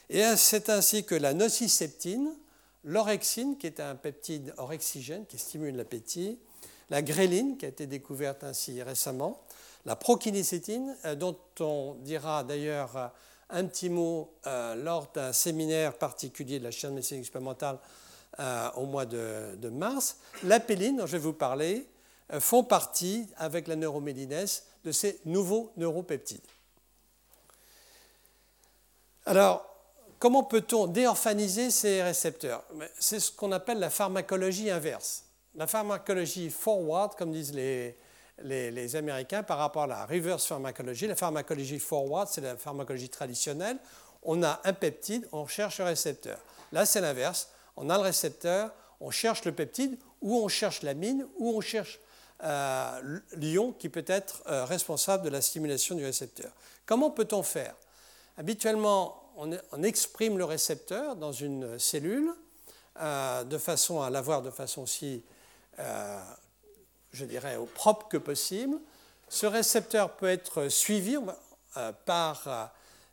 Et 0.08 0.22
c'est 0.36 0.70
ainsi 0.70 1.04
que 1.04 1.14
la 1.14 1.34
nociceptine 1.34 2.34
l'orexine, 2.84 3.58
qui 3.58 3.66
est 3.66 3.80
un 3.80 3.96
peptide 3.96 4.54
orexigène 4.56 5.26
qui 5.26 5.36
stimule 5.36 5.76
l'appétit, 5.76 6.38
la 6.88 7.02
gréline, 7.02 7.58
qui 7.58 7.66
a 7.66 7.68
été 7.68 7.86
découverte 7.86 8.44
ainsi 8.44 8.82
récemment, 8.82 9.42
la 9.84 9.96
prokinécétine, 9.96 10.96
euh, 11.04 11.14
dont 11.14 11.36
on 11.60 11.96
dira 12.00 12.44
d'ailleurs 12.44 12.96
euh, 12.96 13.08
un 13.50 13.66
petit 13.66 13.90
mot 13.90 14.32
lors 14.46 15.12
d'un 15.14 15.34
séminaire 15.34 15.98
particulier 15.98 16.58
de 16.58 16.64
la 16.64 16.70
chaîne 16.70 16.90
de 16.90 16.94
médecine 16.96 17.18
expérimentale 17.20 17.78
au 18.76 18.86
mois 18.86 19.06
de, 19.06 19.68
mars, 19.68 20.18
la 20.42 20.60
péline, 20.60 20.96
dont 20.96 21.06
je 21.06 21.12
vais 21.12 21.22
vous 21.22 21.32
parler, 21.32 21.86
font 22.40 22.64
partie, 22.64 23.26
avec 23.36 23.68
la 23.68 23.76
neuromédinèse, 23.76 24.64
de 24.84 24.92
ces 24.92 25.20
nouveaux 25.24 25.72
neuropeptides. 25.76 26.40
Alors, 29.26 29.74
Comment 30.24 30.42
peut-on 30.42 30.86
déorphaniser 30.86 31.70
ces 31.70 32.02
récepteurs? 32.02 32.64
C'est 32.98 33.20
ce 33.20 33.30
qu'on 33.30 33.52
appelle 33.52 33.78
la 33.78 33.90
pharmacologie 33.90 34.70
inverse. 34.70 35.24
La 35.54 35.66
pharmacologie 35.66 36.48
forward, 36.48 37.14
comme 37.14 37.30
disent 37.30 37.52
les, 37.52 37.94
les, 38.42 38.96
Américains, 38.96 39.42
par 39.42 39.58
rapport 39.58 39.82
à 39.82 39.86
la 39.86 40.06
reverse 40.06 40.46
pharmacologie. 40.46 41.06
La 41.08 41.14
pharmacologie 41.14 41.78
forward, 41.78 42.28
c'est 42.32 42.40
la 42.40 42.56
pharmacologie 42.56 43.10
traditionnelle. 43.10 43.76
On 44.22 44.42
a 44.42 44.62
un 44.64 44.72
peptide, 44.72 45.28
on 45.30 45.46
cherche 45.46 45.76
le 45.78 45.84
récepteur. 45.84 46.38
Là, 46.72 46.86
c'est 46.86 47.02
l'inverse. 47.02 47.50
On 47.76 47.90
a 47.90 47.96
le 47.96 48.02
récepteur, 48.02 48.72
on 49.00 49.10
cherche 49.10 49.44
le 49.44 49.52
peptide, 49.52 49.98
ou 50.22 50.38
on 50.38 50.48
cherche 50.48 50.82
l'amine, 50.82 51.26
ou 51.38 51.56
on 51.56 51.60
cherche 51.60 52.00
euh, 52.42 53.20
l'ion 53.36 53.72
qui 53.72 53.88
peut 53.88 54.04
être 54.06 54.42
euh, 54.48 54.64
responsable 54.64 55.24
de 55.24 55.28
la 55.28 55.40
stimulation 55.40 55.94
du 55.94 56.04
récepteur. 56.04 56.52
Comment 56.84 57.10
peut-on 57.10 57.42
faire? 57.42 57.74
Habituellement, 58.36 59.30
on, 59.36 59.82
exprime 59.82 60.36
le 60.36 60.44
récepteur 60.44 61.16
dans 61.16 61.32
une 61.32 61.78
cellule 61.78 62.30
euh, 63.00 63.44
de 63.44 63.58
façon 63.58 64.02
à 64.02 64.10
l'avoir 64.10 64.42
de 64.42 64.50
façon 64.50 64.82
aussi, 64.82 65.22
je 67.12 67.24
dirais, 67.24 67.56
au 67.56 67.66
propre 67.66 68.08
que 68.08 68.16
possible. 68.16 68.78
Ce 69.28 69.46
récepteur 69.46 70.16
peut 70.16 70.28
être 70.28 70.68
suivi 70.68 71.16
par 72.04 72.72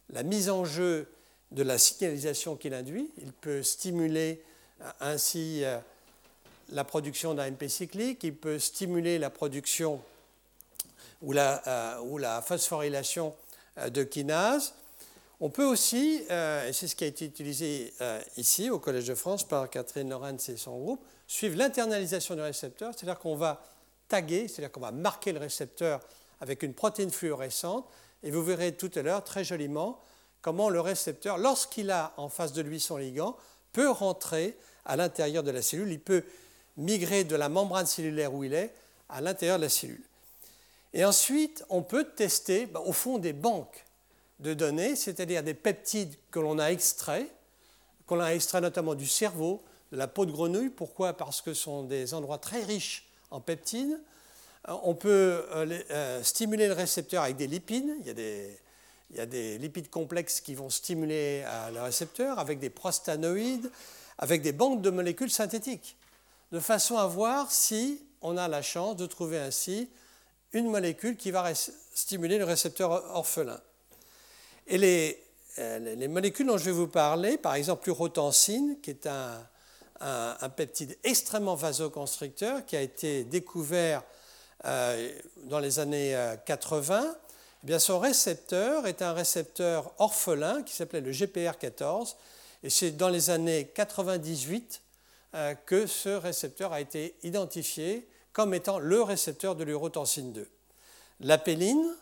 la 0.09 0.23
mise 0.23 0.49
en 0.49 0.65
jeu 0.65 1.11
de 1.51 1.63
la 1.63 1.77
signalisation 1.77 2.55
qu'il 2.55 2.73
induit. 2.73 3.11
Il 3.17 3.33
peut 3.33 3.63
stimuler 3.63 4.43
ainsi 4.99 5.63
la 6.69 6.83
production 6.83 7.33
d'un 7.33 7.51
MP 7.51 7.67
cyclique, 7.67 8.23
il 8.23 8.35
peut 8.35 8.59
stimuler 8.59 9.19
la 9.19 9.29
production 9.29 10.01
ou 11.21 11.33
la, 11.33 11.99
la 12.19 12.41
phosphorylation 12.41 13.35
de 13.89 14.03
kinase. 14.03 14.73
On 15.39 15.49
peut 15.49 15.65
aussi, 15.65 16.23
et 16.29 16.71
c'est 16.71 16.87
ce 16.87 16.95
qui 16.95 17.03
a 17.03 17.07
été 17.07 17.25
utilisé 17.25 17.93
ici 18.37 18.69
au 18.69 18.79
Collège 18.79 19.07
de 19.07 19.15
France 19.15 19.47
par 19.47 19.69
Catherine 19.69 20.09
Lorenz 20.09 20.49
et 20.51 20.57
son 20.57 20.79
groupe, 20.79 21.03
suivre 21.27 21.57
l'internalisation 21.57 22.35
du 22.35 22.41
récepteur, 22.41 22.93
c'est-à-dire 22.93 23.19
qu'on 23.19 23.35
va 23.35 23.63
taguer, 24.07 24.47
c'est-à-dire 24.47 24.71
qu'on 24.71 24.81
va 24.81 24.91
marquer 24.91 25.31
le 25.31 25.39
récepteur 25.39 25.99
avec 26.41 26.63
une 26.63 26.73
protéine 26.73 27.11
fluorescente, 27.11 27.87
et 28.23 28.29
vous 28.29 28.43
verrez 28.43 28.73
tout 28.73 28.91
à 28.95 29.01
l'heure 29.01 29.23
très 29.23 29.43
joliment 29.43 29.99
comment 30.41 30.69
le 30.69 30.81
récepteur, 30.81 31.37
lorsqu'il 31.37 31.91
a 31.91 32.13
en 32.17 32.29
face 32.29 32.53
de 32.53 32.61
lui 32.61 32.79
son 32.79 32.97
ligand, 32.97 33.37
peut 33.73 33.89
rentrer 33.89 34.57
à 34.85 34.95
l'intérieur 34.95 35.43
de 35.43 35.51
la 35.51 35.61
cellule, 35.61 35.91
il 35.91 35.99
peut 35.99 36.23
migrer 36.77 37.23
de 37.23 37.35
la 37.35 37.49
membrane 37.49 37.85
cellulaire 37.85 38.33
où 38.33 38.43
il 38.43 38.53
est 38.53 38.73
à 39.09 39.21
l'intérieur 39.21 39.57
de 39.57 39.63
la 39.63 39.69
cellule. 39.69 40.03
Et 40.93 41.05
ensuite, 41.05 41.63
on 41.69 41.81
peut 41.81 42.05
tester 42.05 42.65
ben, 42.65 42.81
au 42.81 42.91
fond 42.91 43.17
des 43.17 43.33
banques 43.33 43.85
de 44.39 44.53
données, 44.53 44.95
c'est-à-dire 44.95 45.43
des 45.43 45.53
peptides 45.53 46.15
que 46.31 46.39
l'on 46.39 46.59
a 46.59 46.71
extraits, 46.71 47.29
qu'on 48.05 48.19
a 48.19 48.33
extraits 48.33 48.61
notamment 48.61 48.95
du 48.95 49.07
cerveau, 49.07 49.61
de 49.91 49.97
la 49.97 50.07
peau 50.07 50.25
de 50.25 50.31
grenouille. 50.31 50.69
Pourquoi? 50.69 51.13
Parce 51.13 51.41
que 51.41 51.53
ce 51.53 51.63
sont 51.63 51.83
des 51.83 52.13
endroits 52.13 52.37
très 52.37 52.63
riches 52.63 53.07
en 53.29 53.39
peptides. 53.39 53.99
Euh, 54.67 54.73
on 54.83 54.95
peut 54.95 55.45
euh, 55.53 55.79
euh, 55.91 56.23
stimuler 56.23 56.67
le 56.67 56.73
récepteur 56.73 57.23
avec 57.23 57.37
des 57.37 57.47
lipides. 57.47 57.93
Il 58.01 58.07
y, 58.07 58.09
a 58.09 58.13
des, 58.13 58.57
il 59.11 59.17
y 59.17 59.19
a 59.19 59.25
des 59.25 59.57
lipides 59.57 59.89
complexes 59.89 60.39
qui 60.39 60.55
vont 60.55 60.69
stimuler 60.69 61.43
le 61.73 61.81
récepteur 61.81 62.39
avec 62.39 62.59
des 62.59 62.69
prostanoïdes, 62.69 63.69
avec 64.17 64.41
des 64.41 64.53
banques 64.53 64.81
de 64.81 64.89
molécules 64.89 65.29
synthétiques, 65.29 65.97
de 66.51 66.59
façon 66.59 66.97
à 66.97 67.07
voir 67.07 67.51
si 67.51 68.01
on 68.21 68.37
a 68.37 68.47
la 68.47 68.61
chance 68.61 68.95
de 68.95 69.05
trouver 69.05 69.37
ainsi 69.37 69.89
une 70.53 70.69
molécule 70.69 71.17
qui 71.17 71.31
va 71.31 71.53
stimuler 71.93 72.37
le 72.37 72.45
récepteur 72.45 72.91
orphelin. 73.15 73.59
Et 74.67 74.77
les, 74.77 75.21
les, 75.57 76.07
molécules 76.07 76.47
dont 76.47 76.57
je 76.57 76.65
vais 76.65 76.71
vous 76.71 76.87
parler, 76.87 77.37
par 77.37 77.55
exemple 77.55 77.87
l'urotensine, 77.87 78.77
qui 78.81 78.91
est 78.91 79.07
un, 79.07 79.45
un, 79.99 80.49
peptide 80.49 80.97
extrêmement 81.03 81.55
vasoconstricteur 81.55 82.65
qui 82.65 82.75
a 82.75 82.81
été 82.81 83.23
découvert 83.23 84.03
euh, 84.65 85.11
dans 85.45 85.59
les 85.59 85.79
années 85.79 86.15
80, 86.45 87.03
euh, 87.03 87.13
eh 87.63 87.67
bien 87.67 87.79
son 87.79 87.99
récepteur 87.99 88.87
est 88.87 89.01
un 89.01 89.13
récepteur 89.13 89.93
orphelin 89.99 90.63
qui 90.63 90.73
s'appelait 90.73 91.01
le 91.01 91.11
GPR14, 91.11 92.15
et 92.63 92.69
c'est 92.69 92.91
dans 92.91 93.09
les 93.09 93.29
années 93.29 93.71
98 93.73 94.81
euh, 95.33 95.55
que 95.65 95.87
ce 95.87 96.09
récepteur 96.09 96.73
a 96.73 96.81
été 96.81 97.15
identifié 97.23 98.07
comme 98.33 98.53
étant 98.53 98.79
le 98.79 99.01
récepteur 99.01 99.55
de 99.55 99.63
l'urotensine 99.63 100.31
2. 100.33 100.49
L'apéline 101.21 101.95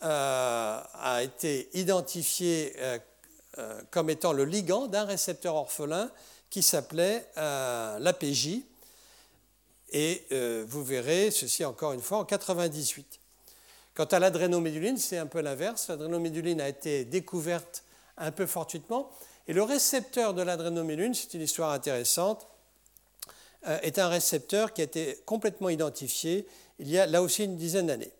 a 0.00 1.20
été 1.22 1.70
identifié 1.72 2.74
comme 3.90 4.10
étant 4.10 4.32
le 4.32 4.44
ligand 4.44 4.86
d'un 4.86 5.04
récepteur 5.04 5.54
orphelin 5.54 6.10
qui 6.54 6.62
s'appelait 6.62 7.28
euh, 7.36 7.98
l'APJ. 7.98 8.60
Et 9.90 10.24
euh, 10.30 10.64
vous 10.68 10.84
verrez 10.84 11.32
ceci 11.32 11.64
encore 11.64 11.92
une 11.92 12.00
fois 12.00 12.18
en 12.18 12.24
98. 12.24 13.18
Quant 13.94 14.04
à 14.04 14.18
l'adrénoméduline, 14.18 14.98
c'est 14.98 15.18
un 15.18 15.26
peu 15.26 15.40
l'inverse. 15.40 15.88
L'adrénoméduline 15.88 16.60
a 16.60 16.68
été 16.68 17.04
découverte 17.04 17.84
un 18.16 18.32
peu 18.32 18.46
fortuitement. 18.46 19.10
Et 19.46 19.52
le 19.52 19.62
récepteur 19.62 20.34
de 20.34 20.42
l'adrénoméduline, 20.42 21.14
c'est 21.14 21.34
une 21.34 21.42
histoire 21.42 21.70
intéressante, 21.70 22.46
euh, 23.66 23.78
est 23.82 23.98
un 23.98 24.08
récepteur 24.08 24.72
qui 24.72 24.80
a 24.80 24.84
été 24.84 25.18
complètement 25.24 25.68
identifié 25.68 26.46
il 26.78 26.90
y 26.90 26.98
a 26.98 27.06
là 27.06 27.22
aussi 27.22 27.44
une 27.44 27.56
dizaine 27.56 27.86
d'années. 27.86 28.10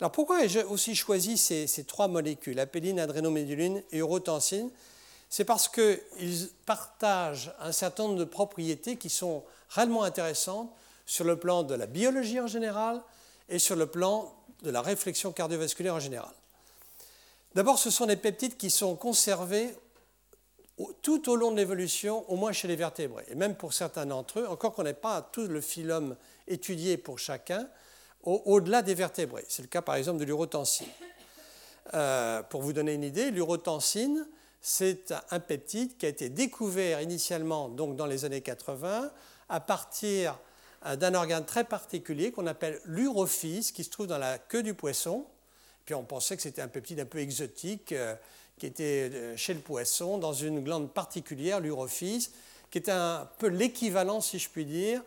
Alors 0.00 0.12
pourquoi 0.12 0.44
ai-je 0.44 0.60
aussi 0.60 0.94
choisi 0.94 1.36
ces, 1.36 1.84
trois 1.84 2.08
molécules, 2.08 2.58
apéline, 2.58 2.98
adrénoméduline 2.98 3.82
et 3.92 3.98
urotensine? 3.98 4.70
C'est 5.28 5.44
parce 5.44 5.68
qu'ils 5.68 6.48
partagent 6.66 7.54
un 7.60 7.70
certain 7.70 8.04
nombre 8.04 8.18
de 8.18 8.24
propriétés 8.24 8.96
qui 8.96 9.10
sont 9.10 9.44
réellement 9.68 10.02
intéressantes 10.02 10.72
sur 11.06 11.24
le 11.24 11.36
plan 11.36 11.62
de 11.62 11.74
la 11.74 11.86
biologie 11.86 12.40
en 12.40 12.46
général 12.46 13.00
et 13.48 13.58
sur 13.58 13.76
le 13.76 13.86
plan 13.86 14.34
de 14.62 14.70
la 14.70 14.82
réflexion 14.82 15.32
cardiovasculaire 15.32 15.94
en 15.94 16.00
général. 16.00 16.32
D'abord, 17.54 17.78
ce 17.78 17.90
sont 17.90 18.06
des 18.06 18.16
peptides 18.16 18.56
qui 18.56 18.70
sont 18.70 18.94
conservés 18.96 19.74
tout 21.02 21.28
au 21.28 21.36
long 21.36 21.50
de 21.50 21.56
l'évolution, 21.56 22.24
au 22.30 22.36
moins 22.36 22.52
chez 22.52 22.68
les 22.68 22.76
vertébrés, 22.76 23.24
et 23.28 23.34
même 23.34 23.54
pour 23.54 23.72
certains 23.72 24.06
d'entre 24.06 24.40
eux, 24.40 24.46
encore 24.48 24.72
qu'on 24.72 24.84
n'ait 24.84 24.94
pas 24.94 25.20
tout 25.20 25.46
le 25.46 25.60
phylum 25.60 26.16
étudié 26.46 26.96
pour 26.96 27.18
chacun, 27.18 27.68
au-delà 28.22 28.82
des 28.82 28.94
vertébrés. 28.94 29.44
C'est 29.48 29.62
le 29.62 29.68
cas 29.68 29.82
par 29.82 29.94
exemple 29.94 30.18
de 30.18 30.24
l'urotensine. 30.24 30.88
Euh, 31.94 32.42
pour 32.44 32.62
vous 32.62 32.72
donner 32.72 32.94
une 32.94 33.02
idée, 33.02 33.30
l'urotensine, 33.30 34.26
c'est 34.60 35.12
un 35.30 35.40
peptide 35.40 35.96
qui 35.96 36.06
a 36.06 36.08
été 36.08 36.28
découvert 36.28 37.00
initialement 37.00 37.68
donc 37.68 37.96
dans 37.96 38.06
les 38.06 38.24
années 38.24 38.42
80 38.42 39.10
à 39.48 39.60
partir 39.60 40.38
d'un 40.96 41.14
organe 41.14 41.44
très 41.44 41.64
particulier 41.64 42.32
qu'on 42.32 42.46
appelle 42.46 42.80
l'urophyse 42.86 43.70
qui 43.70 43.84
se 43.84 43.90
trouve 43.90 44.06
dans 44.06 44.18
la 44.18 44.38
queue 44.38 44.62
du 44.62 44.74
poisson. 44.74 45.26
Puis 45.84 45.94
on 45.94 46.04
pensait 46.04 46.36
que 46.36 46.42
c'était 46.42 46.62
un 46.62 46.68
peptide 46.68 47.00
un 47.00 47.04
peu 47.04 47.18
exotique 47.18 47.92
euh, 47.92 48.14
qui 48.58 48.66
était 48.66 49.10
euh, 49.12 49.36
chez 49.36 49.54
le 49.54 49.60
poisson 49.60 50.18
dans 50.18 50.32
une 50.32 50.62
glande 50.62 50.92
particulière, 50.92 51.60
l'urophyse, 51.60 52.30
qui 52.70 52.78
est 52.78 52.88
un 52.88 53.28
peu 53.38 53.48
l'équivalent, 53.48 54.20
si 54.20 54.38
je 54.38 54.48
puis 54.48 54.64
dire, 54.64 55.02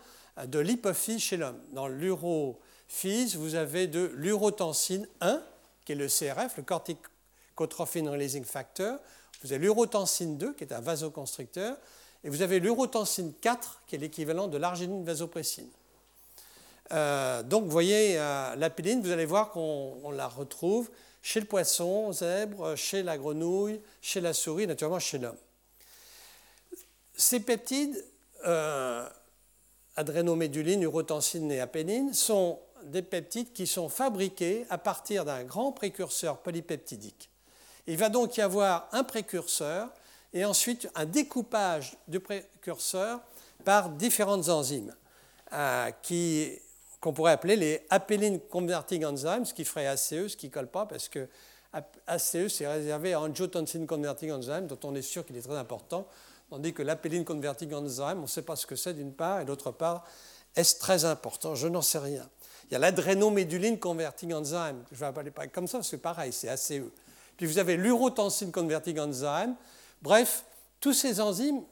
de 0.45 0.59
l'hypophyse 0.59 1.21
chez 1.21 1.37
l'homme. 1.37 1.59
Dans 1.71 1.87
l'urophyse, 1.87 3.35
vous 3.35 3.55
avez 3.55 3.87
de 3.87 4.11
l'urotensine 4.15 5.07
1, 5.21 5.41
qui 5.85 5.93
est 5.93 5.95
le 5.95 6.07
CRF, 6.07 6.57
le 6.57 6.63
corticotrophin 6.63 8.09
releasing 8.09 8.43
factor. 8.43 8.99
Vous 9.43 9.53
avez 9.53 9.63
l'urotensine 9.63 10.37
2, 10.37 10.53
qui 10.53 10.63
est 10.63 10.73
un 10.73 10.81
vasoconstricteur, 10.81 11.77
et 12.23 12.29
vous 12.29 12.41
avez 12.41 12.59
l'urotensine 12.59 13.33
4, 13.41 13.81
qui 13.87 13.95
est 13.95 13.99
l'équivalent 13.99 14.47
de 14.47 14.57
l'arginine 14.57 15.03
vasopressine. 15.03 15.69
Euh, 16.91 17.43
donc, 17.43 17.65
vous 17.65 17.71
voyez, 17.71 18.17
euh, 18.17 18.55
vous 19.01 19.11
allez 19.11 19.25
voir 19.25 19.51
qu'on 19.51 20.11
la 20.11 20.27
retrouve 20.27 20.89
chez 21.21 21.39
le 21.39 21.45
poisson, 21.45 22.11
zèbre, 22.11 22.75
chez 22.75 23.03
la 23.03 23.17
grenouille, 23.17 23.81
chez 24.01 24.21
la 24.21 24.33
souris, 24.33 24.67
naturellement 24.67 24.99
chez 24.99 25.17
l'homme. 25.17 25.37
Ces 27.15 27.39
peptides, 27.39 28.03
euh, 28.45 29.07
adrénoméduline, 29.95 30.81
urotensine 30.83 31.51
et 31.51 31.59
apéline, 31.59 32.13
sont 32.13 32.59
des 32.85 33.01
peptides 33.01 33.53
qui 33.53 33.67
sont 33.67 33.87
fabriqués 33.87 34.65
à 34.69 34.77
partir 34.77 35.23
d'un 35.23 35.43
grand 35.43 35.71
précurseur 35.71 36.39
polypeptidique. 36.39 37.29
Il 37.87 37.97
va 37.97 38.09
donc 38.09 38.37
y 38.37 38.41
avoir 38.41 38.87
un 38.91 39.03
précurseur 39.03 39.89
et 40.33 40.45
ensuite 40.45 40.89
un 40.95 41.05
découpage 41.05 41.95
du 42.07 42.19
précurseur 42.19 43.21
par 43.63 43.89
différentes 43.89 44.49
enzymes 44.49 44.93
euh, 45.53 45.91
qu'on 46.99 47.13
pourrait 47.13 47.33
appeler 47.33 47.55
les 47.55 47.85
apelline 47.89 48.39
converting 48.39 49.05
enzymes, 49.05 49.45
ce 49.45 49.53
qui 49.53 49.65
ferait 49.65 49.87
ACE, 49.87 50.27
ce 50.27 50.35
qui 50.35 50.47
ne 50.47 50.51
colle 50.51 50.67
pas 50.67 50.85
parce 50.85 51.07
que 51.07 51.27
ACE 52.07 52.47
c'est 52.47 52.67
réservé 52.67 53.13
à 53.13 53.21
angiotensin 53.21 53.85
converting 53.85 54.31
enzyme 54.31 54.67
dont 54.67 54.79
on 54.83 54.95
est 54.95 55.01
sûr 55.01 55.25
qu'il 55.25 55.37
est 55.37 55.41
très 55.41 55.57
important, 55.57 56.07
tandis 56.49 56.73
que 56.73 56.81
l'apelline 56.81 57.25
converting 57.25 57.73
enzyme, 57.73 58.19
on 58.19 58.23
ne 58.23 58.27
sait 58.27 58.41
pas 58.41 58.55
ce 58.55 58.65
que 58.65 58.75
c'est 58.75 58.93
d'une 58.93 59.13
part 59.13 59.41
et 59.41 59.45
d'autre 59.45 59.71
part, 59.71 60.05
est-ce 60.55 60.79
très 60.79 61.05
important? 61.05 61.55
Je 61.55 61.67
n'en 61.67 61.81
sais 61.81 61.97
rien. 61.97 62.29
Il 62.69 62.73
y 62.73 62.75
a 62.75 62.79
l'adrénoméduline 62.79 63.79
converting 63.79 64.33
enzyme, 64.33 64.83
je 64.91 65.03
ne 65.03 65.11
vais 65.11 65.31
pas 65.31 65.47
comme 65.47 65.67
ça, 65.67 65.81
c'est 65.83 65.97
pareil, 65.97 66.31
c'est 66.31 66.49
ACE. 66.49 66.73
Puis 67.37 67.45
vous 67.45 67.57
avez 67.57 67.75
l'urotensine 67.75 68.51
converting 68.51 68.99
enzyme. 68.99 69.55
Bref, 70.03 70.43
tous 70.81 70.91
ces 70.91 71.21
enzymes, 71.21 71.63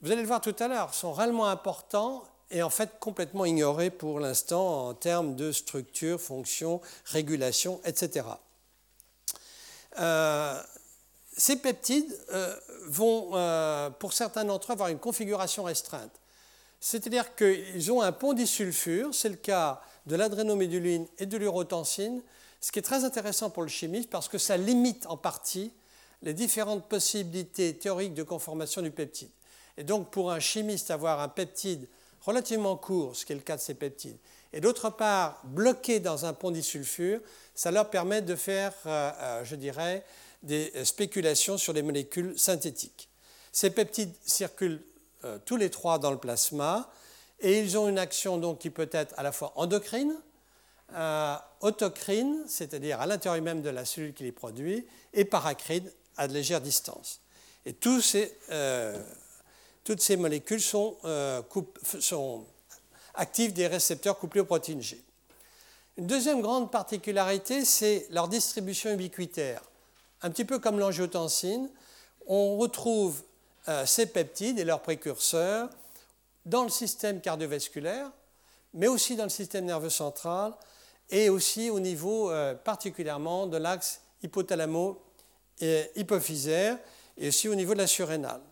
vous 0.00 0.10
allez 0.10 0.22
le 0.22 0.26
voir 0.26 0.40
tout 0.40 0.56
à 0.58 0.66
l'heure, 0.66 0.94
sont 0.94 1.12
réellement 1.12 1.46
importants 1.46 2.24
et 2.50 2.62
en 2.62 2.70
fait 2.70 2.98
complètement 3.00 3.44
ignorés 3.44 3.90
pour 3.90 4.18
l'instant 4.18 4.88
en 4.88 4.94
termes 4.94 5.36
de 5.36 5.52
structure, 5.52 6.18
fonction, 6.18 6.80
régulation, 7.04 7.78
etc. 7.84 8.28
Euh, 9.98 10.58
ces 11.36 11.56
peptides 11.56 12.18
euh, 12.32 12.56
vont, 12.86 13.32
euh, 13.34 13.90
pour 13.90 14.14
certains 14.14 14.46
d'entre 14.46 14.70
eux, 14.70 14.72
avoir 14.72 14.88
une 14.88 14.98
configuration 14.98 15.64
restreinte. 15.64 16.18
C'est-à-dire 16.80 17.36
qu'ils 17.36 17.92
ont 17.92 18.00
un 18.00 18.12
pont 18.12 18.32
disulfure, 18.32 19.14
c'est 19.14 19.28
le 19.28 19.36
cas 19.36 19.82
de 20.06 20.16
l'adrénoméduline 20.16 21.06
et 21.18 21.26
de 21.26 21.36
l'urotensine, 21.36 22.22
ce 22.62 22.72
qui 22.72 22.78
est 22.78 22.82
très 22.82 23.04
intéressant 23.04 23.50
pour 23.50 23.64
le 23.64 23.68
chimiste 23.68 24.08
parce 24.08 24.28
que 24.28 24.38
ça 24.38 24.56
limite 24.56 25.04
en 25.08 25.18
partie 25.18 25.72
les 26.22 26.34
différentes 26.34 26.88
possibilités 26.88 27.76
théoriques 27.76 28.14
de 28.14 28.22
conformation 28.22 28.82
du 28.82 28.90
peptide. 28.90 29.30
Et 29.76 29.84
donc 29.84 30.10
pour 30.10 30.30
un 30.30 30.40
chimiste, 30.40 30.90
avoir 30.90 31.20
un 31.20 31.28
peptide 31.28 31.86
relativement 32.22 32.76
court, 32.76 33.14
ce 33.14 33.24
qui 33.24 33.32
est 33.32 33.36
le 33.36 33.42
cas 33.42 33.56
de 33.56 33.60
ces 33.60 33.74
peptides, 33.74 34.16
et 34.52 34.60
d'autre 34.60 34.90
part 34.90 35.40
bloqué 35.44 36.00
dans 36.00 36.24
un 36.24 36.32
pont 36.32 36.50
disulfure, 36.50 37.20
ça 37.54 37.70
leur 37.70 37.90
permet 37.90 38.22
de 38.22 38.34
faire, 38.34 38.72
euh, 38.86 39.10
euh, 39.20 39.44
je 39.44 39.54
dirais, 39.54 40.04
des 40.42 40.72
spéculations 40.84 41.58
sur 41.58 41.72
les 41.72 41.82
molécules 41.82 42.38
synthétiques. 42.38 43.08
Ces 43.52 43.70
peptides 43.70 44.14
circulent 44.24 44.82
euh, 45.24 45.38
tous 45.44 45.56
les 45.56 45.70
trois 45.70 45.98
dans 45.98 46.10
le 46.10 46.18
plasma 46.18 46.90
et 47.40 47.60
ils 47.60 47.76
ont 47.76 47.88
une 47.88 47.98
action 47.98 48.38
donc 48.38 48.58
qui 48.58 48.70
peut 48.70 48.88
être 48.92 49.14
à 49.18 49.22
la 49.22 49.32
fois 49.32 49.52
endocrine, 49.56 50.14
autocrine, 51.60 52.44
c'est-à-dire 52.46 53.00
à, 53.00 53.06
l'intérieur 53.06 53.42
même 53.42 53.60
de 53.60 53.68
la 53.68 53.84
cellule 53.84 54.14
qui 54.14 54.22
les 54.22 54.32
produit, 54.32 54.86
et 55.12 55.24
paracrine 55.24 55.90
à 56.16 56.28
de 56.28 56.32
légère 56.32 56.60
distance. 56.60 57.20
Et 57.64 57.74
ces, 58.00 58.38
toutes 59.84 60.00
ces 60.00 60.16
molécules 60.16 60.60
sont, 60.60 60.96
sont 62.00 62.44
actives 63.14 63.52
des 63.52 63.66
récepteurs 63.66 64.18
couplés 64.18 64.40
aux 64.40 64.44
protéines 64.44 64.82
G. 64.82 65.02
Une 65.96 66.06
deuxième 66.06 66.42
grande 66.42 66.70
particularité, 66.70 67.64
c'est 67.64 68.06
leur 68.10 68.28
distribution 68.28 68.90
ubiquitaire. 68.90 69.62
Un 70.22 70.30
petit 70.30 70.44
peu 70.44 70.58
comme 70.58 70.78
l'angiotensine, 70.78 71.70
on 72.26 72.58
retrouve 72.58 73.22
euh, 73.68 73.86
ces 73.86 74.06
peptides 74.06 74.58
et 74.58 74.64
leurs 74.64 74.82
précurseurs 74.82 75.70
dans 76.44 76.64
le 76.64 76.68
système 76.68 77.20
cardiovasculaire, 77.20 78.10
mais 78.74 78.88
aussi 78.88 79.16
dans 79.16 79.24
le 79.24 79.30
système 79.30 79.64
nerveux 79.64 79.90
central 79.90 80.52
et 81.08 81.30
aussi 81.30 81.70
au 81.70 81.80
niveau 81.80 82.30
euh, 82.30 82.54
particulièrement 82.54 83.46
de 83.46 83.56
l'axe 83.56 84.02
hypothalamo-hypophysaire 85.60 86.78
et 87.18 87.28
aussi 87.28 87.48
au 87.48 87.54
niveau 87.54 87.74
de 87.74 87.78
la 87.78 87.86
surrénale. 87.86 88.42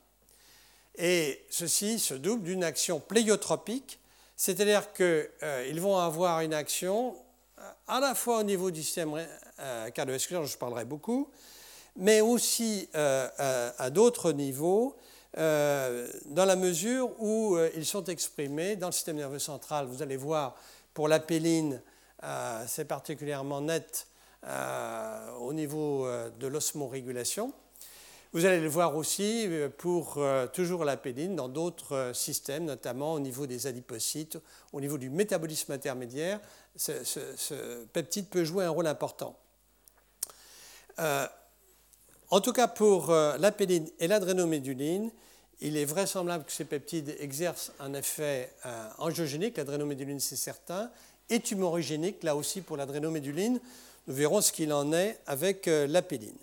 Et 0.96 1.44
ceci 1.50 1.98
se 1.98 2.14
double 2.14 2.44
d'une 2.44 2.64
action 2.64 3.00
pléiotropique, 3.00 3.98
c'est-à-dire 4.36 4.92
qu'ils 4.92 5.28
euh, 5.42 5.74
vont 5.78 5.98
avoir 5.98 6.40
une 6.40 6.54
action 6.54 7.16
à 7.86 8.00
la 8.00 8.14
fois 8.14 8.40
au 8.40 8.42
niveau 8.42 8.70
du 8.70 8.82
système 8.82 9.14
euh, 9.60 9.90
cardiovasculaire, 9.90 10.42
dont 10.42 10.46
je 10.46 10.58
parlerai 10.58 10.84
beaucoup, 10.84 11.30
mais 11.96 12.20
aussi 12.20 12.88
euh, 12.94 13.28
à, 13.78 13.90
d'autres 13.90 14.32
niveaux, 14.32 14.96
euh, 15.36 16.08
dans 16.26 16.44
la 16.44 16.56
mesure 16.56 17.10
où 17.20 17.56
ils 17.76 17.86
sont 17.86 18.04
exprimés 18.04 18.76
dans 18.76 18.88
le 18.88 18.92
système 18.92 19.16
nerveux 19.16 19.38
central. 19.38 19.86
Vous 19.86 20.02
allez 20.02 20.16
voir, 20.16 20.56
pour 20.92 21.08
la 21.08 21.20
péline, 21.20 21.80
c'est 22.66 22.86
particulièrement 22.86 23.60
net 23.60 24.06
au 25.40 25.52
niveau 25.52 26.06
de 26.38 26.46
l'osmorégulation. 26.46 27.52
Vous 28.32 28.44
allez 28.44 28.60
le 28.60 28.68
voir 28.68 28.96
aussi 28.96 29.48
pour 29.78 30.18
toujours 30.52 30.84
la 30.84 30.96
péline 30.96 31.36
dans 31.36 31.48
d'autres 31.48 32.10
systèmes, 32.14 32.64
notamment 32.64 33.14
au 33.14 33.20
niveau 33.20 33.46
des 33.46 33.66
adipocytes, 33.66 34.38
au 34.72 34.80
niveau 34.80 34.98
du 34.98 35.08
métabolisme 35.08 35.72
intermédiaire, 35.72 36.40
ce, 36.76 37.84
peptide 37.92 38.26
peut 38.26 38.44
jouer 38.44 38.64
un 38.64 38.70
rôle 38.70 38.86
important. 38.86 39.36
Euh, 40.98 41.26
en 42.30 42.40
tout 42.40 42.52
cas, 42.52 42.68
pour 42.68 43.10
euh, 43.10 43.36
l'apéline 43.38 43.88
et 43.98 44.08
l'adrénoméduline, 44.08 45.10
il 45.60 45.76
est 45.76 45.84
vraisemblable 45.84 46.44
que 46.44 46.52
ces 46.52 46.64
peptides 46.64 47.16
exercent 47.20 47.72
un 47.80 47.94
effet 47.94 48.52
euh, 48.66 48.88
angiogénique, 48.98 49.56
l'adrénoméduline 49.56 50.20
c'est 50.20 50.36
certain, 50.36 50.90
et 51.30 51.40
tumorigénique, 51.40 52.22
là 52.22 52.36
aussi 52.36 52.60
pour 52.60 52.76
l'adrénoméduline. 52.76 53.60
Nous 54.06 54.14
verrons 54.14 54.40
ce 54.40 54.52
qu'il 54.52 54.72
en 54.72 54.92
est 54.92 55.18
avec 55.26 55.66
l'apéline. 55.66 56.36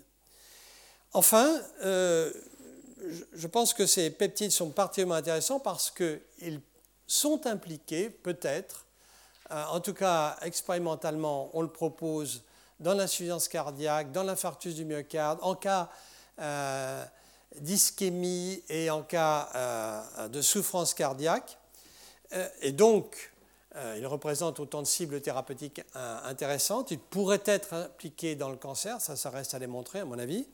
Enfin, 1.12 1.60
je 1.82 3.46
pense 3.46 3.74
que 3.74 3.86
ces 3.86 4.10
peptides 4.10 4.50
sont 4.50 4.70
particulièrement 4.70 5.14
intéressants 5.14 5.60
parce 5.60 5.90
qu'ils 5.90 6.60
sont 7.06 7.46
impliqués, 7.46 8.10
peut-être, 8.10 8.86
euh, 9.52 9.64
en 9.66 9.80
tout 9.80 9.94
cas 9.94 10.36
expérimentalement, 10.42 11.50
on 11.52 11.62
le 11.62 11.68
propose 11.68 12.42
dans 12.80 12.94
l'insuffisance 12.94 13.48
cardiaque, 13.48 14.10
dans 14.10 14.22
l'infarctus 14.22 14.74
du 14.74 14.84
myocarde, 14.84 15.38
en 15.42 15.54
cas 15.54 15.90
euh, 16.40 17.04
d'ischémie 17.56 18.62
et 18.68 18.90
en 18.90 19.02
cas 19.02 19.48
euh, 19.54 20.28
de 20.28 20.40
souffrance 20.40 20.94
cardiaque. 20.94 21.58
et 22.62 22.72
donc, 22.72 23.31
il 23.96 24.06
représente 24.06 24.60
autant 24.60 24.82
de 24.82 24.86
cibles 24.86 25.20
thérapeutiques 25.20 25.82
intéressantes. 25.94 26.90
Il 26.90 26.98
pourrait 26.98 27.42
être 27.46 27.72
impliqué 27.72 28.34
dans 28.34 28.50
le 28.50 28.56
cancer, 28.56 29.00
ça, 29.00 29.16
ça 29.16 29.30
reste 29.30 29.54
à 29.54 29.58
démontrer 29.58 30.00
à 30.00 30.04
mon 30.04 30.18
avis. 30.18 30.46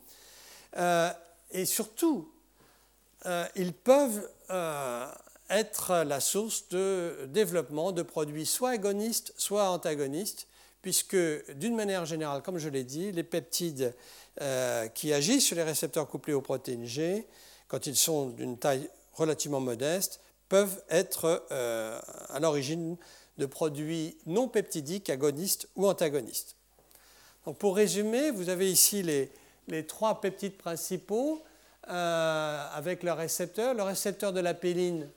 et 1.51 1.65
surtout, 1.65 2.31
ils 3.57 3.73
peuvent 3.73 4.29
être 5.51 6.05
la 6.05 6.21
source 6.21 6.69
de 6.69 7.27
développement 7.29 7.93
de 7.93 8.03
produits 8.03 8.47
soit 8.47 8.71
agonistes, 8.71 9.33
soit 9.37 9.71
antagonistes, 9.71 10.47
puisque 10.83 11.17
d'une 11.55 11.75
manière 11.75 12.05
générale, 12.05 12.43
comme 12.43 12.59
je 12.59 12.69
l'ai 12.69 12.85
dit, 12.85 13.13
les 13.13 13.25
peptides 13.25 13.95
euh, 14.41 14.87
qui 14.89 15.13
agissent 15.13 15.47
sur 15.47 15.57
les 15.57 15.63
récepteurs 15.63 16.07
couplés 16.07 16.35
aux 16.35 16.41
protéines 16.41 16.87
G, 16.87 17.27
quand 17.67 17.87
ils 17.87 17.97
sont 17.97 18.29
d'une 18.29 18.59
taille 18.59 18.89
relativement 19.15 19.61
modeste, 19.61 20.21
peuvent 20.49 20.83
être 20.89 21.47
euh, 21.51 21.99
à 22.29 22.41
l'origine 22.41 22.97
de 23.39 23.47
produits 23.47 24.17
non 24.27 24.49
peptidiques, 24.49 25.11
agonistes 25.11 25.69
ou 25.77 25.87
antagonistes. 25.87 26.57
Donc 27.47 27.59
pour 27.59 27.77
résumer, 27.77 28.31
vous 28.31 28.49
avez 28.49 28.71
ici 28.71 29.03
les, 29.03 29.31
les 29.69 29.87
trois 29.87 30.21
peptides 30.21 30.57
principaux 30.57 31.43
euh, 31.89 32.67
avec 32.75 33.03
leurs 33.03 33.19
récepteurs. 33.19 33.75
Le 33.75 33.83
récepteur 33.83 34.33
de 34.33 34.41
la 34.41 34.55
péline 34.55 35.09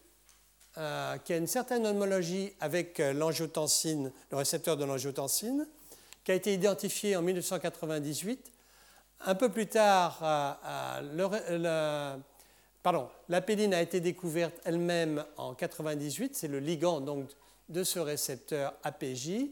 euh, 0.77 1.17
qui 1.17 1.33
a 1.33 1.37
une 1.37 1.47
certaine 1.47 1.85
homologie 1.85 2.53
avec 2.59 2.99
l'angiotensine, 2.99 4.11
le 4.31 4.37
récepteur 4.37 4.77
de 4.77 4.85
l'angiotensine, 4.85 5.67
qui 6.23 6.31
a 6.31 6.35
été 6.35 6.53
identifié 6.53 7.15
en 7.15 7.21
1998. 7.21 8.51
Un 9.25 9.35
peu 9.35 9.49
plus 9.49 9.67
tard, 9.67 10.19
euh, 10.23 12.17
pardon, 12.83 13.09
la 13.29 13.41
péline 13.41 13.73
a 13.73 13.81
été 13.81 13.99
découverte 13.99 14.55
elle-même 14.63 15.25
en 15.37 15.51
1998, 15.51 16.35
c'est 16.35 16.47
le 16.47 16.59
ligand 16.59 17.01
donc, 17.01 17.29
de 17.69 17.83
ce 17.83 17.99
récepteur 17.99 18.73
APJ, 18.83 19.47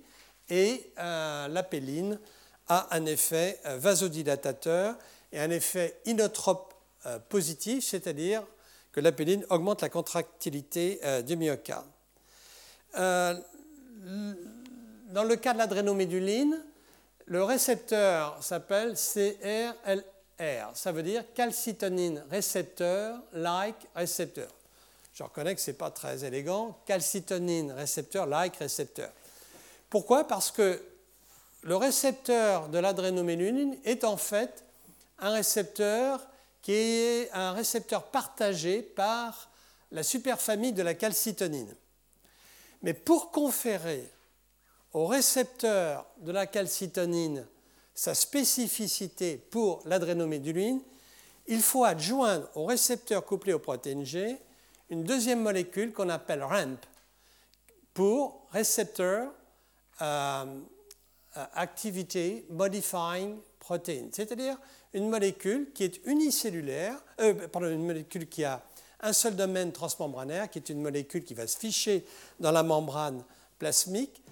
et 0.49 0.91
la 0.97 1.63
péline 1.69 2.19
a 2.67 2.95
un 2.95 3.05
effet 3.05 3.59
vasodilatateur 3.65 4.95
et 5.31 5.39
un 5.39 5.51
effet 5.51 5.99
inotrope 6.05 6.73
positif, 7.29 7.85
c'est-à-dire 7.85 8.43
que 8.91 8.99
l'apéline 8.99 9.45
augmente 9.49 9.81
la 9.81 9.89
contractilité 9.89 10.99
euh, 11.03 11.21
du 11.21 11.35
myocarde. 11.35 11.85
Euh, 12.97 13.35
dans 15.11 15.23
le 15.23 15.35
cas 15.35 15.53
de 15.53 15.59
l'adrénoméduline, 15.59 16.63
le 17.25 17.43
récepteur 17.43 18.43
s'appelle 18.43 18.95
CRLR, 20.39 20.71
ça 20.73 20.91
veut 20.91 21.03
dire 21.03 21.23
calcitonine 21.33 22.23
récepteur, 22.29 23.21
like 23.33 23.75
récepteur. 23.95 24.49
Je 25.13 25.23
reconnais 25.23 25.53
que 25.53 25.61
ce 25.61 25.71
n'est 25.71 25.77
pas 25.77 25.91
très 25.91 26.23
élégant, 26.23 26.79
calcitonine 26.85 27.71
récepteur, 27.71 28.25
like 28.25 28.55
récepteur. 28.55 29.11
Pourquoi? 29.89 30.27
Parce 30.27 30.51
que 30.51 30.81
le 31.63 31.75
récepteur 31.75 32.69
de 32.69 32.79
l'adrénoméduline 32.79 33.77
est 33.83 34.03
en 34.03 34.15
fait 34.15 34.63
un 35.19 35.31
récepteur 35.31 36.25
qui 36.61 36.71
est 36.71 37.31
un 37.33 37.51
récepteur 37.51 38.03
partagé 38.03 38.81
par 38.81 39.49
la 39.91 40.03
superfamille 40.03 40.73
de 40.73 40.83
la 40.83 40.93
calcitonine. 40.93 41.73
Mais 42.81 42.93
pour 42.93 43.31
conférer 43.31 44.09
au 44.93 45.05
récepteur 45.05 46.05
de 46.19 46.31
la 46.31 46.47
calcitonine 46.47 47.45
sa 47.99 48.15
spécificité 48.15 49.35
pour 49.35 49.81
l'adrénoméduline, 49.83 50.79
il 51.47 51.61
faut 51.61 51.83
adjoindre 51.83 52.47
au 52.55 52.63
récepteur 52.63 53.25
couplé 53.25 53.51
aux 53.51 53.59
protéines 53.59 54.05
G 54.05 54.37
une 54.89 55.03
deuxième 55.03 55.41
molécule 55.41 55.91
qu'on 55.91 56.07
appelle 56.07 56.41
RAMP 56.41 56.79
pour 57.93 58.47
récepteur 58.53 59.33
euh, 60.01 60.45
Activity 61.55 62.45
Modifying 62.49 63.37
Protein, 63.59 64.07
c'est-à-dire 64.13 64.57
une 64.93 65.09
molécule 65.09 65.73
qui 65.73 65.83
est 65.83 65.99
unicellulaire, 66.05 66.95
euh, 67.19 67.49
pardon, 67.49 67.69
une 67.69 67.85
molécule 67.85 68.29
qui 68.29 68.45
a 68.45 68.63
un 69.01 69.11
seul 69.11 69.35
domaine 69.35 69.73
transmembranaire, 69.73 70.49
qui 70.49 70.59
est 70.59 70.69
une 70.69 70.81
molécule 70.81 71.25
qui 71.25 71.33
va 71.33 71.47
se 71.47 71.57
ficher 71.57 72.05
dans 72.39 72.51
la 72.51 72.63
membrane 72.63 73.25
plasmique 73.57 74.23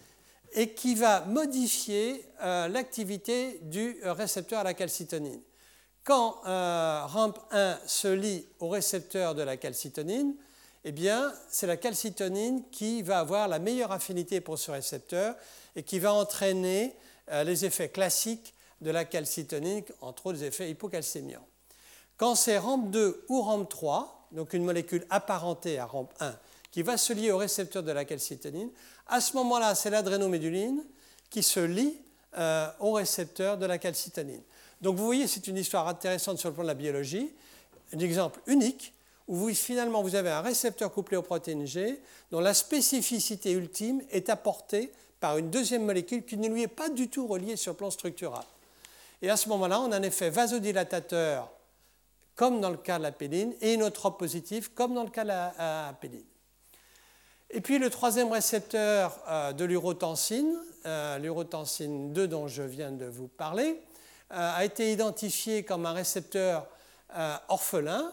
et 0.58 0.74
qui 0.74 0.96
va 0.96 1.22
modifier 1.22 2.26
euh, 2.42 2.68
l'activité 2.68 3.60
du 3.62 3.96
récepteur 4.04 4.62
à 4.62 4.64
la 4.64 4.74
calcitonine. 4.74 5.40
Quand 6.04 6.42
euh, 6.48 7.06
RAMP1 7.06 7.78
se 7.86 8.08
lie 8.08 8.44
au 8.60 8.70
récepteur 8.70 9.36
de 9.36 9.44
la 9.44 9.56
calcitonine, 9.56 10.34
eh 10.84 10.92
bien, 10.92 11.32
c'est 11.50 11.68
la 11.68 11.78
calcitonine 11.78 12.64
qui 12.72 13.04
va 13.04 13.20
avoir 13.20 13.48
la 13.48 13.60
meilleure 13.60 13.92
affinité 13.92 14.42
pour 14.42 14.58
ce 14.58 14.72
récepteur 14.72 15.36
et 15.76 15.84
qui 15.84 16.00
va 16.00 16.12
entraîner 16.14 16.96
les 17.44 17.66
effets 17.66 17.90
classiques 17.90 18.54
de 18.80 18.90
la 18.90 19.04
calcitonine, 19.04 19.84
entre 20.00 20.28
autres 20.28 20.44
effets 20.44 20.72
hypocalcémiants. 20.72 21.46
Quand 22.16 22.36
c'est 22.36 22.58
RAMP2 22.58 23.16
ou 23.28 23.42
RAMP3, 23.42 24.08
donc 24.32 24.54
une 24.54 24.64
molécule 24.64 25.06
apparentée 25.10 25.78
à 25.78 25.86
RAMP1, 25.86 26.34
qui 26.78 26.84
va 26.84 26.96
se 26.96 27.12
lier 27.12 27.32
au 27.32 27.38
récepteur 27.38 27.82
de 27.82 27.92
la 27.92 28.06
calcitonine, 28.06 28.70
à 29.08 29.20
ce 29.20 29.36
moment-là, 29.38 29.74
c'est 29.74 29.90
l'adrénoméduline 29.90 30.84
qui 31.28 31.42
se 31.42 31.60
lie 31.60 31.96
euh, 32.38 32.68
au 32.80 32.92
récepteur 32.92 33.58
de 33.58 33.66
la 33.66 33.80
calcitonine. 33.80 34.44
Donc 34.80 34.96
vous 34.96 35.06
voyez, 35.06 35.26
c'est 35.26 35.48
une 35.48 35.58
histoire 35.58 35.88
intéressante 35.88 36.38
sur 36.38 36.50
le 36.50 36.54
plan 36.54 36.62
de 36.62 36.68
la 36.68 36.76
biologie, 36.76 37.32
un 37.96 37.98
exemple 37.98 38.42
unique 38.46 38.94
où 39.28 39.50
finalement 39.56 40.04
vous 40.04 40.14
avez 40.14 40.30
un 40.30 40.42
récepteur 40.42 40.92
couplé 40.92 41.18
aux 41.18 41.24
protéines 41.24 41.66
G 41.66 42.00
dont 42.30 42.42
la 42.42 42.54
spécificité 42.54 43.54
ultime 43.54 44.04
est 44.12 44.30
apportée 44.30 44.92
par 45.20 45.40
une 45.40 45.50
deuxième 45.50 45.84
molécule 45.84 46.26
qui 46.26 46.38
ne 46.38 46.48
lui 46.48 46.62
est 46.62 46.68
pas 46.68 46.90
du 46.90 47.10
tout 47.10 47.26
reliée 47.26 47.56
sur 47.56 47.72
le 47.72 47.78
plan 47.78 47.90
structural. 47.90 48.46
Et 49.24 49.32
à 49.32 49.36
ce 49.36 49.50
moment-là, 49.50 49.82
on 49.82 49.92
a 49.92 49.98
un 49.98 50.04
effet 50.04 50.30
vasodilatateur, 50.30 51.52
comme 52.36 52.62
dans 52.62 52.70
le 52.70 52.78
cas 52.78 53.00
de 53.00 53.04
la 53.04 53.12
péline, 53.12 53.56
et 53.62 53.74
inotrope 53.74 54.20
positif, 54.20 54.70
comme 54.76 54.94
dans 54.94 55.04
le 55.06 55.10
cas 55.10 55.24
de 55.24 55.30
la 55.30 55.98
péline. 56.00 56.22
Et 57.50 57.62
puis 57.62 57.80
le 57.80 57.90
troisième 57.90 58.32
récepteur 58.32 59.20
euh, 59.30 59.54
de 59.54 59.64
l'urotensine, 59.64 60.54
euh, 60.86 61.18
l'urotensine 61.18 62.12
2 62.12 62.28
dont 62.28 62.48
je 62.48 62.62
viens 62.62 62.92
de 62.92 63.06
vous 63.06 63.30
parler, 63.30 63.82
euh, 64.34 64.52
a 64.54 64.66
été 64.66 64.92
identifié 64.92 65.64
comme 65.64 65.86
un 65.86 65.94
récepteur 65.94 66.68
orphelin, 67.48 68.12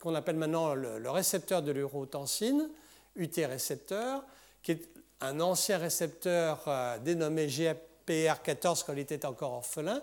qu'on 0.00 0.14
appelle 0.16 0.34
maintenant 0.34 0.74
le, 0.74 1.10
récepteur 1.10 1.62
de 1.62 1.70
l'urotensine, 1.70 2.68
UT 3.14 3.30
récepteur, 3.46 4.24
qui 4.64 4.72
est 4.72 4.88
un 5.20 5.38
ancien 5.38 5.78
récepteur 5.78 6.66
dénommé 7.04 7.46
GPR14 7.46 8.84
quand 8.84 8.94
il 8.94 8.98
était 8.98 9.24
encore 9.26 9.52
orphelin, 9.52 10.02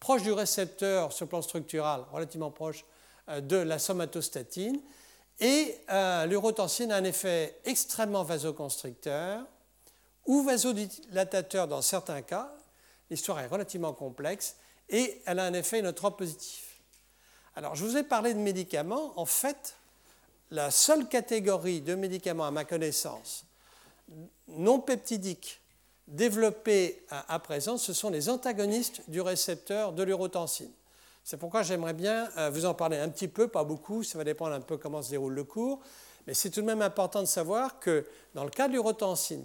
proche 0.00 0.22
du 0.22 0.32
récepteur 0.32 1.12
sur 1.12 1.26
le 1.26 1.28
plan 1.28 1.42
structural, 1.42 2.04
relativement 2.10 2.50
proche 2.50 2.86
de 3.28 3.56
la 3.56 3.78
somatostatine, 3.78 4.80
et 5.40 5.78
euh, 5.90 6.26
l'urotensine 6.26 6.92
a 6.92 6.96
un 6.96 7.04
effet 7.04 7.58
extrêmement 7.64 8.22
vasoconstricteur 8.22 9.44
ou 10.26 10.42
vasodilatateur 10.42 11.68
dans 11.68 11.82
certains 11.82 12.22
cas. 12.22 12.52
L'histoire 13.10 13.40
est 13.40 13.46
relativement 13.46 13.92
complexe 13.92 14.56
et 14.88 15.22
elle 15.26 15.38
a 15.38 15.44
un 15.44 15.52
effet 15.52 15.80
inotrope 15.80 16.18
positif. 16.18 16.80
Alors, 17.54 17.74
je 17.74 17.84
vous 17.84 17.96
ai 17.96 18.02
parlé 18.02 18.34
de 18.34 18.38
médicaments. 18.38 19.12
En 19.16 19.26
fait, 19.26 19.76
la 20.50 20.70
seule 20.70 21.08
catégorie 21.08 21.80
de 21.80 21.94
médicaments, 21.94 22.46
à 22.46 22.50
ma 22.50 22.64
connaissance, 22.64 23.44
non 24.48 24.80
peptidiques 24.80 25.60
développés 26.06 27.04
à 27.10 27.38
présent, 27.40 27.78
ce 27.78 27.92
sont 27.92 28.10
les 28.10 28.28
antagonistes 28.28 29.02
du 29.08 29.20
récepteur 29.20 29.92
de 29.92 30.02
l'urotensine. 30.02 30.70
C'est 31.28 31.38
pourquoi 31.38 31.64
j'aimerais 31.64 31.92
bien 31.92 32.30
euh, 32.38 32.50
vous 32.50 32.66
en 32.66 32.74
parler 32.74 32.98
un 32.98 33.08
petit 33.08 33.26
peu, 33.26 33.48
pas 33.48 33.64
beaucoup, 33.64 34.04
ça 34.04 34.16
va 34.16 34.22
dépendre 34.22 34.54
un 34.54 34.60
peu 34.60 34.76
comment 34.76 35.02
se 35.02 35.10
déroule 35.10 35.34
le 35.34 35.42
cours, 35.42 35.80
mais 36.24 36.34
c'est 36.34 36.50
tout 36.50 36.60
de 36.60 36.66
même 36.66 36.82
important 36.82 37.20
de 37.20 37.26
savoir 37.26 37.80
que 37.80 38.06
dans 38.34 38.44
le 38.44 38.50
cas 38.50 38.68
de 38.68 38.74
l'urotensine 38.74 39.44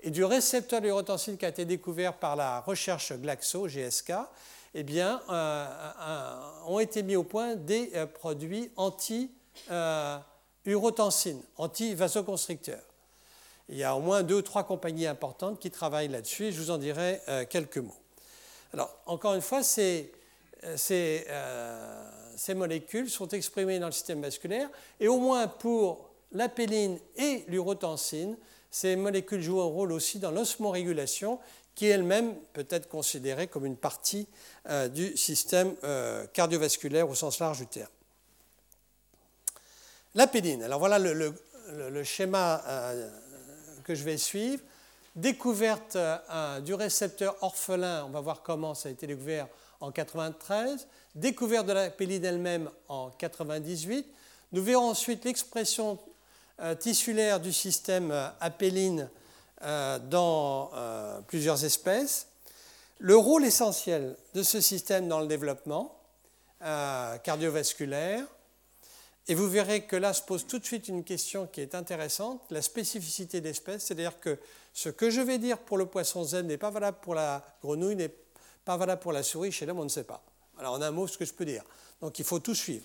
et 0.00 0.10
du 0.10 0.24
récepteur 0.24 0.80
de 0.80 0.86
l'urotensine 0.86 1.36
qui 1.36 1.46
a 1.46 1.50
été 1.50 1.64
découvert 1.64 2.14
par 2.14 2.34
la 2.34 2.58
recherche 2.58 3.12
Glaxo, 3.12 3.68
GSK, 3.68 4.14
eh 4.74 4.82
bien, 4.82 5.22
euh, 5.30 5.66
euh, 6.00 6.40
ont 6.66 6.80
été 6.80 7.04
mis 7.04 7.14
au 7.14 7.22
point 7.22 7.54
des 7.54 7.92
produits 8.14 8.72
anti-urotensine, 8.74 11.40
anti-vasoconstricteurs. 11.56 12.82
Il 13.68 13.76
y 13.76 13.84
a 13.84 13.94
au 13.94 14.00
moins 14.00 14.24
deux 14.24 14.38
ou 14.38 14.42
trois 14.42 14.64
compagnies 14.64 15.06
importantes 15.06 15.60
qui 15.60 15.70
travaillent 15.70 16.08
là-dessus 16.08 16.50
je 16.50 16.60
vous 16.60 16.72
en 16.72 16.78
dirai 16.78 17.20
quelques 17.48 17.78
mots. 17.78 17.94
Alors, 18.72 18.92
encore 19.06 19.34
une 19.34 19.40
fois, 19.40 19.62
c'est 19.62 20.10
euh, 20.64 22.04
ces, 22.36 22.54
molécules 22.54 23.10
sont 23.10 23.28
exprimées 23.28 23.80
dans 23.80 23.86
le 23.86 23.92
système 23.92 24.22
vasculaire 24.22 24.68
et 25.00 25.08
au 25.08 25.18
moins 25.18 25.48
pour 25.48 26.10
l'apéline 26.30 26.98
et 27.16 27.44
l'urotensine, 27.48 28.36
ces 28.70 28.94
molécules 28.94 29.42
jouent 29.42 29.60
un 29.60 29.66
rôle 29.66 29.92
aussi 29.92 30.18
dans 30.18 30.30
l'osmorégulation 30.30 31.40
qui 31.74 31.86
elle-même 31.86 32.34
peut 32.52 32.66
être 32.70 32.88
considérée 32.88 33.48
comme 33.48 33.66
une 33.66 33.76
partie 33.76 34.28
euh, 34.68 34.88
du 34.88 35.16
système 35.16 35.74
euh, 35.82 36.26
cardiovasculaire 36.32 37.08
au 37.08 37.14
sens 37.14 37.40
large 37.40 37.58
du 37.58 37.66
terme. 37.66 37.90
L'apéline, 40.14 40.62
alors 40.62 40.78
voilà 40.78 40.98
le, 40.98 42.04
schéma 42.04 42.62
que 43.82 43.94
je 43.94 44.04
vais 44.04 44.18
suivre. 44.18 44.62
Découverte 45.16 45.96
du 46.64 46.74
récepteur 46.74 47.34
orphelin, 47.40 48.04
on 48.04 48.10
va 48.10 48.20
voir 48.20 48.42
comment 48.42 48.74
ça 48.74 48.90
a 48.90 48.92
été 48.92 49.06
découvert 49.06 49.48
en 49.82 49.90
93, 49.90 50.86
découverte 51.16 51.66
de 51.66 51.72
la 51.72 51.90
péline 51.90 52.24
elle-même 52.24 52.70
en 52.88 53.10
98. 53.10 54.06
Nous 54.52 54.62
verrons 54.62 54.90
ensuite 54.90 55.24
l'expression 55.24 55.98
euh, 56.60 56.76
tissulaire 56.76 57.40
du 57.40 57.52
système 57.52 58.12
euh, 58.12 58.28
apéline 58.40 59.10
euh, 59.62 59.98
dans 59.98 60.70
plusieurs 61.26 61.64
espèces, 61.64 62.28
le 62.98 63.16
rôle 63.16 63.44
essentiel 63.44 64.16
de 64.34 64.42
ce 64.42 64.60
système 64.60 65.08
dans 65.08 65.20
le 65.20 65.26
développement 65.26 65.98
cardiovasculaire, 67.24 68.24
et 69.26 69.34
vous 69.34 69.48
verrez 69.48 69.84
que 69.84 69.96
là 69.96 70.12
se 70.12 70.22
pose 70.22 70.46
tout 70.46 70.60
de 70.60 70.64
suite 70.64 70.86
une 70.88 71.02
question 71.02 71.46
qui 71.46 71.60
est 71.60 71.74
intéressante, 71.74 72.40
la 72.50 72.62
spécificité 72.62 73.40
d'espèce, 73.40 73.84
c'est-à-dire 73.84 74.20
que 74.20 74.38
ce 74.72 74.88
que 74.88 75.10
je 75.10 75.20
vais 75.20 75.38
dire 75.38 75.58
pour 75.58 75.78
le 75.78 75.86
poisson 75.86 76.22
zen 76.22 76.46
n'est 76.46 76.58
pas 76.58 76.70
valable 76.70 76.98
pour 77.02 77.14
la 77.14 77.44
grenouille, 77.62 77.96
pas 78.64 78.76
valable 78.76 79.00
pour 79.00 79.12
la 79.12 79.22
souris, 79.22 79.52
chez 79.52 79.66
l'homme, 79.66 79.80
on 79.80 79.84
ne 79.84 79.88
sait 79.88 80.04
pas. 80.04 80.22
Alors, 80.58 80.74
en 80.74 80.82
un 80.82 80.90
mot, 80.90 81.06
ce 81.06 81.18
que 81.18 81.24
je 81.24 81.32
peux 81.32 81.44
dire. 81.44 81.64
Donc, 82.00 82.18
il 82.18 82.24
faut 82.24 82.38
tout 82.38 82.54
suivre. 82.54 82.84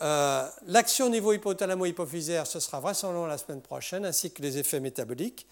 Euh, 0.00 0.48
l'action 0.66 1.06
au 1.06 1.10
niveau 1.10 1.32
hypothalamo-hypophysaire, 1.32 2.46
ce 2.46 2.60
sera 2.60 2.80
vraisemblablement 2.80 3.26
la 3.26 3.38
semaine 3.38 3.62
prochaine, 3.62 4.04
ainsi 4.04 4.30
que 4.30 4.42
les 4.42 4.58
effets 4.58 4.80
métaboliques. 4.80 5.46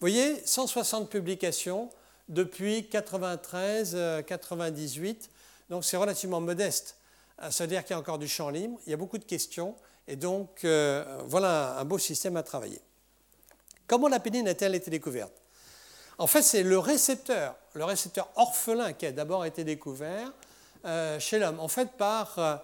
Vous 0.00 0.08
voyez, 0.08 0.44
160 0.44 1.08
publications 1.08 1.90
depuis 2.28 2.88
93, 2.88 4.24
98, 4.26 5.30
donc 5.70 5.84
c'est 5.84 5.96
relativement 5.96 6.40
modeste. 6.40 6.96
Euh, 7.42 7.50
ça 7.50 7.64
veut 7.64 7.68
dire 7.68 7.82
qu'il 7.82 7.92
y 7.92 7.94
a 7.94 7.98
encore 7.98 8.18
du 8.18 8.28
champ 8.28 8.50
libre, 8.50 8.78
il 8.86 8.90
y 8.90 8.94
a 8.94 8.96
beaucoup 8.96 9.18
de 9.18 9.24
questions, 9.24 9.74
et 10.06 10.16
donc 10.16 10.64
euh, 10.64 11.18
voilà 11.26 11.78
un 11.78 11.84
beau 11.84 11.98
système 11.98 12.36
à 12.36 12.42
travailler. 12.42 12.80
Comment 13.86 14.08
la 14.08 14.20
pénine 14.20 14.48
a-t-elle 14.48 14.74
été 14.74 14.90
découverte? 14.90 15.32
En 16.18 16.26
fait, 16.26 16.42
c'est 16.42 16.62
le 16.62 16.78
récepteur, 16.78 17.56
le 17.74 17.84
récepteur 17.84 18.28
orphelin 18.36 18.92
qui 18.92 19.06
a 19.06 19.12
d'abord 19.12 19.44
été 19.44 19.64
découvert 19.64 20.32
euh, 20.84 21.18
chez 21.18 21.38
l'homme, 21.38 21.58
en 21.60 21.68
fait 21.68 21.92
par 21.92 22.62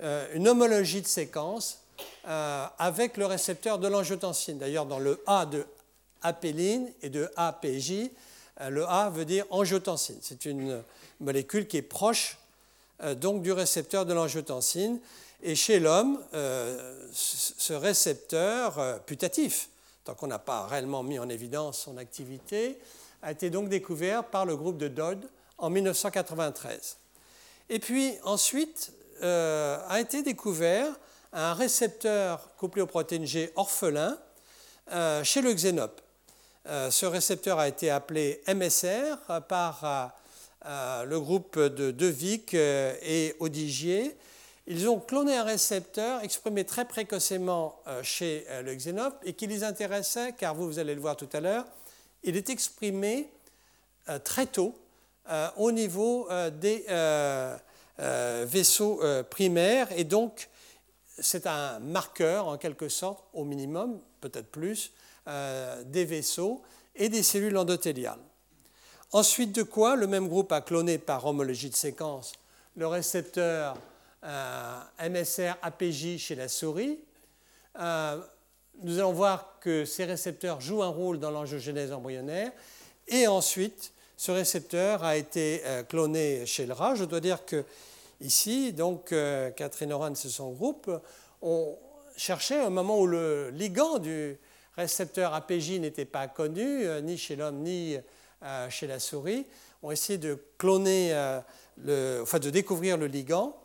euh, 0.00 0.26
une 0.34 0.46
homologie 0.46 1.02
de 1.02 1.06
séquence 1.06 1.80
euh, 2.28 2.66
avec 2.78 3.16
le 3.16 3.26
récepteur 3.26 3.78
de 3.78 3.88
l'angiotensine. 3.88 4.58
D'ailleurs, 4.58 4.86
dans 4.86 4.98
le 4.98 5.22
A 5.26 5.46
de 5.46 5.66
apéline 6.22 6.92
et 7.02 7.08
de 7.08 7.28
APJ, 7.36 8.10
le 8.68 8.86
A 8.86 9.10
veut 9.10 9.24
dire 9.24 9.44
angiotensine. 9.50 10.18
C'est 10.20 10.44
une 10.44 10.82
molécule 11.18 11.66
qui 11.66 11.78
est 11.78 11.82
proche 11.82 12.38
donc 13.16 13.42
du 13.42 13.50
récepteur 13.50 14.06
de 14.06 14.12
l'angiotensine. 14.12 15.00
Et 15.42 15.56
chez 15.56 15.80
l'homme, 15.80 16.20
ce 17.12 17.72
récepteur 17.72 19.00
putatif, 19.04 19.68
tant 20.04 20.14
qu'on 20.14 20.26
n'a 20.26 20.38
pas 20.38 20.66
réellement 20.66 21.02
mis 21.02 21.18
en 21.18 21.28
évidence 21.28 21.80
son 21.80 21.96
activité, 21.96 22.78
a 23.22 23.30
été 23.30 23.50
donc 23.50 23.68
découvert 23.68 24.24
par 24.24 24.44
le 24.44 24.56
groupe 24.56 24.78
de 24.78 24.88
Dodd 24.88 25.28
en 25.58 25.70
1993. 25.70 26.98
Et 27.68 27.78
puis 27.78 28.14
ensuite 28.24 28.92
euh, 29.22 29.78
a 29.88 30.00
été 30.00 30.22
découvert 30.22 30.88
un 31.32 31.54
récepteur 31.54 32.54
couplé 32.56 32.82
aux 32.82 32.86
protéines 32.86 33.26
G 33.26 33.52
orphelin 33.54 34.18
euh, 34.90 35.22
chez 35.22 35.40
le 35.40 35.52
xénope. 35.54 36.00
Euh, 36.68 36.90
ce 36.90 37.06
récepteur 37.06 37.58
a 37.58 37.68
été 37.68 37.90
appelé 37.90 38.42
MSR 38.48 39.42
par 39.48 40.12
le 40.64 41.18
groupe 41.18 41.58
de 41.58 41.90
Devic 41.90 42.54
et 42.54 43.34
Odigier 43.40 44.16
ils 44.66 44.88
ont 44.88 45.00
cloné 45.00 45.36
un 45.36 45.44
récepteur 45.44 46.22
exprimé 46.22 46.64
très 46.64 46.84
précocement 46.84 47.80
euh, 47.86 48.02
chez 48.02 48.46
euh, 48.48 48.62
le 48.62 48.74
xénope 48.74 49.16
et 49.24 49.32
qui 49.32 49.46
les 49.46 49.64
intéressait, 49.64 50.32
car 50.32 50.54
vous, 50.54 50.66
vous 50.66 50.78
allez 50.78 50.94
le 50.94 51.00
voir 51.00 51.16
tout 51.16 51.28
à 51.32 51.40
l'heure, 51.40 51.64
il 52.22 52.36
est 52.36 52.50
exprimé 52.50 53.28
euh, 54.08 54.18
très 54.18 54.46
tôt 54.46 54.74
au 55.56 55.70
niveau 55.70 56.28
des 56.60 56.84
vaisseaux 57.96 59.00
primaires 59.30 59.86
et 59.96 60.02
donc 60.02 60.48
c'est 61.16 61.46
un 61.46 61.78
marqueur 61.78 62.48
en 62.48 62.58
quelque 62.58 62.88
sorte, 62.88 63.22
au 63.32 63.44
minimum, 63.44 64.00
peut-être 64.20 64.50
plus, 64.50 64.92
des 65.24 66.04
vaisseaux 66.04 66.60
et 66.96 67.08
des 67.08 67.22
cellules 67.22 67.56
endothéliales. 67.56 68.18
Ensuite 69.12 69.52
de 69.52 69.62
quoi, 69.62 69.94
le 69.94 70.08
même 70.08 70.26
groupe 70.26 70.50
a 70.50 70.60
cloné 70.60 70.98
par 70.98 71.24
homologie 71.24 71.70
de 71.70 71.76
séquence 71.76 72.32
le 72.74 72.88
récepteur 72.88 73.76
MSR 74.22 75.56
APJ 75.62 76.18
chez 76.18 76.34
la 76.34 76.48
souris. 76.48 76.98
Euh, 77.78 78.20
nous 78.82 78.98
allons 78.98 79.12
voir 79.12 79.58
que 79.60 79.84
ces 79.84 80.04
récepteurs 80.04 80.60
jouent 80.60 80.82
un 80.82 80.88
rôle 80.88 81.18
dans 81.18 81.30
l'angiogénèse 81.30 81.92
embryonnaire. 81.92 82.52
Et 83.08 83.26
ensuite, 83.26 83.92
ce 84.16 84.30
récepteur 84.30 85.02
a 85.02 85.16
été 85.16 85.62
euh, 85.64 85.82
cloné 85.82 86.46
chez 86.46 86.66
le 86.66 86.72
rat. 86.72 86.94
Je 86.94 87.04
dois 87.04 87.20
dire 87.20 87.44
que 87.44 87.64
ici, 88.20 88.72
donc 88.72 89.12
Catherine 89.56 89.92
Oran 89.92 90.12
et 90.12 90.14
son 90.14 90.52
groupe 90.52 90.90
ont 91.40 91.76
cherché 92.16 92.54
un 92.54 92.70
moment 92.70 93.00
où 93.00 93.06
le 93.08 93.50
ligand 93.50 93.98
du 93.98 94.38
récepteur 94.76 95.34
APJ 95.34 95.80
n'était 95.80 96.04
pas 96.04 96.28
connu, 96.28 96.86
ni 97.02 97.18
chez 97.18 97.34
l'homme 97.34 97.62
ni 97.62 97.96
chez 98.68 98.86
la 98.86 99.00
souris, 99.00 99.44
ont 99.82 99.90
essayé 99.90 100.18
de 100.18 100.38
cloner, 100.56 101.12
enfin 102.22 102.38
de 102.38 102.50
découvrir 102.50 102.96
le 102.96 103.06
ligand 103.06 103.56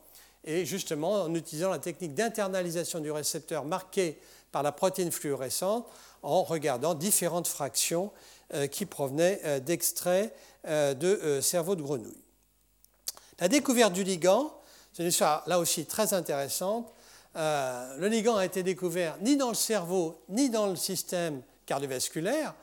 et 0.44 0.66
justement 0.66 1.24
en 1.24 1.34
utilisant 1.36 1.70
la 1.70 1.80
technique 1.80 2.14
d'internalisation 2.14 3.00
du 3.00 3.12
récepteur 3.12 3.66
marqué 3.66 4.20
par 4.52 4.64
la 4.64 4.72
protéine 4.72 5.12
fluorescente, 5.12 5.86
en 6.24 6.44
regardant 6.44 6.94
différentes 6.94 7.48
fractions 7.48 8.12
qui 8.72 8.86
provenaient 8.86 9.60
d'extraits 9.62 10.34
de 10.66 11.40
cerveau 11.42 11.76
de 11.76 11.82
grenouille. 11.82 12.24
La 13.40 13.48
découverte 13.48 13.94
du 13.94 14.04
ligand, 14.04 14.54
c'est 14.94 15.04
une 15.04 15.10
histoire 15.10 15.44
là 15.48 15.60
aussi 15.60 15.86
très 15.86 16.14
intéressante. 16.14 16.92
le 17.36 18.08
ligand 18.08 18.36
a 18.36 18.46
été 18.46 18.64
découvert 18.64 19.18
ni 19.22 19.38
dans 19.38 19.50
le 19.50 19.56
cerveau 19.56 20.22
ni 20.30 20.50
dans 20.50 20.68
le 20.68 20.76
système 20.76 21.42
cardiovasculaire, 21.66 22.56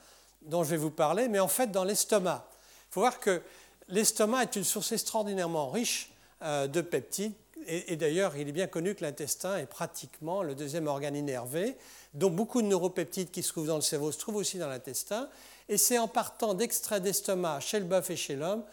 dont 0.42 0.64
je 0.64 0.70
vais 0.70 0.76
vous 0.76 0.90
parler, 0.90 1.28
mais 1.28 1.38
en 1.38 1.48
fait 1.48 1.70
dans 1.70 1.84
l'estomac. 1.84 2.48
Il 2.90 2.94
faut 2.94 3.00
voir 3.00 3.20
que 3.20 3.42
l'estomac 3.88 4.42
est 4.42 4.56
une 4.56 4.64
source 4.64 4.92
extraordinairement 4.92 5.70
riche 5.70 6.12
de 6.42 6.80
peptides 6.80 7.34
et, 7.66 7.96
d'ailleurs, 7.96 8.36
il 8.36 8.48
est 8.48 8.52
bien 8.52 8.66
connu 8.66 8.94
que 8.94 9.04
l'intestin 9.04 9.58
est 9.58 9.66
pratiquement 9.66 10.42
le 10.42 10.54
deuxième 10.54 10.86
organe 10.86 11.16
innervé, 11.16 11.76
dont 12.12 12.30
beaucoup 12.30 12.62
de 12.62 12.66
neuropeptides 12.66 13.30
qui 13.30 13.42
se 13.42 13.48
trouvent 13.48 13.66
dans 13.66 13.76
le 13.76 13.82
cerveau 13.82 14.12
se 14.12 14.18
trouvent 14.18 14.36
aussi 14.36 14.58
dans 14.58 14.68
l'intestin. 14.68 15.28
Et 15.68 15.78
c'est 15.78 15.98
en 15.98 16.08
partant 16.08 16.54
d'extraits 16.54 17.02
d'estomac 17.02 17.60
chez 17.60 17.78
le 17.78 17.86
bœuf 17.86 18.10
et 18.10 18.16
chez 18.16 18.36
l'homme 18.36 18.64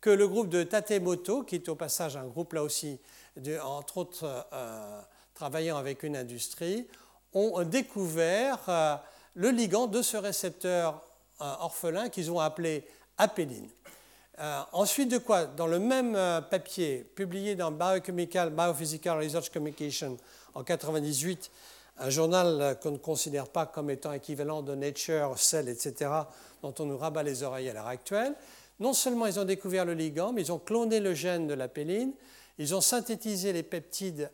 que 0.00 0.10
le 0.10 0.28
groupe 0.28 0.48
de 0.48 0.62
Tatemoto, 0.62 1.42
qui 1.42 1.56
est 1.56 1.68
au 1.68 1.74
passage 1.74 2.16
un 2.16 2.26
groupe 2.26 2.52
là 2.52 2.62
aussi, 2.62 2.98
entre 3.62 3.98
autres 3.98 4.46
euh, 4.52 5.00
travaillant 5.34 5.76
avec 5.76 6.02
une 6.02 6.16
industrie, 6.16 6.86
ont 7.32 7.62
découvert 7.64 8.58
euh, 8.68 8.96
le 9.34 9.50
ligand 9.50 9.86
de 9.86 10.02
ce 10.02 10.16
récepteur 10.16 11.02
euh, 11.40 11.54
orphelin 11.60 12.08
qu'ils 12.08 12.30
ont 12.30 12.40
appelé 12.40 12.84
apéline. 13.16 13.68
Euh, 14.40 14.60
ensuite 14.70 15.10
de 15.10 15.18
quoi, 15.18 15.46
dans 15.46 15.66
le 15.66 15.80
même 15.80 16.14
euh, 16.14 16.40
papier 16.40 17.04
publié 17.16 17.56
dans 17.56 17.72
Biochemical 17.72 18.50
Biophysical 18.50 19.18
Research 19.18 19.50
Communication 19.50 20.16
en 20.54 20.60
1998, 20.60 21.50
un 21.98 22.08
journal 22.08 22.58
euh, 22.60 22.74
qu'on 22.76 22.92
ne 22.92 22.98
considère 22.98 23.48
pas 23.48 23.66
comme 23.66 23.90
étant 23.90 24.12
équivalent 24.12 24.62
de 24.62 24.76
Nature, 24.76 25.36
Cell, 25.38 25.68
etc., 25.68 26.12
dont 26.62 26.72
on 26.78 26.84
nous 26.84 26.96
rabat 26.96 27.24
les 27.24 27.42
oreilles 27.42 27.68
à 27.68 27.72
l'heure 27.72 27.88
actuelle, 27.88 28.32
non 28.78 28.92
seulement 28.92 29.26
ils 29.26 29.40
ont 29.40 29.44
découvert 29.44 29.84
le 29.84 29.94
ligand, 29.94 30.32
mais 30.32 30.42
ils 30.42 30.52
ont 30.52 30.60
cloné 30.60 31.00
le 31.00 31.14
gène 31.14 31.48
de 31.48 31.54
la 31.54 31.66
péline, 31.66 32.12
ils 32.58 32.76
ont 32.76 32.80
synthétisé 32.80 33.52
les 33.52 33.64
peptides 33.64 34.30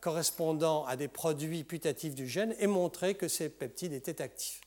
correspondant 0.00 0.84
à 0.86 0.96
des 0.96 1.06
produits 1.06 1.62
putatifs 1.62 2.16
du 2.16 2.26
gène 2.26 2.56
et 2.58 2.66
montré 2.66 3.14
que 3.14 3.28
ces 3.28 3.48
peptides 3.48 3.92
étaient 3.92 4.20
actifs. 4.20 4.60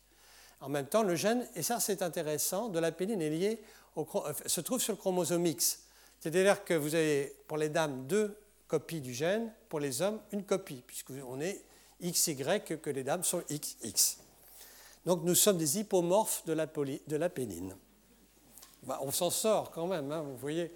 En 0.62 0.70
même 0.70 0.88
temps, 0.88 1.04
le 1.04 1.16
gène, 1.16 1.46
et 1.56 1.62
ça 1.62 1.82
c'est 1.82 2.02
intéressant, 2.02 2.70
de 2.70 2.80
la 2.80 2.94
péline 2.94 3.22
est 3.22 3.30
lié 3.30 3.62
euh, 3.98 4.34
se 4.46 4.62
trouve 4.62 4.80
sur 4.80 4.94
le 4.94 4.98
chromosome 4.98 5.46
X. 5.46 5.84
C'est-à-dire 6.20 6.64
que 6.64 6.74
vous 6.74 6.96
avez 6.96 7.36
pour 7.48 7.58
les 7.58 7.70
dames 7.70 8.06
deux 8.08 8.38
copies 8.68 9.02
du 9.02 9.14
gène, 9.14 9.52
pour 9.70 9.80
les 9.80 10.02
hommes 10.02 10.20
une 10.32 10.44
copie, 10.44 10.84
puisqu'on 10.86 11.40
est 11.40 11.64
XY 12.02 12.62
que 12.82 12.90
les 12.90 13.04
dames 13.04 13.24
sont 13.24 13.42
XX. 13.50 14.18
Donc 15.06 15.24
nous 15.24 15.36
sommes 15.36 15.58
des 15.58 15.80
hypomorphes 15.80 16.46
de 16.46 16.54
la, 16.54 16.68
pénine. 17.30 17.76
Bah, 18.84 19.00
on 19.02 19.12
s'en 19.12 19.30
sort 19.30 19.72
quand 19.72 19.88
même, 19.88 20.12
hein, 20.12 20.22
vous 20.22 20.38
voyez. 20.38 20.72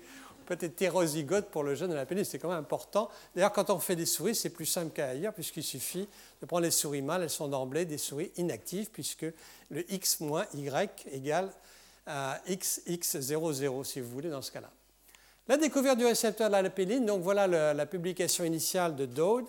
peut 0.45 0.53
être 0.53 0.63
hétérozygote 0.63 1.49
pour 1.49 1.63
le 1.63 1.76
gène 1.76 1.89
de 1.89 1.95
la 1.95 2.05
pénine, 2.05 2.24
c'est 2.24 2.39
quand 2.39 2.49
même 2.49 2.59
important. 2.59 3.09
D'ailleurs, 3.36 3.51
quand 3.51 3.69
on 3.69 3.80
fait 3.80 3.95
des 3.95 4.05
souris, 4.05 4.36
c'est 4.36 4.49
plus 4.49 4.65
simple 4.65 4.91
qu'ailleurs, 4.93 5.34
puisqu'il 5.34 5.63
suffit 5.63 6.07
de 6.41 6.45
prendre 6.45 6.63
les 6.63 6.72
souris 6.72 7.01
mâles, 7.01 7.24
elles 7.24 7.30
sont 7.30 7.49
d'emblée 7.49 7.86
des 7.86 7.97
souris 7.97 8.32
inactives, 8.38 8.89
puisque 8.89 9.26
le 9.69 9.91
X 9.91 10.22
moins 10.22 10.45
Y 10.53 11.07
égale 11.11 11.51
XX00 12.07 13.83
si 13.83 13.99
vous 13.99 14.09
voulez 14.09 14.29
dans 14.29 14.41
ce 14.41 14.51
cas-là. 14.51 14.69
La 15.47 15.57
découverte 15.57 15.97
du 15.97 16.05
récepteur 16.05 16.49
de 16.49 16.53
la 16.55 16.69
donc 16.99 17.21
voilà 17.21 17.73
la 17.73 17.85
publication 17.85 18.43
initiale 18.43 18.95
de 18.95 19.05
Dode, 19.05 19.45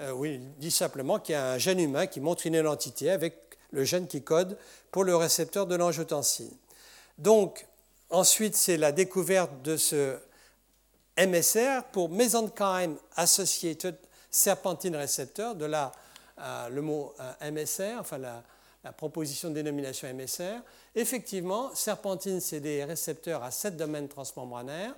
euh, 0.00 0.12
où 0.12 0.24
il 0.24 0.40
dit 0.58 0.70
simplement 0.70 1.18
qu'il 1.18 1.32
y 1.32 1.36
a 1.36 1.52
un 1.52 1.58
gène 1.58 1.80
humain 1.80 2.06
qui 2.06 2.20
montre 2.20 2.46
une 2.46 2.54
identité 2.54 3.10
avec 3.10 3.34
le 3.72 3.82
gène 3.84 4.06
qui 4.06 4.22
code 4.22 4.56
pour 4.90 5.04
le 5.04 5.16
récepteur 5.16 5.66
de 5.66 5.74
l'angiotensine. 5.74 6.52
Donc, 7.18 7.66
ensuite, 8.10 8.54
c'est 8.54 8.76
la 8.76 8.92
découverte 8.92 9.50
de 9.62 9.76
ce 9.76 10.16
MSR 11.18 11.82
pour 11.90 12.10
Mesenchyme 12.10 12.96
Associated 13.16 13.96
Serpentine 14.30 14.94
Receptor, 14.94 15.56
de 15.56 15.64
là 15.64 15.92
euh, 16.38 16.68
le 16.68 16.80
mot 16.80 17.12
euh, 17.18 17.50
MSR, 17.50 17.96
enfin 17.98 18.18
la, 18.18 18.42
la 18.88 18.92
proposition 18.92 19.50
de 19.50 19.54
dénomination 19.54 20.08
MSR. 20.14 20.62
Effectivement, 20.94 21.74
serpentine, 21.74 22.40
c'est 22.40 22.60
des 22.60 22.84
récepteurs 22.84 23.42
à 23.42 23.50
sept 23.50 23.76
domaines 23.76 24.08
transmembranaires. 24.08 24.94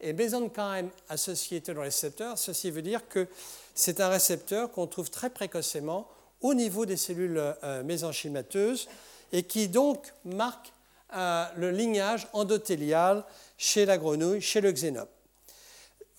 Et 0.00 0.12
mesenchyme 0.12 0.90
associated 1.08 1.76
récepteur, 1.76 2.38
ceci 2.38 2.70
veut 2.70 2.82
dire 2.82 3.08
que 3.08 3.26
c'est 3.74 4.00
un 4.00 4.08
récepteur 4.08 4.70
qu'on 4.70 4.86
trouve 4.86 5.10
très 5.10 5.28
précocement 5.28 6.06
au 6.40 6.54
niveau 6.54 6.86
des 6.86 6.96
cellules 6.96 7.36
euh, 7.64 7.82
mésenchymateuses 7.82 8.88
et 9.32 9.42
qui 9.42 9.66
donc 9.68 10.12
marque 10.24 10.72
euh, 11.12 11.44
le 11.56 11.72
lignage 11.72 12.28
endothélial 12.34 13.24
chez 13.58 13.86
la 13.86 13.98
grenouille, 13.98 14.40
chez 14.40 14.60
le 14.60 14.70
xénope. 14.70 15.10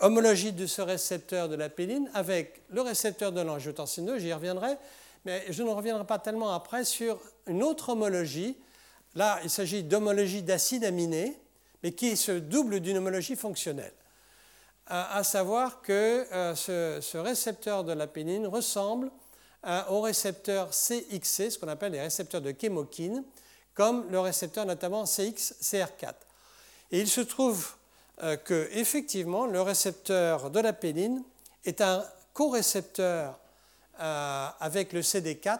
Homologie 0.01 0.51
de 0.51 0.65
ce 0.65 0.81
récepteur 0.81 1.47
de 1.47 1.55
la 1.55 1.69
péline 1.69 2.09
avec 2.13 2.63
le 2.69 2.81
récepteur 2.81 3.31
de 3.31 3.39
l'angiotensineux, 3.39 4.19
j'y 4.19 4.33
reviendrai, 4.33 4.75
mais 5.25 5.45
je 5.49 5.63
ne 5.63 5.69
reviendrai 5.69 6.05
pas 6.05 6.19
tellement 6.19 6.53
après 6.53 6.83
sur 6.83 7.19
une 7.47 7.63
autre 7.63 7.89
homologie. 7.89 8.57
Là, 9.15 9.39
il 9.43 9.49
s'agit 9.49 9.83
d'homologie 9.83 10.43
d'acide 10.43 10.83
aminé, 10.83 11.37
mais 11.81 11.91
qui 11.93 12.17
se 12.17 12.31
double 12.31 12.79
d'une 12.79 12.97
homologie 12.97 13.35
fonctionnelle. 13.35 13.93
À, 14.87 15.23
savoir 15.23 15.81
que 15.81 16.25
euh, 16.33 16.55
ce, 16.55 17.17
récepteur 17.17 17.85
de 17.85 17.93
la 17.93 18.05
pénine 18.05 18.47
ressemble 18.47 19.11
euh, 19.65 19.81
au 19.89 20.01
récepteur 20.01 20.71
CXC, 20.71 21.51
ce 21.51 21.57
qu'on 21.57 21.69
appelle 21.69 21.93
les 21.93 22.01
récepteurs 22.01 22.41
de 22.41 22.53
chémokine, 22.59 23.23
comme 23.73 24.05
le 24.11 24.19
récepteur 24.19 24.65
notamment 24.65 25.05
CXCR4. 25.05 26.13
Et 26.91 26.99
il 26.99 27.07
se 27.07 27.21
trouve 27.21 27.75
euh, 28.23 28.35
que 28.35 28.67
effectivement 28.73 29.45
le 29.45 29.61
récepteur 29.61 30.51
de 30.51 30.59
la 30.59 30.73
pénine 30.73 31.23
est 31.63 31.79
un 31.79 32.05
co-récepteur 32.33 33.39
euh, 33.99 34.47
avec 34.59 34.91
le 34.91 35.01
CD4 35.01 35.59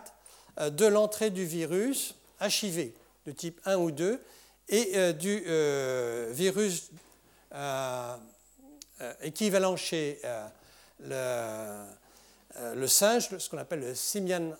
euh, 0.60 0.70
de 0.72 0.88
l'entrée 0.88 1.30
du 1.30 1.46
virus 1.46 2.16
HIV 2.42 2.92
de 3.28 3.32
type 3.32 3.62
1 3.66 3.78
ou 3.78 3.92
2 3.92 4.20
et 4.70 4.92
euh, 4.96 5.14
du 5.14 5.44
virus 6.34 6.90
équivalent 9.22 9.76
chez 9.76 10.20
le, 11.00 11.86
le, 12.74 12.88
singe, 12.88 13.38
ce 13.38 13.50
qu'on 13.50 13.60
appelle 13.60 13.82
le 13.82 13.94
Simian 13.94 14.54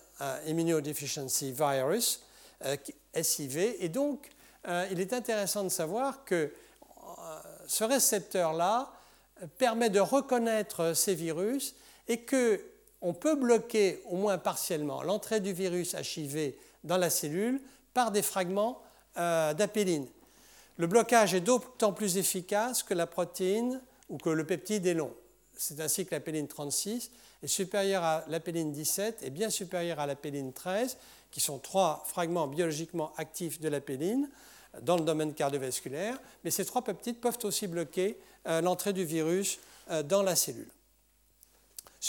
Immunodeficiency 0.46 1.50
Virus, 1.50 2.22
SIV. 3.20 3.76
Et 3.80 3.88
donc, 3.88 4.30
il 4.92 5.00
est 5.00 5.12
intéressant 5.12 5.64
de 5.64 5.70
savoir 5.70 6.24
que 6.24 6.52
ce 7.66 7.82
récepteur-là 7.82 8.92
permet 9.58 9.90
de 9.90 9.98
reconnaître 10.00 10.92
ces 10.94 11.16
virus 11.16 11.74
et 12.06 12.20
que 12.20 12.60
on 13.04 13.12
peut 13.12 13.36
bloquer 13.36 14.02
au 14.06 14.16
moins 14.16 14.38
partiellement 14.38 15.02
l'entrée 15.02 15.40
du 15.40 15.52
virus 15.52 15.92
HIV 15.94 16.54
dans 16.84 16.96
la 16.96 17.10
cellule 17.10 17.60
par 17.92 18.10
des 18.10 18.22
fragments 18.22 18.80
euh, 19.18 19.52
d'apéline. 19.52 20.08
Le 20.78 20.86
blocage 20.86 21.34
est 21.34 21.40
d'autant 21.40 21.92
plus 21.92 22.16
efficace 22.16 22.82
que 22.82 22.94
la 22.94 23.06
protéine 23.06 23.80
ou 24.08 24.16
que 24.16 24.30
le 24.30 24.44
peptide 24.44 24.86
est 24.86 24.94
long. 24.94 25.12
C'est 25.56 25.80
ainsi 25.80 26.06
que 26.06 26.12
l'apéline 26.12 26.48
36 26.48 27.10
est 27.42 27.46
supérieure 27.46 28.02
à 28.02 28.24
l'apéline 28.26 28.72
17 28.72 29.22
et 29.22 29.30
bien 29.30 29.50
supérieure 29.50 30.00
à 30.00 30.06
l'apéline 30.06 30.52
13, 30.52 30.96
qui 31.30 31.40
sont 31.40 31.58
trois 31.58 32.02
fragments 32.06 32.48
biologiquement 32.48 33.12
actifs 33.18 33.60
de 33.60 33.68
l'apéline 33.68 34.30
dans 34.80 34.96
le 34.96 35.04
domaine 35.04 35.34
cardiovasculaire. 35.34 36.18
Mais 36.42 36.50
ces 36.50 36.64
trois 36.64 36.82
peptides 36.82 37.20
peuvent 37.20 37.38
aussi 37.44 37.66
bloquer 37.66 38.18
euh, 38.46 38.62
l'entrée 38.62 38.94
du 38.94 39.04
virus 39.04 39.58
euh, 39.90 40.02
dans 40.02 40.22
la 40.22 40.34
cellule. 40.34 40.70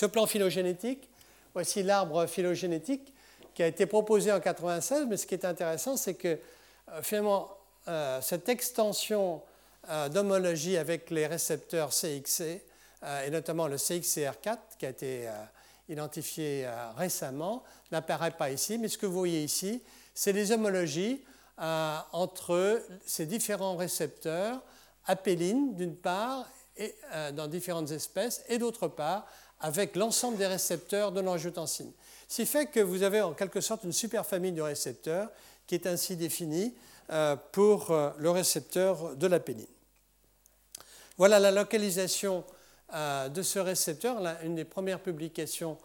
Le 0.01 0.07
plan 0.07 0.25
phylogénétique, 0.25 1.09
voici 1.53 1.81
l'arbre 1.81 2.25
phylogénétique 2.25 3.13
qui 3.53 3.63
a 3.63 3.67
été 3.67 3.85
proposé 3.85 4.31
en 4.31 4.35
1996, 4.35 5.07
mais 5.07 5.17
ce 5.17 5.25
qui 5.25 5.33
est 5.33 5.45
intéressant, 5.45 5.95
c'est 5.95 6.15
que 6.15 6.27
euh, 6.89 7.01
finalement, 7.01 7.49
euh, 7.87 8.19
cette 8.21 8.49
extension 8.49 9.41
euh, 9.89 10.09
d'homologie 10.09 10.77
avec 10.77 11.09
les 11.09 11.25
récepteurs 11.25 11.89
CXC, 11.89 12.61
et 13.25 13.29
notamment 13.29 13.67
le 13.67 13.75
CXCR4, 13.75 14.57
qui 14.79 14.85
a 14.87 14.89
été 14.89 15.29
identifié 15.89 16.67
récemment, 16.97 17.61
n'apparaît 17.91 18.31
pas 18.31 18.49
ici, 18.49 18.79
mais 18.79 18.87
ce 18.87 18.97
que 18.97 19.05
vous 19.05 19.13
voyez 19.19 19.43
ici, 19.43 19.83
c'est 20.15 20.31
les 20.31 20.51
homologies 20.51 21.23
entre 21.59 22.81
ces 23.05 23.27
différents 23.27 23.75
récepteurs, 23.75 24.59
apéline 25.05 25.75
d'une 25.75 25.95
part, 25.95 26.47
et, 26.77 26.95
dans 27.33 27.45
différentes 27.47 27.91
espèces, 27.91 28.43
et 28.49 28.57
d'autre 28.57 28.87
part, 28.87 29.27
avec 29.59 29.95
l'ensemble 29.95 30.37
des 30.37 30.47
récepteurs 30.47 31.11
de 31.11 31.21
l'angiotensine. 31.21 31.91
Ce 32.27 32.37
qui 32.37 32.45
fait 32.45 32.67
que 32.67 32.79
vous 32.79 33.03
avez 33.03 33.21
en 33.21 33.33
quelque 33.33 33.61
sorte 33.61 33.83
une 33.83 33.91
superfamille 33.91 34.51
de 34.51 34.61
récepteurs 34.61 35.29
qui 35.67 35.75
est 35.75 35.87
ainsi 35.87 36.15
définie 36.15 36.73
euh, 37.11 37.35
pour 37.51 37.91
euh, 37.91 38.09
le 38.17 38.31
récepteur 38.31 39.15
de 39.15 39.27
la 39.27 39.39
pénine. 39.39 39.67
Voilà 41.17 41.39
la 41.39 41.51
localisation 41.51 42.43
euh, 42.93 43.29
de 43.29 43.41
ce 43.41 43.59
récepteur, 43.59 44.17
une 44.43 44.55
des 44.55 44.65
premières 44.65 44.99
publications 44.99 45.77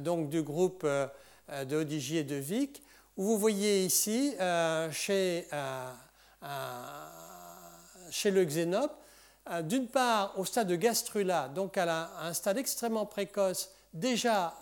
donc, 0.00 0.28
du 0.30 0.42
groupe 0.42 0.84
de 0.84 1.76
Odigi 1.76 2.18
et 2.18 2.24
de 2.24 2.34
Vic, 2.34 2.82
où 3.16 3.22
vous 3.22 3.38
voyez 3.38 3.84
ici, 3.84 4.34
chez, 4.90 5.46
chez 8.10 8.30
le 8.32 8.44
xénope, 8.44 8.92
d'une 9.64 9.86
part 9.86 10.38
au 10.38 10.44
stade 10.44 10.68
de 10.68 10.76
gastrula, 10.76 11.48
donc 11.48 11.78
à, 11.78 12.10
un 12.20 12.32
stade 12.32 12.58
extrêmement 12.58 13.06
précoce, 13.06 13.70
déjà 13.94 14.54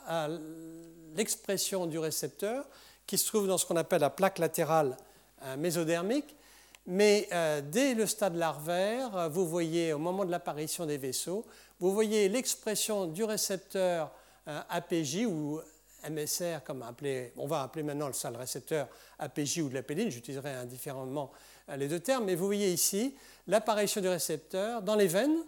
l'expression 1.14 1.86
du 1.86 1.98
récepteur, 1.98 2.66
qui 3.06 3.18
se 3.18 3.26
trouve 3.26 3.46
dans 3.46 3.58
ce 3.58 3.66
qu'on 3.66 3.76
appelle 3.76 4.00
la 4.00 4.10
plaque 4.10 4.38
latérale 4.38 4.96
mésodermique, 5.58 6.36
mais 6.86 7.28
euh, 7.32 7.62
dès 7.62 7.94
le 7.94 8.06
stade 8.06 8.36
larvaire, 8.36 9.16
euh, 9.16 9.28
vous 9.28 9.46
voyez, 9.48 9.92
au 9.92 9.98
moment 9.98 10.24
de 10.24 10.30
l'apparition 10.30 10.84
des 10.84 10.98
vaisseaux, 10.98 11.46
vous 11.80 11.92
voyez 11.92 12.28
l'expression 12.28 13.06
du 13.06 13.24
récepteur 13.24 14.10
euh, 14.48 14.60
APJ 14.68 15.24
ou 15.26 15.60
MSR, 16.10 16.62
comme 16.64 16.84
on 17.38 17.46
va 17.46 17.62
appeler 17.62 17.82
maintenant 17.82 18.08
le 18.08 18.12
seul 18.12 18.36
récepteur 18.36 18.88
APJ 19.18 19.60
ou 19.60 19.68
de 19.70 19.74
la 19.74 19.82
péline, 19.82 20.10
j'utiliserai 20.10 20.52
indifféremment 20.52 21.32
les 21.78 21.88
deux 21.88 22.00
termes, 22.00 22.26
mais 22.26 22.34
vous 22.34 22.44
voyez 22.44 22.70
ici 22.70 23.14
l'apparition 23.46 24.00
du 24.00 24.08
récepteur 24.08 24.82
dans 24.82 24.94
les 24.94 25.06
veines, 25.06 25.38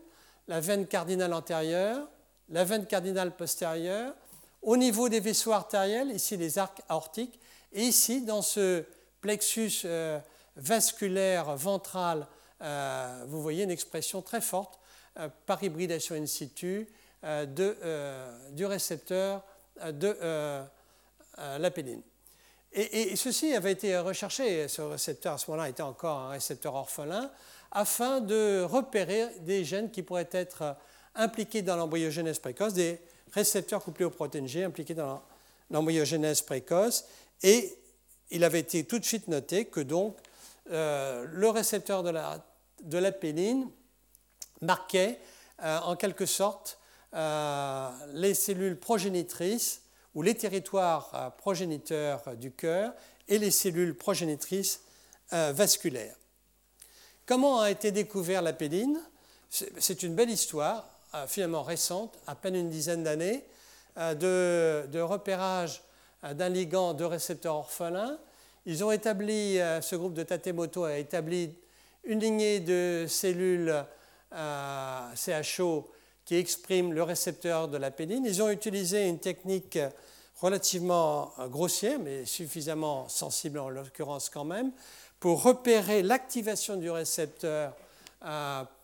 la 0.48 0.60
veine 0.60 0.86
cardinale 0.86 1.32
antérieure, 1.32 2.06
la 2.48 2.64
veine 2.64 2.86
cardinale 2.86 3.34
postérieure, 3.34 4.14
au 4.62 4.76
niveau 4.76 5.08
des 5.08 5.20
vaisseaux 5.20 5.52
artériels, 5.52 6.10
ici 6.10 6.36
les 6.36 6.58
arcs 6.58 6.82
aortiques, 6.88 7.38
et 7.72 7.82
ici 7.82 8.22
dans 8.22 8.42
ce 8.42 8.84
plexus 9.20 9.86
vasculaire 10.56 11.56
ventrale, 11.56 12.26
euh, 12.62 13.24
vous 13.28 13.42
voyez 13.42 13.64
une 13.64 13.70
expression 13.70 14.22
très 14.22 14.40
forte 14.40 14.78
euh, 15.18 15.28
par 15.44 15.62
hybridation 15.62 16.14
in 16.14 16.26
situ 16.26 16.88
euh, 17.24 17.44
du 18.52 18.64
récepteur 18.64 19.42
de 19.84 20.16
la 21.38 21.70
pédine. 21.70 22.02
Et, 22.72 23.12
et, 23.12 23.16
ceci 23.16 23.54
avait 23.54 23.72
été 23.72 23.96
recherché, 23.98 24.68
ce 24.68 24.82
récepteur 24.82 25.34
à 25.34 25.38
ce 25.38 25.50
moment-là 25.50 25.68
était 25.68 25.82
encore 25.82 26.18
un 26.18 26.28
récepteur 26.30 26.74
orphelin, 26.74 27.30
afin 27.72 28.20
de 28.20 28.62
repérer 28.62 29.26
des 29.40 29.64
gènes 29.64 29.90
qui 29.90 30.02
pourraient 30.02 30.28
être 30.32 30.76
impliqués 31.14 31.62
dans 31.62 31.76
l'embryogenèse 31.76 32.38
précoce, 32.38 32.74
des 32.74 33.00
récepteurs 33.32 33.82
couplés 33.82 34.04
aux 34.04 34.10
protéines 34.10 34.48
G 34.48 34.64
impliqués 34.64 34.94
dans 34.94 35.22
l'embryogenèse 35.70 36.42
précoce. 36.42 37.04
Et 37.42 37.78
il 38.30 38.44
avait 38.44 38.60
été 38.60 38.84
tout 38.84 38.98
de 38.98 39.04
suite 39.04 39.28
noté 39.28 39.66
que 39.66 39.80
donc 39.80 40.16
euh, 40.70 41.26
le 41.30 41.48
récepteur 41.48 42.02
de 42.02 42.10
la, 42.10 42.44
de 42.82 43.12
marquait 44.62 45.20
euh, 45.62 45.78
en 45.80 45.96
quelque 45.96 46.26
sorte 46.26 46.78
euh, 47.14 47.90
les 48.14 48.34
cellules 48.34 48.78
progénitrices 48.78 49.82
ou 50.14 50.22
les 50.22 50.34
territoires 50.34 51.34
progéniteurs 51.36 52.36
du 52.36 52.50
cœur 52.50 52.94
et 53.28 53.38
les 53.38 53.50
cellules 53.50 53.94
progénitrices 53.94 54.80
vasculaires. 55.30 56.16
Comment 57.26 57.60
a 57.60 57.70
été 57.70 57.92
découvert 57.92 58.40
la 58.40 58.52
péline 58.52 59.00
C'est 59.50 60.02
une 60.02 60.14
belle 60.14 60.30
histoire, 60.30 60.88
finalement 61.26 61.62
récente, 61.62 62.16
à 62.26 62.34
peine 62.34 62.54
une 62.54 62.70
dizaine 62.70 63.02
d'années, 63.02 63.44
de, 63.96 64.86
de, 64.86 65.00
repérage 65.00 65.82
d'un 66.22 66.48
ligand 66.48 66.94
de 66.94 67.04
récepteur 67.04 67.56
orphelin 67.56 68.18
ils 68.68 68.82
ont 68.82 68.90
établi, 68.90 69.60
euh, 69.60 69.80
ce 69.80 69.94
groupe 69.94 70.12
de 70.14 70.24
Tatemoto 70.24 70.82
a 70.82 70.98
établi 70.98 71.54
une 72.02 72.18
lignée 72.18 72.58
de 72.58 73.06
cellules 73.08 73.72
euh, 74.34 75.14
CHO 75.14 75.88
qui 76.24 76.34
expriment 76.34 76.92
le 76.92 77.04
récepteur 77.04 77.68
de 77.68 77.76
la 77.76 77.92
pédine. 77.92 78.24
Ils 78.24 78.42
ont 78.42 78.50
utilisé 78.50 79.06
une 79.06 79.20
technique 79.20 79.78
relativement 80.40 81.32
euh, 81.38 81.46
grossière, 81.46 82.00
mais 82.00 82.24
suffisamment 82.24 83.08
sensible 83.08 83.60
en 83.60 83.68
l'occurrence 83.68 84.30
quand 84.30 84.44
même, 84.44 84.72
pour 85.20 85.42
repérer 85.42 86.02
l'activation 86.02 86.76
du 86.76 86.90
récepteur 86.90 87.74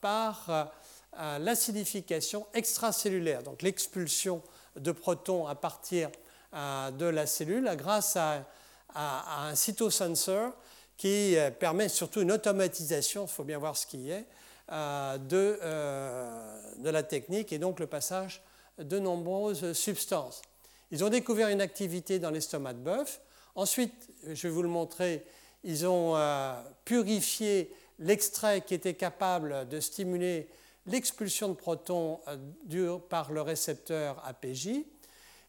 par 0.00 0.72
l'acidification 1.38 2.46
extracellulaire, 2.54 3.42
donc 3.42 3.62
l'expulsion 3.62 4.42
de 4.76 4.92
protons 4.92 5.46
à 5.46 5.54
partir 5.54 6.10
de 6.52 7.06
la 7.06 7.26
cellule 7.26 7.70
grâce 7.76 8.16
à 8.16 8.44
un 8.94 9.54
cytosensor 9.54 10.52
qui 11.02 11.36
euh, 11.36 11.50
permet 11.50 11.88
surtout 11.88 12.20
une 12.20 12.30
automatisation, 12.30 13.24
il 13.24 13.28
faut 13.28 13.42
bien 13.42 13.58
voir 13.58 13.76
ce 13.76 13.88
qui 13.88 14.10
est, 14.10 14.24
euh, 14.70 15.18
de, 15.18 15.58
euh, 15.60 16.60
de, 16.78 16.90
la 16.90 17.02
technique 17.02 17.52
et 17.52 17.58
donc 17.58 17.80
le 17.80 17.88
passage 17.88 18.40
de 18.78 19.00
nombreuses 19.00 19.72
substances. 19.72 20.42
Ils 20.92 21.02
ont 21.02 21.08
découvert 21.08 21.48
une 21.48 21.60
activité 21.60 22.20
dans 22.20 22.30
l'estomac 22.30 22.74
de 22.74 22.78
bœuf. 22.78 23.20
Ensuite, 23.56 24.10
je 24.28 24.46
vais 24.46 24.54
vous 24.54 24.62
le 24.62 24.68
montrer, 24.68 25.24
ils 25.64 25.86
ont 25.86 26.16
purifié 26.84 27.74
l'extrait 27.98 28.62
qui 28.62 28.74
était 28.74 28.94
capable 28.94 29.68
de 29.68 29.80
stimuler 29.80 30.48
l'expulsion 30.86 31.48
de 31.48 31.54
protons 31.54 32.20
par 33.08 33.32
le 33.32 33.42
récepteur 33.42 34.22
APJ. 34.26 34.70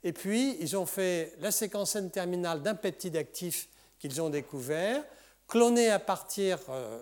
Et 0.03 0.14
puis, 0.14 0.57
ils 0.59 0.76
ont 0.76 0.86
fait 0.86 1.34
la 1.39 1.51
séquence 1.51 1.95
N-terminale 1.95 2.61
d'un 2.61 2.76
peptide 2.76 3.16
actif 3.18 3.70
qu'ils 3.99 4.22
ont 4.22 4.30
découvert, 4.30 5.03
cloné 5.47 5.89
à 5.89 5.99
partir 5.99 6.59
euh, 6.70 7.01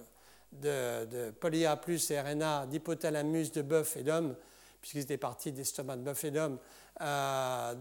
de, 0.51 1.05
de 1.05 1.32
polyA 1.32 1.76
plus 1.78 2.12
et 2.12 2.22
RNA 2.22 2.68
d'hypothalamus 2.68 3.51
de 3.51 3.64
bœuf 3.64 3.97
et 3.97 4.03
d'homme, 4.03 4.36
puisqu'ils 4.80 5.01
étaient 5.01 5.18
partis 5.18 5.51
d'estomac 5.51 5.95
de 5.95 6.01
bœuf 6.01 6.24
et 6.26 6.32
d'homme. 6.32 6.59
Euh, 7.01 7.74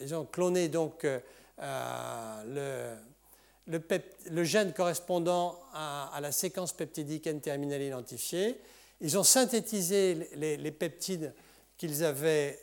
ils 0.00 0.14
ont 0.14 0.24
cloné 0.24 0.68
donc 0.68 1.04
euh, 1.04 2.94
le, 3.66 4.44
gène 4.44 4.72
correspondant 4.72 5.58
à, 5.72 6.18
la 6.20 6.32
séquence 6.32 6.72
peptidique 6.72 7.26
N-terminale 7.26 7.82
identifiée. 7.82 8.60
Ils 9.00 9.18
ont 9.18 9.24
synthétisé 9.24 10.28
les, 10.34 10.70
peptides 10.70 11.32
qu'ils 11.76 12.04
avaient 12.04 12.60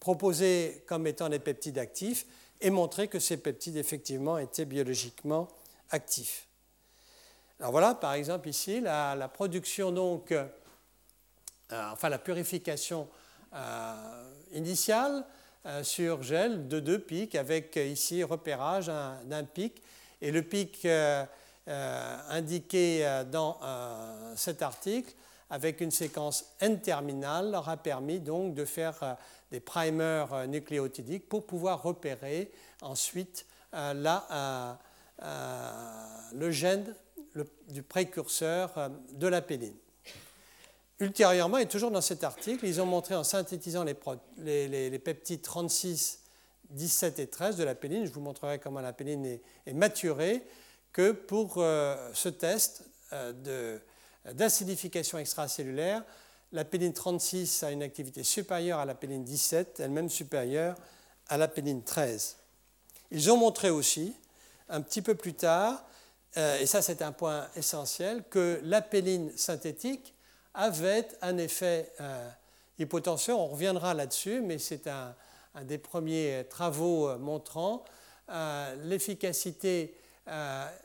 proposés 0.00 0.84
comme 0.86 1.06
étant 1.06 1.28
des 1.28 1.38
peptides 1.38 1.78
actifs 1.78 2.26
et 2.60 2.70
montrer 2.70 3.08
que 3.08 3.18
ces 3.18 3.36
peptides 3.36 3.76
effectivement 3.76 4.38
étaient 4.38 4.64
biologiquement 4.64 5.48
actifs. 5.90 6.46
Alors 7.58 7.72
voilà, 7.72 7.94
par 7.94 8.14
exemple 8.14 8.48
ici, 8.48 8.80
la, 8.80 9.28
production 9.32 9.92
donc, 9.92 10.32
euh, 10.32 10.46
enfin 11.70 12.08
la 12.08 12.18
purification 12.18 13.08
euh, 13.54 14.32
initiale 14.52 15.24
sur 15.82 16.22
gel 16.22 16.68
de 16.68 16.78
deux 16.80 16.98
pics 16.98 17.34
avec 17.34 17.76
ici 17.76 18.22
repérage 18.22 18.86
d'un 18.86 19.44
pic 19.44 19.82
et 20.20 20.30
le 20.30 20.42
pic 20.42 20.86
indiqué 21.66 23.22
dans 23.30 23.58
cet 24.36 24.62
article 24.62 25.14
avec 25.50 25.80
une 25.80 25.90
séquence 25.90 26.46
N-terminale 26.60 27.50
leur 27.50 27.68
a 27.68 27.76
permis 27.76 28.20
donc 28.20 28.54
de 28.54 28.64
faire 28.64 29.16
des 29.54 29.60
primers 29.60 30.34
euh, 30.34 30.46
nucléotidiques 30.46 31.28
pour 31.28 31.46
pouvoir 31.46 31.80
repérer 31.82 32.50
ensuite 32.82 33.46
euh, 33.72 34.18
euh, 34.32 34.74
le 36.32 36.50
gène 36.50 36.92
du 37.68 37.82
précurseur 37.82 38.90
de 39.12 39.28
la 39.28 39.40
péline. 39.42 39.76
Ultérieurement, 41.04 41.58
et 41.58 41.66
toujours 41.66 41.90
dans 41.90 42.00
cet 42.00 42.24
article, 42.24 42.64
ils 42.64 42.80
ont 42.80 42.86
montré 42.86 43.14
en 43.14 43.24
synthétisant 43.24 43.84
les, 43.84 44.98
peptides 44.98 45.42
36, 45.42 46.20
17 46.70 47.18
et 47.18 47.26
13 47.26 47.56
de 47.56 47.64
la 47.64 47.74
péline, 47.74 48.06
je 48.06 48.10
vous 48.10 48.22
montrerai 48.22 48.58
comment 48.58 48.80
la 48.80 48.94
péline 48.94 49.38
est, 49.66 49.72
maturée, 49.74 50.42
que 50.92 51.12
pour 51.12 51.56
ce 51.56 52.28
test 52.30 52.84
d'acidification 54.32 55.18
extracellulaire, 55.18 56.02
la 56.52 56.64
péline 56.64 56.94
36 56.94 57.64
a 57.64 57.70
une 57.70 57.82
activité 57.82 58.22
supérieure 58.22 58.78
à 58.78 58.86
la 58.86 58.94
péline 58.94 59.24
17, 59.24 59.80
elle-même 59.80 60.08
supérieure 60.08 60.74
à 61.28 61.36
la 61.36 61.48
péline 61.48 61.82
13. 61.82 62.36
Ils 63.10 63.30
ont 63.30 63.36
montré 63.36 63.68
aussi, 63.68 64.14
un 64.70 64.80
petit 64.80 65.02
peu 65.02 65.14
plus 65.14 65.34
tard, 65.34 65.84
euh, 66.38 66.58
et 66.60 66.66
ça 66.66 66.80
c'est 66.80 67.02
un 67.02 67.12
point 67.12 67.46
essentiel, 67.56 68.24
que 68.30 68.58
la 68.64 68.80
péline 68.80 69.36
synthétique 69.36 70.14
avait 70.54 71.08
un 71.22 71.36
effet 71.36 71.92
euh, 72.00 72.28
hypotenseur. 72.78 73.38
On 73.38 73.48
reviendra 73.48 73.94
là-dessus, 73.94 74.40
mais 74.40 74.58
c'est 74.58 74.86
un, 74.86 75.14
des 75.62 75.78
premiers 75.78 76.46
travaux 76.48 77.08
euh, 77.08 77.18
montrant 77.18 77.84
l'efficacité 78.84 79.94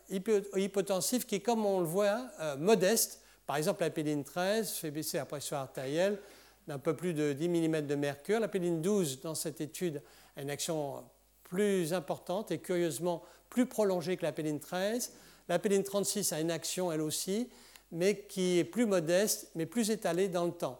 hypotensive 0.09 1.25
qui, 1.25 1.39
comme 1.39 1.65
on 1.65 1.79
le 1.79 1.85
voit, 1.85 2.19
modeste 2.57 3.21
par 3.49 3.57
exemple, 3.57 3.81
la 3.81 3.89
péline 3.89 4.23
13 4.23 4.73
fait 4.73 4.91
baisser 4.91 5.17
la 5.17 5.25
pression 5.25 5.57
artérielle 5.57 6.19
d'un 6.67 6.77
peu 6.77 6.95
plus 6.95 7.15
de 7.15 7.33
10 7.33 7.49
mm 7.49 7.81
de 7.87 7.95
mercure. 7.95 8.39
La 8.39 8.47
péline 8.47 8.79
12, 8.79 9.21
dans 9.21 9.33
cette 9.33 9.59
étude, 9.59 10.03
a 10.37 10.43
une 10.43 10.51
action 10.51 11.03
plus 11.45 11.91
importante 11.91 12.51
et 12.51 12.59
curieusement 12.59 13.23
plus 13.49 13.65
prolongée 13.65 14.17
que 14.17 14.21
la 14.21 14.33
péline 14.33 14.59
13. 14.59 15.13
La 15.47 15.57
péline 15.57 15.81
36 15.81 16.31
a 16.31 16.41
une 16.41 16.51
action, 16.51 16.91
elle 16.91 17.01
aussi, 17.01 17.49
mais 17.91 18.19
qui 18.27 18.59
est 18.59 18.63
plus 18.63 18.85
modeste, 18.85 19.49
mais 19.55 19.65
plus 19.65 19.89
étalée 19.89 20.27
dans 20.27 20.45
le 20.45 20.51
temps. 20.51 20.79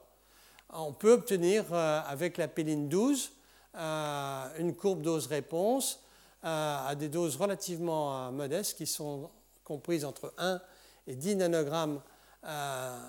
On 0.72 0.94
peut 0.94 1.14
obtenir 1.14 1.66
euh, 1.72 2.02
avec 2.08 2.38
la 2.38 2.48
péline 2.48 2.90
12 2.90 3.32
euh, 3.76 4.48
une 4.58 4.76
courbe 4.76 5.02
dose-réponse 5.02 6.04
à, 6.42 6.94
des 6.98 7.10
doses 7.10 7.36
relativement 7.36 8.32
modestes 8.32 8.78
qui 8.78 8.88
sont 8.88 9.30
comprises 9.64 10.06
entre 10.06 10.34
1 10.38 10.62
et 11.08 11.16
10 11.16 11.36
nanogrammes, 11.38 12.02
1 12.44 13.02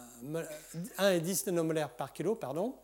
et 1.13 1.21
10 1.21 1.47
nanomolaires 1.47 1.91
par 1.91 2.13
kilo, 2.13 2.35
pardon. 2.35 2.75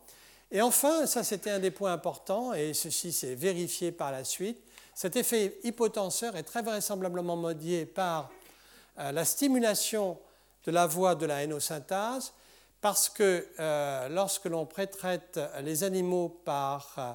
Et 0.49 0.61
enfin, 0.61 1.05
ça 1.05 1.23
c'était 1.23 1.49
un 1.51 1.59
des 1.59 1.71
points 1.71 1.91
importants, 1.91 2.53
et 2.53 2.73
ceci 2.73 3.11
s'est 3.11 3.35
vérifié 3.35 3.91
par 3.91 4.11
la 4.11 4.23
suite, 4.23 4.57
cet 4.97 5.15
effet 5.15 5.59
hypotenseur 5.63 6.35
est 6.35 6.43
très 6.43 6.63
vraisemblablement 6.63 7.35
modié 7.35 7.85
par 7.85 8.31
euh, 8.97 9.11
la 9.11 9.25
stimulation 9.25 10.17
de 10.67 10.71
la 10.71 10.85
voie 10.85 11.15
de 11.15 11.25
la 11.25 11.41
hénosynthase, 11.41 12.33
parce 12.79 13.09
que 13.09 13.47
euh, 13.59 14.09
lorsque 14.09 14.45
l'on 14.45 14.67
prétraite 14.67 15.39
les 15.63 15.83
animaux 15.83 16.29
par 16.45 16.93
euh, 16.99 17.13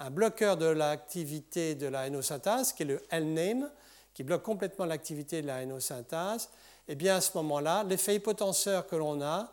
un 0.00 0.10
bloqueur 0.10 0.56
de 0.56 0.66
l'activité 0.66 1.76
de 1.76 1.86
la 1.86 2.08
hénosynthase, 2.08 2.72
qui 2.72 2.82
est 2.82 2.86
le 2.86 3.02
L-name, 3.10 3.70
qui 4.12 4.24
bloque 4.24 4.42
complètement 4.42 4.86
l'activité 4.86 5.42
de 5.42 5.46
la 5.46 5.62
hénosynthase, 5.62 6.48
eh 6.88 6.96
bien 6.96 7.16
à 7.16 7.20
ce 7.20 7.30
moment-là, 7.36 7.84
l'effet 7.84 8.16
hypotenseur 8.16 8.86
que 8.86 8.96
l'on 8.96 9.22
a 9.22 9.52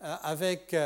avec 0.00 0.76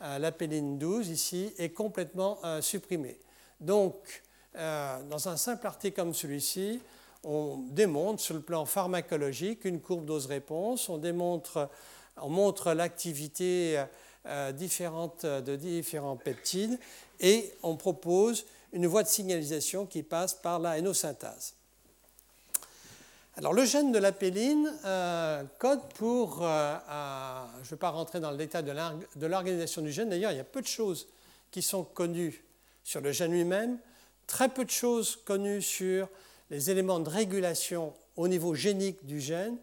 l'apéline 0.00 0.76
12 0.78 1.08
ici 1.08 1.54
est 1.58 1.70
complètement 1.70 2.38
supprimé. 2.60 3.18
Donc, 3.60 4.22
euh, 4.56 5.02
dans 5.04 5.28
un 5.28 5.36
simple 5.36 5.66
article 5.66 5.96
comme 5.96 6.14
celui-ci, 6.14 6.80
on 7.26 7.58
démontre 7.72 8.22
sur 8.22 8.34
le 8.34 8.40
plan 8.40 8.64
pharmacologique 8.64 9.64
une 9.64 9.80
courbe 9.80 10.06
dose-réponse, 10.06 10.88
on, 10.88 11.00
montre 12.28 12.72
l'activité 12.72 13.82
euh, 14.26 14.52
différente 14.52 15.26
de 15.26 15.56
différents 15.56 16.16
peptides 16.16 16.78
et 17.20 17.52
on 17.64 17.76
propose 17.76 18.46
une 18.72 18.86
voie 18.86 19.02
de 19.02 19.08
signalisation 19.08 19.86
qui 19.86 20.02
passe 20.04 20.34
par 20.34 20.60
la 20.60 20.78
hénosynthase. 20.78 21.54
Alors 23.36 23.52
le 23.52 23.64
gène 23.64 23.92
de 23.92 23.98
l'apéline 23.98 24.72
euh, 24.84 25.42
code 25.58 25.82
pour, 25.94 26.38
je 26.38 26.44
ne 26.44 27.70
vais 27.70 27.76
pas 27.76 27.90
rentrer 27.90 28.20
dans 28.20 28.30
le 28.30 28.36
détail 28.36 28.62
de 28.62 29.26
l'organisation 29.26 29.82
du 29.82 29.90
gène, 29.90 30.08
d'ailleurs 30.10 30.30
il 30.30 30.36
y 30.38 30.40
a 30.40 30.44
peu 30.44 30.62
de 30.62 30.66
choses 30.66 31.08
qui 31.50 31.60
sont 31.60 31.82
connues 31.82 32.44
sur 32.84 33.00
le 33.00 33.10
gène 33.10 33.32
lui-même, 33.32 33.78
très 34.28 34.48
peu 34.48 34.64
de 34.64 34.70
choses 34.70 35.16
connues 35.24 35.60
sur 35.60 36.08
les 36.50 36.70
éléments 36.70 37.00
de 37.00 37.08
régulation 37.08 37.94
au 38.16 38.28
niveau 38.28 38.54
génique 38.54 39.04
du 39.04 39.20
gène, 39.20 39.56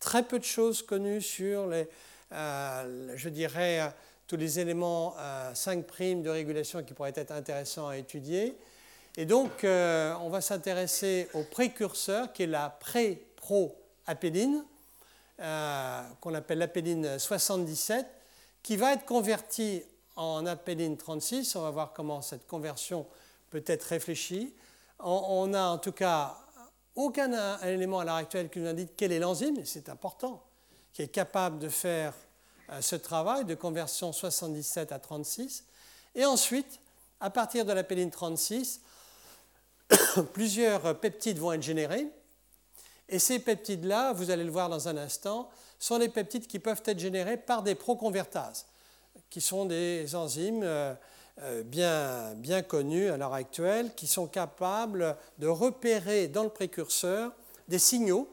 très 0.00 0.22
peu 0.22 0.38
de 0.38 0.44
choses 0.44 0.82
connues 0.82 1.20
sur 1.20 1.66
les, 1.66 1.88
euh, 2.32 3.12
je 3.16 3.28
dirais, 3.28 3.92
tous 4.26 4.36
les 4.36 4.60
éléments 4.60 5.14
5' 5.54 5.84
euh, 6.00 6.22
de 6.22 6.30
régulation 6.30 6.82
qui 6.82 6.94
pourraient 6.94 7.12
être 7.14 7.32
intéressants 7.32 7.88
à 7.88 7.96
étudier. 7.96 8.56
Et 9.16 9.24
donc, 9.24 9.64
euh, 9.64 10.14
on 10.20 10.28
va 10.28 10.40
s'intéresser 10.40 11.28
au 11.34 11.42
précurseur 11.42 12.32
qui 12.32 12.44
est 12.44 12.46
la 12.46 12.70
pré-pro-apéline, 12.70 14.64
qu'on 15.38 16.34
appelle 16.34 16.58
l'apéline 16.58 17.18
77, 17.18 18.06
qui 18.62 18.76
va 18.76 18.92
être 18.92 19.04
convertie 19.04 19.82
en 20.16 20.44
apéline 20.46 20.96
36. 20.96 21.54
On 21.54 21.62
va 21.62 21.70
voir 21.70 21.92
comment 21.92 22.22
cette 22.22 22.46
conversion 22.46 23.06
peut-être 23.50 23.84
réfléchi. 23.84 24.52
On 25.00 25.46
n'a 25.46 25.70
en 25.70 25.78
tout 25.78 25.92
cas 25.92 26.36
aucun 26.94 27.60
élément 27.62 28.00
à 28.00 28.04
l'heure 28.04 28.14
actuelle 28.16 28.50
qui 28.50 28.58
nous 28.58 28.66
indique 28.66 28.96
quelle 28.96 29.12
est 29.12 29.20
l'enzyme, 29.20 29.58
et 29.58 29.64
c'est 29.64 29.88
important, 29.88 30.42
qui 30.92 31.02
est 31.02 31.08
capable 31.08 31.60
de 31.60 31.68
faire 31.68 32.12
euh, 32.70 32.80
ce 32.80 32.96
travail 32.96 33.44
de 33.44 33.54
conversion 33.54 34.12
77 34.12 34.90
à 34.90 34.98
36. 34.98 35.64
Et 36.16 36.24
ensuite, 36.24 36.80
à 37.20 37.30
partir 37.30 37.64
de 37.64 37.72
la 37.72 37.84
péline 37.84 38.10
36, 38.10 38.80
plusieurs 40.32 40.98
peptides 40.98 41.38
vont 41.38 41.52
être 41.52 41.62
générés. 41.62 42.08
Et 43.08 43.18
ces 43.18 43.38
peptides-là, 43.38 44.12
vous 44.12 44.30
allez 44.30 44.44
le 44.44 44.50
voir 44.50 44.68
dans 44.68 44.88
un 44.88 44.96
instant, 44.96 45.48
sont 45.78 45.98
des 45.98 46.08
peptides 46.08 46.46
qui 46.46 46.58
peuvent 46.58 46.82
être 46.84 46.98
générés 46.98 47.36
par 47.36 47.62
des 47.62 47.74
proconvertases, 47.74 48.66
qui 49.30 49.40
sont 49.40 49.64
des 49.64 50.14
enzymes 50.14 50.62
euh, 50.64 50.94
bien, 51.64 52.34
bien 52.34 52.62
connus 52.62 53.08
à 53.08 53.16
l'heure 53.16 53.34
actuelle 53.34 53.94
qui 53.94 54.06
sont 54.06 54.26
capables 54.26 55.16
de 55.38 55.46
repérer 55.46 56.28
dans 56.28 56.42
le 56.42 56.48
précurseur 56.48 57.32
des 57.68 57.78
signaux 57.78 58.28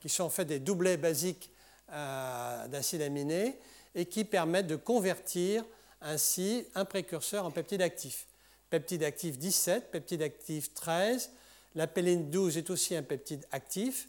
qui 0.00 0.08
sont 0.08 0.24
en 0.24 0.30
fait 0.30 0.44
des 0.44 0.58
doublets 0.58 0.96
basiques 0.96 1.50
euh, 1.92 2.68
d'acides 2.68 3.02
aminés 3.02 3.58
et 3.94 4.06
qui 4.06 4.24
permettent 4.24 4.66
de 4.66 4.76
convertir 4.76 5.64
ainsi 6.00 6.66
un 6.74 6.84
précurseur 6.84 7.44
en 7.44 7.50
peptide 7.50 7.82
actif. 7.82 8.26
Peptide 8.70 9.04
actif 9.04 9.38
17, 9.38 9.90
peptide 9.90 10.22
actif 10.22 10.72
13, 10.74 11.30
la 11.74 11.86
péline 11.86 12.30
12 12.30 12.56
est 12.56 12.70
aussi 12.70 12.96
un 12.96 13.02
peptide 13.02 13.46
actif. 13.52 14.08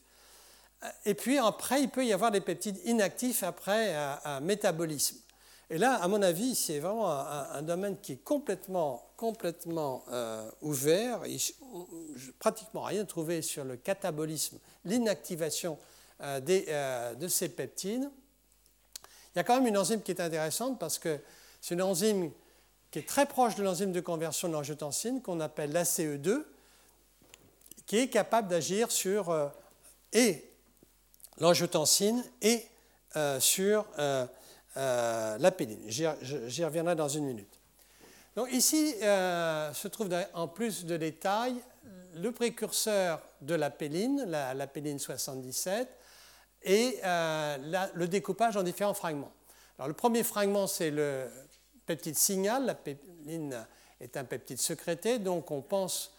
Et 1.05 1.13
puis 1.13 1.37
après, 1.37 1.81
il 1.81 1.89
peut 1.89 2.05
y 2.05 2.13
avoir 2.13 2.31
des 2.31 2.41
peptides 2.41 2.79
inactifs 2.85 3.43
après 3.43 3.93
un 3.95 4.39
métabolisme. 4.39 5.17
Et 5.71 5.77
là, 5.77 5.95
à 6.03 6.07
mon 6.09 6.21
avis, 6.21 6.53
c'est 6.53 6.79
vraiment 6.79 7.09
un, 7.09 7.61
domaine 7.61 7.97
qui 8.01 8.11
est 8.11 8.23
complètement, 8.25 9.09
complètement 9.15 10.03
euh, 10.11 10.51
ouvert. 10.61 11.21
Je 11.23 11.29
n'ai 11.29 12.31
pratiquement 12.39 12.81
rien 12.81 13.05
trouvé 13.05 13.41
sur 13.41 13.63
le 13.63 13.77
catabolisme, 13.77 14.59
l'inactivation 14.83 15.79
euh, 16.23 16.41
euh, 16.49 17.15
de 17.15 17.27
ces 17.29 17.47
peptides. 17.47 18.09
Il 19.33 19.37
y 19.37 19.39
a 19.39 19.45
quand 19.45 19.55
même 19.55 19.67
une 19.67 19.77
enzyme 19.77 20.01
qui 20.01 20.11
est 20.11 20.19
intéressante 20.19 20.77
parce 20.77 20.99
que 20.99 21.17
c'est 21.61 21.75
une 21.75 21.81
enzyme 21.81 22.31
qui 22.91 22.99
est 22.99 23.07
très 23.07 23.25
proche 23.25 23.55
de 23.55 23.63
l'enzyme 23.63 23.93
de 23.93 24.01
conversion 24.01 24.49
de 24.49 24.53
l'angiotensine 24.53 25.21
qu'on 25.21 25.39
appelle 25.39 25.71
l'ACE2, 25.71 26.43
qui 27.85 27.97
est 27.97 28.09
capable 28.09 28.49
d'agir 28.49 28.91
sur 28.91 29.33
et 30.11 30.51
l'angiotensine 31.37 32.21
et 32.41 32.65
sur 33.39 33.85
euh, 34.77 35.37
la 35.37 35.51
péline. 35.51 35.81
J'y 35.87 36.63
reviendrai 36.63 36.95
dans 36.95 37.09
une 37.09 37.25
minute. 37.25 37.59
Donc 38.37 38.49
ici 38.53 38.95
euh, 39.03 39.73
se 39.73 39.89
trouve 39.89 40.09
en 40.33 40.47
plus 40.47 40.85
de 40.85 40.95
détails 40.95 41.55
le 42.15 42.31
précurseur 42.31 43.21
de 43.41 43.53
la 43.53 43.69
péline, 43.69 44.23
la, 44.29 44.67
péline 44.67 44.97
77, 44.97 45.89
et 46.63 46.99
euh, 47.03 47.89
le 47.93 48.07
découpage 48.07 48.55
en 48.55 48.63
différents 48.63 48.93
fragments. 48.93 49.33
Alors, 49.77 49.89
le 49.89 49.93
premier 49.93 50.23
fragment, 50.23 50.67
c'est 50.67 50.91
le 50.91 51.27
peptide 51.85 52.17
signal. 52.17 52.65
La 52.65 52.75
péline 52.75 53.65
est 53.99 54.15
un 54.15 54.23
peptide 54.23 54.59
secrété, 54.59 55.19
donc 55.19 55.51
on 55.51 55.61
pense 55.61 56.13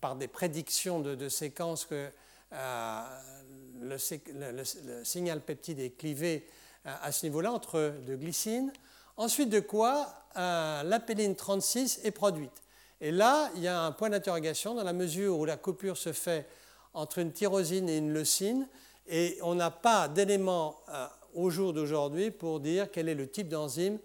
par 0.00 0.16
des 0.16 0.28
prédictions 0.28 1.00
de, 1.00 1.28
séquences 1.28 1.84
que 1.84 2.08
le, 2.52 3.96
le, 4.32 5.04
signal 5.04 5.40
peptide 5.42 5.80
est 5.80 5.90
clivé 5.90 6.46
à 6.86 7.12
ce 7.12 7.26
niveau-là 7.26 7.52
entre 7.52 7.94
de 8.06 8.16
glycine. 8.16 8.72
Ensuite 9.16 9.48
de 9.48 9.60
quoi 9.60 10.14
euh, 10.36 10.82
l'apéline 10.82 11.34
36 11.34 12.00
est 12.04 12.10
produite. 12.10 12.62
Et 13.00 13.10
là, 13.10 13.50
il 13.56 13.62
y 13.62 13.68
a 13.68 13.80
un 13.80 13.92
point 13.92 14.10
d'interrogation 14.10 14.74
dans 14.74 14.84
la 14.84 14.92
mesure 14.92 15.38
où 15.38 15.44
la 15.44 15.56
coupure 15.56 15.96
se 15.96 16.12
fait 16.12 16.46
entre 16.92 17.18
une 17.18 17.32
tyrosine 17.32 17.88
et 17.88 17.98
une 17.98 18.12
leucine, 18.12 18.68
et 19.06 19.38
on 19.42 19.54
n'a 19.54 19.70
pas 19.70 20.08
d'éléments 20.08 20.76
euh, 20.88 21.06
au 21.34 21.50
jour 21.50 21.72
d'aujourd'hui 21.72 22.30
pour 22.30 22.60
dire 22.60 22.90
quel 22.90 23.08
est 23.08 23.14
le 23.14 23.28
type 23.28 23.48
d'enzyme 23.48 23.98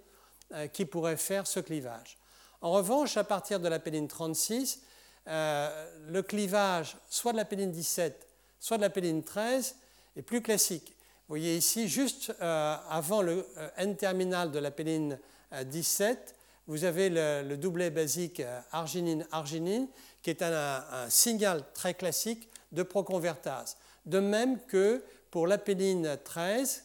euh, 0.53 0.67
qui 0.67 0.86
pourrait 0.86 1.17
faire 1.17 1.47
ce 1.47 1.59
clivage. 1.59 2.17
En 2.61 2.71
revanche, 2.71 3.17
à 3.17 3.23
partir 3.23 3.59
de 3.59 3.67
l'apéline 3.67 4.07
36, 4.07 4.82
le 5.27 6.21
clivage 6.21 6.97
soit 7.09 7.32
de 7.32 7.38
l'apéline 7.38 7.71
17, 7.71 8.27
soit 8.59 8.77
de 8.77 8.82
l'apéline 8.82 9.23
13 9.23 9.75
est 10.15 10.21
plus 10.21 10.41
classique. 10.41 10.95
Vous 11.32 11.38
voyez 11.38 11.55
ici, 11.55 11.88
juste 11.88 12.34
euh, 12.41 12.75
avant 12.89 13.21
le 13.21 13.47
euh, 13.57 13.69
N-terminal 13.77 14.51
de 14.51 14.59
la 14.59 14.69
péline 14.69 15.17
17, 15.63 16.17
euh, 16.17 16.32
vous 16.67 16.84
avez 16.84 17.09
le, 17.09 17.55
doublet 17.55 17.89
basique 17.89 18.41
arginine-arginine, 18.73 19.88
qui 20.21 20.29
est 20.29 20.41
un, 20.41 20.84
signal 21.07 21.63
très 21.73 21.93
classique 21.93 22.49
de 22.73 22.84
proconvertase. 22.84 23.77
De 24.05 24.19
même 24.19 24.59
que 24.67 25.05
pour 25.29 25.47
la 25.47 25.57
péline 25.57 26.17
13, 26.21 26.84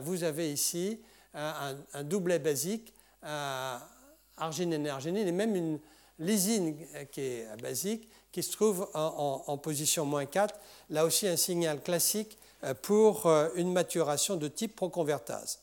vous 0.00 0.24
avez 0.24 0.50
ici 0.50 1.02
un, 1.34 1.76
doublet 2.04 2.38
basique 2.38 2.94
arginine-arginine 4.38 5.28
et 5.28 5.32
même 5.32 5.54
une 5.54 5.78
lysine 6.18 6.74
qui 7.12 7.20
est 7.20 7.60
basique 7.60 8.08
qui 8.32 8.42
se 8.42 8.50
trouve 8.52 8.88
en, 8.94 9.44
en 9.46 9.58
position 9.58 10.06
moins 10.06 10.24
4. 10.24 10.54
Là 10.88 11.04
aussi 11.04 11.28
un 11.28 11.36
signal 11.36 11.82
classique 11.82 12.38
pour 12.82 13.26
euh, 13.26 13.48
une 13.54 13.72
maturation 13.72 14.36
de 14.36 14.48
type 14.48 14.74
proconvertase. 14.74 15.60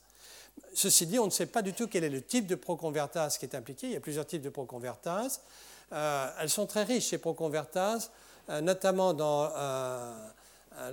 Ceci 0.73 1.05
dit, 1.05 1.19
on 1.19 1.25
ne 1.25 1.31
sait 1.31 1.45
pas 1.45 1.61
du 1.61 1.73
tout 1.73 1.87
quel 1.87 2.03
est 2.03 2.09
le 2.09 2.21
type 2.21 2.47
de 2.47 2.55
proconvertase 2.55 3.37
qui 3.37 3.45
est 3.45 3.55
impliqué. 3.55 3.87
Il 3.87 3.93
y 3.93 3.97
a 3.97 4.01
plusieurs 4.01 4.25
types 4.25 4.41
de 4.41 4.49
proconvertase. 4.49 5.41
Euh, 5.93 6.27
elles 6.39 6.49
sont 6.49 6.65
très 6.65 6.83
riches, 6.83 7.09
ces 7.09 7.17
proconvertases, 7.17 8.11
notamment 8.61 9.13
dans 9.13 9.51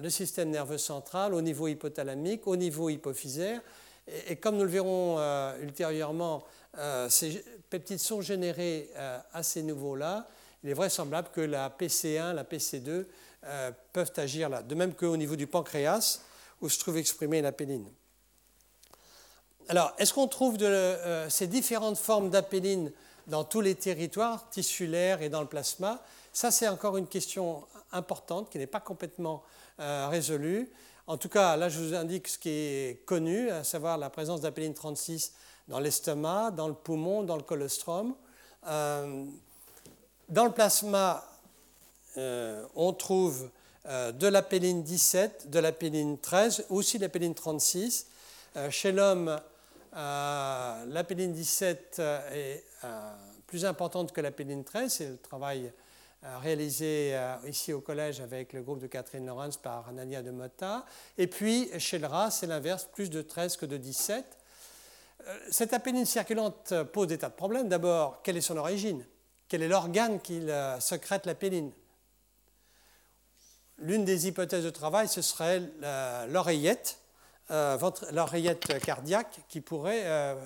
le 0.01 0.09
système 0.09 0.49
nerveux 0.51 0.79
central, 0.79 1.35
au 1.35 1.43
niveau 1.43 1.69
hypothalamique, 1.69 2.47
au 2.47 2.57
niveau 2.57 2.89
hypophysaire. 2.89 3.61
Et, 4.29 4.37
comme 4.37 4.57
nous 4.57 4.65
le 4.65 4.71
verrons 4.71 5.19
ultérieurement, 5.61 6.45
ces 7.09 7.45
peptides 7.69 7.99
sont 7.99 8.23
générés 8.23 8.91
à 9.33 9.43
ces 9.43 9.63
niveaux-là 9.63 10.27
il 10.65 10.71
est 10.71 10.75
vraisemblable 10.75 11.29
que 11.33 11.41
la 11.41 11.69
PC1, 11.71 12.35
la 12.35 12.45
PC2 12.45 13.07
peuvent 13.93 14.13
agir 14.17 14.49
là. 14.49 14.63
De 14.63 14.75
même 14.75 14.95
qu'au 14.95 15.17
niveau 15.17 15.37
du 15.37 15.47
pancréas, 15.47 16.21
où 16.61 16.69
se 16.69 16.79
trouve 16.79 16.97
exprimée 16.99 17.43
l'apéline. 17.43 17.89
Alors, 19.69 19.93
est-ce 19.99 20.15
qu'on 20.15 20.29
trouve 20.29 20.59
ces 21.29 21.47
différentes 21.47 21.99
formes 21.99 22.31
d'apéline 22.31 22.93
dans 23.27 23.45
tous 23.45 23.61
les 23.61 23.75
territoires 23.75 24.49
tissulaires 24.51 25.23
et 25.23 25.29
dans 25.29 25.41
le 25.41 25.49
plasma? 25.49 26.03
Ça, 26.33 26.51
c'est 26.51 26.69
encore 26.69 26.97
une 26.97 27.07
question 27.07 27.65
importante 27.91 28.51
qui 28.51 28.59
n'est 28.59 28.67
pas 28.67 28.81
complètement 28.81 29.43
résolue. 29.79 30.71
En 31.07 31.17
tout 31.17 31.29
cas, 31.29 31.57
là, 31.57 31.69
je 31.69 31.81
vous 31.81 31.95
indique 31.95 32.29
ce 32.29 32.39
qui 32.39 32.51
est 32.51 33.05
connu, 33.05 33.51
à 33.51 33.65
savoir 33.65 33.99
la 33.99 34.09
présence 34.09 34.41
d'apéline 34.41 34.75
36 34.75 35.33
dans 35.69 35.81
l'estomac, 35.81 36.53
dans 36.53 36.69
le 36.69 36.75
poumon, 36.75 37.23
dans 37.23 37.37
le 37.37 37.43
colostrum. 37.43 38.15
Euh, 38.67 39.25
dans 40.29 40.45
le 40.45 40.53
plasma, 40.53 41.25
euh, 42.17 42.65
on 42.75 42.93
trouve 42.93 43.51
euh, 43.87 44.13
de 44.13 44.27
l'apéline 44.27 44.83
17, 44.83 45.51
de 45.51 45.59
l'apéline 45.59 46.19
13, 46.19 46.67
aussi 46.71 46.99
de 46.99 47.03
l'apéline 47.03 47.35
36. 47.35 48.07
chez 48.71 48.93
l'homme, 48.93 49.41
l'apéline 49.93 51.33
17 51.33 52.03
est 52.33 52.65
plus 53.47 53.65
importante 53.65 54.13
que 54.13 54.21
l'apéline 54.21 54.65
13, 54.65 54.93
c'est 54.93 55.09
le 55.09 55.19
travail 55.19 55.73
euh, 56.25 56.39
réalisé 56.39 57.17
euh, 57.17 57.35
ici 57.49 57.73
au 57.73 57.81
collège 57.81 58.21
avec 58.21 58.53
le 58.53 58.63
groupe 58.63 58.79
de 58.79 58.87
Catherine 58.87 59.27
Lawrence 59.27 59.57
par 59.57 59.89
Anania 59.89 60.23
de 60.23 60.31
Motta. 60.31 60.87
Et 61.19 61.27
puis 61.27 61.69
chez 61.79 61.99
le 61.99 62.07
rat, 62.07 62.31
c'est 62.31 62.47
l'inverse, 62.47 62.89
plus 62.93 63.11
de 63.11 63.23
13 63.23 63.57
que 63.57 63.67
de 63.67 63.77
17. 63.77 64.25
Euh, 65.27 65.39
cette 65.51 65.73
apéline 65.73 66.07
circulante 66.07 66.73
pose 66.93 67.09
des 67.09 67.19
tas 67.19 67.29
de 67.29 67.35
problèmes. 67.35 67.69
D'abord, 67.69 68.23
quelle 68.23 68.37
est 68.37 68.41
son 68.41 68.57
origine? 68.57 69.05
Quel 69.49 69.63
est 69.63 69.69
l'organe 69.69 70.21
qui 70.21 70.41
secrète 70.79 71.27
l'apéline? 71.27 71.73
L'une 73.79 74.05
des 74.05 74.29
hypothèses 74.29 74.65
de 74.65 74.71
travail, 74.71 75.09
ce 75.09 75.23
serait 75.23 75.63
l'oreillette, 76.29 76.99
l'oreillette 77.51 78.81
cardiaque 78.85 79.41
qui 79.49 79.61
pourrait, 79.61 80.37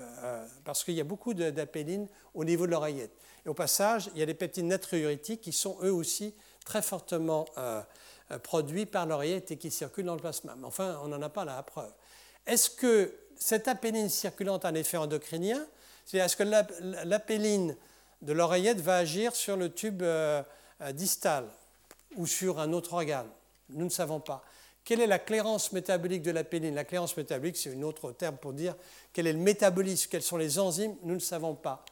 parce 0.65 0.85
qu'il 0.85 0.95
y 0.95 1.01
a 1.01 1.05
beaucoup 1.05 1.35
d'apéline 1.35 2.09
au 2.35 2.45
niveau 2.45 2.67
de 2.67 2.71
l'oreillette. 2.71 3.13
Et 3.47 3.49
au 3.49 3.55
passage, 3.55 4.11
il 4.15 4.19
y 4.19 4.23
a 4.23 4.27
des 4.27 4.35
peptides 4.35 4.65
natriuritiques 4.65 5.41
qui 5.41 5.53
sont 5.53 5.77
eux 5.83 5.93
aussi 5.93 6.35
très 6.65 6.83
fortement 6.83 7.47
euh, 7.57 7.81
euh, 8.33 8.39
produits 8.41 8.87
par 8.87 9.07
l'oreillette 9.07 9.53
et 9.53 9.57
qui 9.57 9.71
circulent 9.71 10.07
dans 10.07 10.17
le 10.17 10.21
plasma. 10.21 10.55
Mais 10.59 10.67
enfin, 10.67 10.99
on 11.05 11.09
n'en 11.09 11.23
a 11.23 11.29
pas 11.29 11.45
la 11.45 11.63
preuve. 11.63 11.93
Est-ce 12.45 12.69
que 12.69 13.15
cette 13.37 13.69
apéline 13.69 14.09
circulante 14.09 14.65
a 14.65 14.69
un 14.69 14.75
effet 14.75 14.97
endocrinien? 14.97 15.65
C'est-à-dire, 16.05 16.27
est-ce 16.27 16.37
que 16.37 17.05
l'apéline 17.05 17.77
de 18.23 18.33
l'oreillette 18.33 18.81
va 18.81 18.97
agir 18.97 19.35
sur 19.37 19.57
le 19.57 19.73
tube 19.73 20.03
euh, 20.03 20.43
distal? 20.93 21.47
Ou 22.17 22.27
sur 22.27 22.59
un 22.61 22.73
autre 22.73 22.93
organe 22.95 23.29
Nous 23.71 23.85
ne 23.85 23.91
savons 23.91 24.21
pas. 24.21 24.45
Quelle 24.85 25.01
est 25.01 25.09
la 25.09 25.19
clairance 25.19 25.73
métabolique 25.73 26.23
de 26.23 26.31
l'apéline 26.31 26.75
La 26.75 26.85
clairance 26.85 27.17
métabolique, 27.17 27.57
c'est 27.57 27.75
un 27.75 27.83
autre 27.83 28.13
terme 28.13 28.37
pour 28.37 28.53
dire 28.53 28.77
quel 29.13 29.27
est 29.27 29.33
le 29.33 29.39
métabolisme, 29.41 30.09
quels 30.09 30.23
sont 30.23 30.37
les 30.37 30.61
enzymes, 30.61 30.95
nous 31.03 31.15
ne 31.15 31.21
savons 31.21 31.57
pas. 31.57 31.85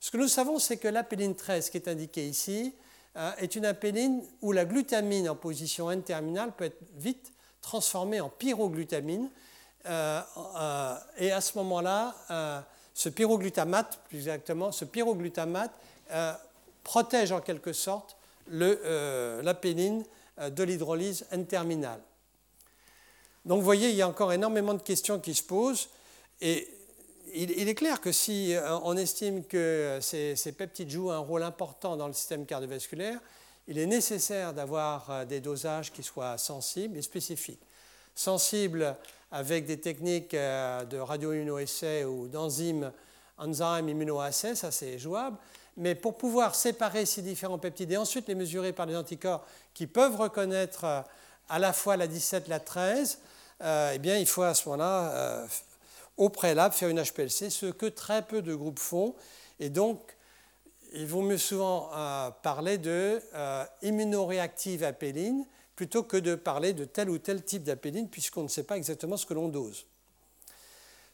Ce 0.00 0.10
que 0.10 0.16
nous 0.16 0.26
savons, 0.26 0.58
c'est 0.58 0.78
que 0.78 0.88
l'apéline 0.88 1.36
13, 1.36 1.70
qui 1.70 1.76
est 1.76 1.86
indiquée 1.86 2.26
ici, 2.26 2.74
euh, 3.16 3.30
est 3.38 3.54
une 3.54 3.64
apéline 3.64 4.24
où 4.40 4.50
la 4.50 4.64
glutamine 4.64 5.28
en 5.28 5.36
position 5.36 5.88
N-terminale 5.90 6.50
peut 6.50 6.64
être 6.64 6.80
vite 6.96 7.32
transformée 7.60 8.20
en 8.20 8.28
pyroglutamine. 8.28 9.30
Euh, 9.86 10.20
euh, 10.56 10.96
et 11.18 11.30
à 11.30 11.40
ce 11.40 11.56
moment-là, 11.58 12.64
ce 12.92 13.08
pyroglutamate, 13.08 14.00
plus 14.08 14.18
exactement, 14.18 14.72
ce 14.72 14.84
pyroglutamate 14.84 15.72
protège 16.82 17.30
en 17.30 17.40
quelque 17.40 17.72
sorte 17.72 18.16
l'apéline 18.48 20.04
de 20.38 20.62
l'hydrolyse 20.62 21.26
N-terminale. 21.30 22.00
Donc 23.44 23.58
vous 23.58 23.64
voyez, 23.64 23.90
il 23.90 23.96
y 23.96 24.02
a 24.02 24.08
encore 24.08 24.32
énormément 24.32 24.74
de 24.74 24.82
questions 24.82 25.18
qui 25.18 25.34
se 25.34 25.42
posent. 25.42 25.88
Et 26.40 26.68
il, 27.34 27.68
est 27.68 27.74
clair 27.74 28.00
que 28.00 28.12
si 28.12 28.54
euh, 28.54 28.78
on 28.84 28.96
estime 28.96 29.44
que 29.44 29.98
ces, 30.00 30.52
peptides 30.56 30.90
jouent 30.90 31.10
un 31.10 31.18
rôle 31.18 31.42
important 31.42 31.96
dans 31.96 32.06
le 32.06 32.12
système 32.12 32.46
cardiovasculaire, 32.46 33.18
il 33.68 33.78
est 33.78 33.86
nécessaire 33.86 34.52
d'avoir 34.52 35.10
euh, 35.10 35.24
des 35.24 35.40
dosages 35.40 35.92
qui 35.92 36.02
soient 36.02 36.38
sensibles 36.38 36.96
et 36.96 37.02
spécifiques. 37.02 37.62
Sensibles 38.14 38.96
avec 39.30 39.66
des 39.66 39.80
techniques 39.80 40.34
euh, 40.34 40.84
de 40.84 40.98
radio-immunoessai 40.98 42.04
ou 42.04 42.28
d'enzymes 42.28 42.92
enzymes 43.38 43.88
immunoassays, 43.88 44.54
ça 44.54 44.70
c'est 44.70 44.98
jouable. 44.98 45.36
Mais 45.76 45.94
pour 45.94 46.18
pouvoir 46.18 46.54
séparer 46.54 47.06
ces 47.06 47.22
différents 47.22 47.58
peptides 47.58 47.92
et 47.92 47.96
ensuite 47.96 48.28
les 48.28 48.34
mesurer 48.34 48.72
par 48.72 48.86
des 48.86 48.96
anticorps 48.96 49.46
qui 49.74 49.86
peuvent 49.86 50.16
reconnaître 50.16 50.84
à 51.48 51.58
la 51.58 51.72
fois 51.72 51.96
la 51.96 52.06
17, 52.06 52.48
la 52.48 52.60
13, 52.60 53.18
eh 53.60 53.98
bien, 53.98 54.18
il 54.18 54.26
faut 54.26 54.42
à 54.42 54.54
ce 54.54 54.68
moment-là 54.68 55.46
au 56.16 56.28
préalable 56.28 56.74
faire 56.74 56.88
une 56.88 57.02
HPLC, 57.02 57.50
ce 57.50 57.66
que 57.66 57.86
très 57.86 58.22
peu 58.22 58.42
de 58.42 58.54
groupes 58.54 58.78
font. 58.78 59.14
Et 59.60 59.70
donc, 59.70 59.98
il 60.94 61.06
vaut 61.06 61.22
mieux 61.22 61.38
souvent 61.38 61.90
euh, 61.94 62.30
parler 62.42 62.78
de 62.78 63.20
euh, 63.34 63.64
immunoréactive 63.82 64.84
apéline 64.84 65.46
plutôt 65.74 66.02
que 66.02 66.16
de 66.16 66.34
parler 66.34 66.74
de 66.74 66.84
tel 66.84 67.08
ou 67.08 67.18
tel 67.18 67.42
type 67.42 67.64
d'apéline, 67.64 68.08
puisqu'on 68.08 68.42
ne 68.42 68.48
sait 68.48 68.64
pas 68.64 68.76
exactement 68.76 69.16
ce 69.16 69.24
que 69.24 69.34
l'on 69.34 69.48
dose. 69.48 69.86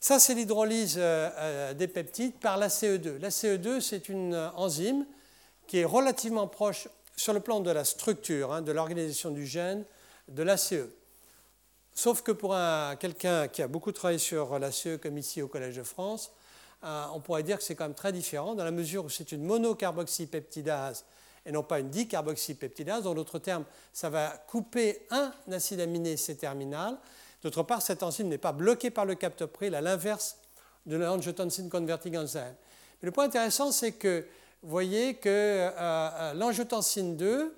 Ça, 0.01 0.18
c'est 0.18 0.34
l'hydrolyse 0.34 0.94
euh, 0.99 1.74
des 1.74 1.88
peptides 1.88 2.34
par 2.34 2.57
la 2.57 2.68
CE2. 2.68 3.18
La 3.18 3.30
CE2, 3.30 3.80
c'est 3.80 4.09
une 4.09 4.34
enzyme 4.57 5.07
qui 5.66 5.78
est 5.78 5.84
relativement 5.84 6.46
proche 6.46 6.88
sur 7.16 7.32
le 7.32 7.40
plan 7.40 7.61
de 7.61 7.70
la 7.70 7.84
structure, 7.84 8.53
hein, 8.53 8.62
de 8.62 8.72
l'organisation 8.72 9.30
du 9.30 9.44
gène, 9.44 9.84
de 10.28 10.42
la 10.42 10.57
CE. 10.57 10.88
Sauf 11.94 12.22
que 12.22 12.30
pour 12.30 12.57
quelqu'un 13.01 13.49
qui 13.49 13.61
a 13.61 13.66
beaucoup 13.66 13.90
travaillé 13.90 14.20
sur 14.20 14.57
la 14.61 14.70
CE, 14.70 14.96
comme 14.96 15.18
ici 15.18 15.42
au 15.42 15.49
Collège 15.49 15.76
de 15.76 15.82
France, 15.82 16.30
euh, 16.84 17.07
on 17.12 17.20
pourrait 17.20 17.42
dire 17.42 17.59
que 17.59 17.64
c'est 17.64 17.74
quand 17.74 17.86
même 17.86 17.94
très 17.94 18.12
différent, 18.12 18.55
dans 18.55 18.64
la 18.64 18.70
mesure 18.70 19.05
où 19.05 19.09
c'est 19.09 19.32
une 19.32 19.42
monocarboxypeptidase 19.42 21.05
et 21.44 21.51
non 21.51 21.62
pas 21.62 21.80
une 21.80 21.90
dicarboxypeptidase. 21.90 23.07
En 23.07 23.14
d'autres 23.14 23.38
termes, 23.38 23.64
ça 23.92 24.11
va 24.11 24.28
couper 24.46 25.07
un 25.11 25.32
acide 25.51 25.80
aminé 25.80 26.16
C-terminal. 26.16 26.99
D'autre 27.43 27.62
part, 27.62 27.82
cette 27.82 28.03
enzyme 28.03 28.28
n'est 28.28 28.39
pas 28.39 28.53
bloquée 28.53 28.91
par 28.91 29.05
le 29.05 29.14
captopril, 29.14 29.74
à 29.74 29.80
l'inverse 29.80 30.39
de 30.86 30.97
l'angiotensin 30.97 31.68
converting 31.68 32.16
enzyme. 32.16 32.55
Mais 33.03 33.07
le 33.07 33.12
point 33.12 33.24
intéressant, 33.24 33.70
c'est 33.70 33.93
que 33.93 34.26
vous 34.62 34.70
voyez 34.70 35.14
que 35.14 35.28
euh, 35.28 35.70
euh, 35.78 36.34
l'angiotensine 36.34 37.16
2 37.16 37.55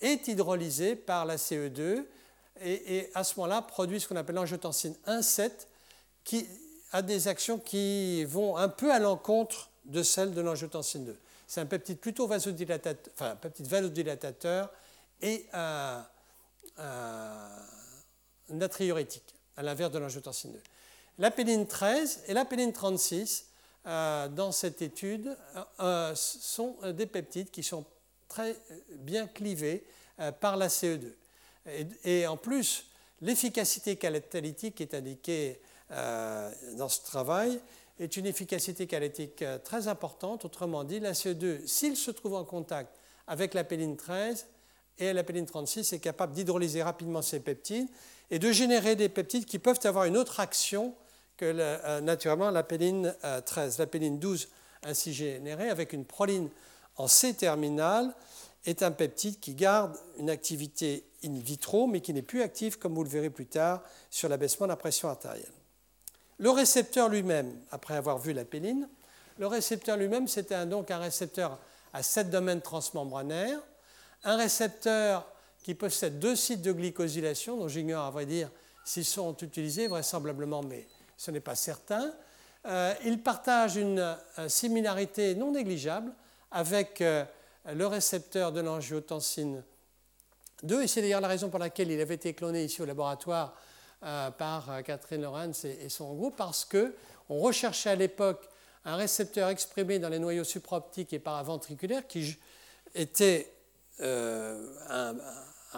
est 0.00 0.28
hydrolysée 0.28 0.94
par 0.94 1.26
la 1.26 1.36
CE2 1.36 2.04
et, 2.62 3.10
à 3.14 3.24
ce 3.24 3.34
moment-là 3.38 3.62
produit 3.62 4.00
ce 4.00 4.06
qu'on 4.06 4.14
appelle 4.14 4.36
l'angiotensine 4.36 4.94
1,7 5.06 5.50
qui 6.22 6.46
a 6.92 7.02
des 7.02 7.26
actions 7.26 7.58
qui 7.58 8.24
vont 8.24 8.56
un 8.56 8.68
peu 8.68 8.92
à 8.92 9.00
l'encontre 9.00 9.70
de 9.84 10.02
celles 10.04 10.32
de 10.32 10.40
l'angiotensine 10.40 11.04
2. 11.04 11.18
C'est 11.48 11.60
un 11.60 11.66
peptide 11.66 11.98
plutôt 11.98 12.26
vasodilatateur, 12.28 13.12
enfin, 13.14 13.30
un 13.32 13.36
peptide 13.36 13.66
vasodilatateur 13.66 14.70
et 15.20 15.46
natriurétique, 18.50 19.34
à 19.56 19.62
l'inverse 19.62 19.92
de 19.92 19.98
l'angiotensine 19.98 20.52
2. 20.52 20.60
L'apéline 21.18 21.66
13 21.66 22.24
et 22.26 22.34
l'apéline 22.34 22.72
36, 22.72 23.46
euh, 23.86 24.28
dans 24.28 24.52
cette 24.52 24.82
étude, 24.82 25.36
euh, 25.56 25.62
euh, 25.80 26.14
sont 26.14 26.76
des 26.92 27.06
peptides 27.06 27.50
qui 27.50 27.62
sont 27.62 27.84
très 28.28 28.56
bien 28.98 29.26
clivés 29.26 29.84
par 30.40 30.56
la 30.56 30.68
CE2. 30.68 31.12
Et, 32.04 32.26
en 32.26 32.36
plus, 32.36 32.86
l'efficacité 33.20 33.96
catalytique 33.96 34.76
qui 34.76 34.82
est 34.82 34.94
indiquée 34.94 35.60
euh, 35.92 36.50
dans 36.76 36.88
ce 36.88 37.02
travail 37.02 37.60
est 37.98 38.16
une 38.16 38.26
efficacité 38.26 38.86
catalytique 38.86 39.42
euh, 39.42 39.58
très 39.58 39.88
importante. 39.88 40.44
Autrement 40.44 40.84
dit, 40.84 41.00
la 41.00 41.12
CE2, 41.12 41.66
s'il 41.66 41.96
se 41.96 42.10
trouve 42.10 42.34
en 42.34 42.44
contact 42.44 42.94
avec 43.26 43.54
la 43.54 43.64
péline 43.64 43.96
13 43.96 44.46
et 44.98 45.12
la 45.12 45.24
péline 45.24 45.46
36, 45.46 45.92
est 45.92 45.98
capable 45.98 46.32
d'hydrolyser 46.34 46.82
rapidement 46.82 47.22
ces 47.22 47.40
peptides 47.40 47.88
et 48.30 48.38
de 48.38 48.52
générer 48.52 48.96
des 48.96 49.08
peptides 49.08 49.44
qui 49.44 49.58
peuvent 49.58 49.80
avoir 49.84 50.04
une 50.04 50.16
autre 50.16 50.40
action 50.40 50.94
que 51.36 51.44
euh, 51.44 52.00
naturellement 52.00 52.50
la 52.50 52.62
péline 52.62 53.14
13. 53.44 53.78
La 53.78 53.86
péline 53.86 54.18
12 54.18 54.48
ainsi 54.82 55.12
générée 55.12 55.70
avec 55.70 55.92
une 55.92 56.04
proline 56.04 56.48
en 56.96 57.08
C 57.08 57.34
terminale 57.34 58.14
est 58.64 58.82
un 58.82 58.90
peptide 58.90 59.38
qui 59.38 59.54
garde 59.54 59.96
une 60.18 60.30
activité 60.30 61.04
in 61.24 61.38
vitro, 61.38 61.86
mais 61.86 62.00
qui 62.00 62.12
n'est 62.12 62.22
plus 62.22 62.42
actif, 62.42 62.76
comme 62.76 62.94
vous 62.94 63.04
le 63.04 63.10
verrez 63.10 63.30
plus 63.30 63.46
tard, 63.46 63.82
sur 64.10 64.28
l'abaissement 64.28 64.66
de 64.66 64.72
la 64.72 64.76
pression 64.76 65.08
artérielle. 65.08 65.52
Le 66.38 66.50
récepteur 66.50 67.08
lui-même, 67.08 67.54
après 67.70 67.94
avoir 67.94 68.18
vu 68.18 68.32
la 68.32 68.44
péline, 68.44 68.88
le 69.38 69.46
récepteur 69.46 69.96
lui-même, 69.96 70.28
c'était 70.28 70.66
donc 70.66 70.90
un 70.90 70.98
récepteur 70.98 71.58
à 71.92 72.02
sept 72.02 72.30
domaines 72.30 72.60
transmembranaires, 72.60 73.60
un 74.24 74.36
récepteur 74.36 75.26
qui 75.66 75.74
possède 75.74 76.20
deux 76.20 76.36
sites 76.36 76.62
de 76.62 76.70
glycosylation, 76.70 77.56
dont 77.56 77.66
j'ignore 77.66 78.04
à 78.04 78.10
vrai 78.12 78.24
dire 78.24 78.52
s'ils 78.84 79.04
sont 79.04 79.36
utilisés, 79.38 79.88
vraisemblablement, 79.88 80.62
mais 80.62 80.86
ce 81.16 81.32
n'est 81.32 81.40
pas 81.40 81.56
certain. 81.56 82.14
Euh, 82.66 82.94
il 83.04 83.20
partage 83.20 83.74
une 83.74 84.16
similarité 84.46 85.34
non 85.34 85.50
négligeable 85.50 86.12
avec 86.52 87.00
euh, 87.00 87.24
le 87.74 87.84
récepteur 87.84 88.52
de 88.52 88.60
l'angiotensine 88.60 89.64
2. 90.62 90.84
Et 90.84 90.86
c'est 90.86 91.02
d'ailleurs 91.02 91.20
la 91.20 91.26
raison 91.26 91.48
pour 91.48 91.58
laquelle 91.58 91.90
il 91.90 92.00
avait 92.00 92.14
été 92.14 92.32
cloné 92.32 92.62
ici 92.62 92.80
au 92.80 92.84
laboratoire 92.84 93.56
euh, 94.04 94.30
par 94.30 94.70
euh, 94.70 94.82
Catherine 94.82 95.22
Lorenz 95.22 95.64
et, 95.64 95.88
son 95.88 96.14
groupe, 96.14 96.36
parce 96.36 96.64
qu'on 96.64 97.40
recherchait 97.40 97.90
à 97.90 97.96
l'époque 97.96 98.48
un 98.84 98.94
récepteur 98.94 99.48
exprimé 99.48 99.98
dans 99.98 100.10
les 100.10 100.20
noyaux 100.20 100.44
supraoptiques 100.44 101.12
et 101.12 101.18
paraventriculaires 101.18 102.06
qui 102.06 102.38
était 102.94 103.52
euh, 104.00 104.70
un, 104.88 105.16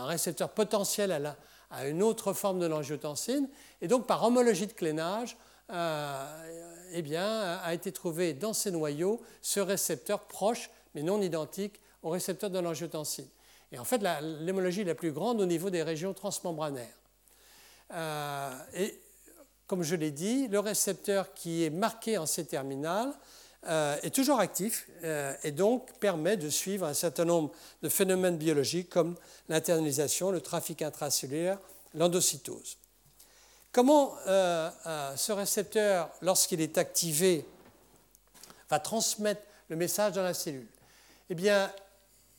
récepteur 0.06 0.50
potentiel 0.50 1.34
à, 1.70 1.86
une 1.86 2.02
autre 2.02 2.32
forme 2.32 2.58
de 2.60 2.66
l'angiotensine. 2.66 3.48
Et 3.82 3.88
donc, 3.88 4.06
par 4.06 4.24
homologie 4.24 4.66
de 4.66 4.72
clénage, 4.72 5.36
eh 5.70 7.02
bien, 7.02 7.58
a 7.62 7.74
été 7.74 7.92
trouvé 7.92 8.32
dans 8.32 8.54
ces 8.54 8.70
noyaux 8.70 9.20
ce 9.42 9.60
récepteur 9.60 10.20
proche, 10.20 10.70
mais 10.94 11.02
non 11.02 11.20
identique, 11.20 11.80
au 12.02 12.10
récepteur 12.10 12.50
de 12.50 12.58
l'angiotensine. 12.58 13.28
Et 13.72 13.78
en 13.78 13.84
fait, 13.84 14.02
l'hémologie 14.40 14.84
la 14.84 14.94
plus 14.94 15.12
grande 15.12 15.40
au 15.40 15.46
niveau 15.46 15.70
des 15.70 15.82
régions 15.82 16.14
transmembranaires. 16.14 16.96
Euh, 17.92 18.50
et 18.74 18.98
comme 19.66 19.82
je 19.82 19.94
l'ai 19.94 20.10
dit, 20.10 20.48
le 20.48 20.60
récepteur 20.60 21.34
qui 21.34 21.64
est 21.64 21.70
marqué 21.70 22.16
en 22.18 22.26
C-terminal 22.26 23.12
euh, 23.66 23.96
est 24.02 24.14
toujours 24.14 24.40
actif 24.40 24.88
euh, 25.04 25.34
et 25.42 25.50
donc 25.50 25.92
permet 25.98 26.36
de 26.36 26.48
suivre 26.48 26.86
un 26.86 26.94
certain 26.94 27.24
nombre 27.24 27.52
de 27.82 27.88
phénomènes 27.88 28.36
biologiques 28.36 28.88
comme 28.88 29.16
l'internalisation, 29.48 30.30
le 30.30 30.40
trafic 30.40 30.82
intracellulaire, 30.82 31.58
l'endocytose. 31.94 32.76
Comment 33.70 34.14
ce 34.24 35.30
récepteur, 35.30 36.10
lorsqu'il 36.22 36.60
est 36.62 36.78
activé, 36.78 37.44
va 38.70 38.80
transmettre 38.80 39.42
le 39.68 39.76
message 39.76 40.14
dans 40.14 40.22
la 40.22 40.34
cellule? 40.34 40.66
Eh 41.30 41.34
bien, 41.34 41.70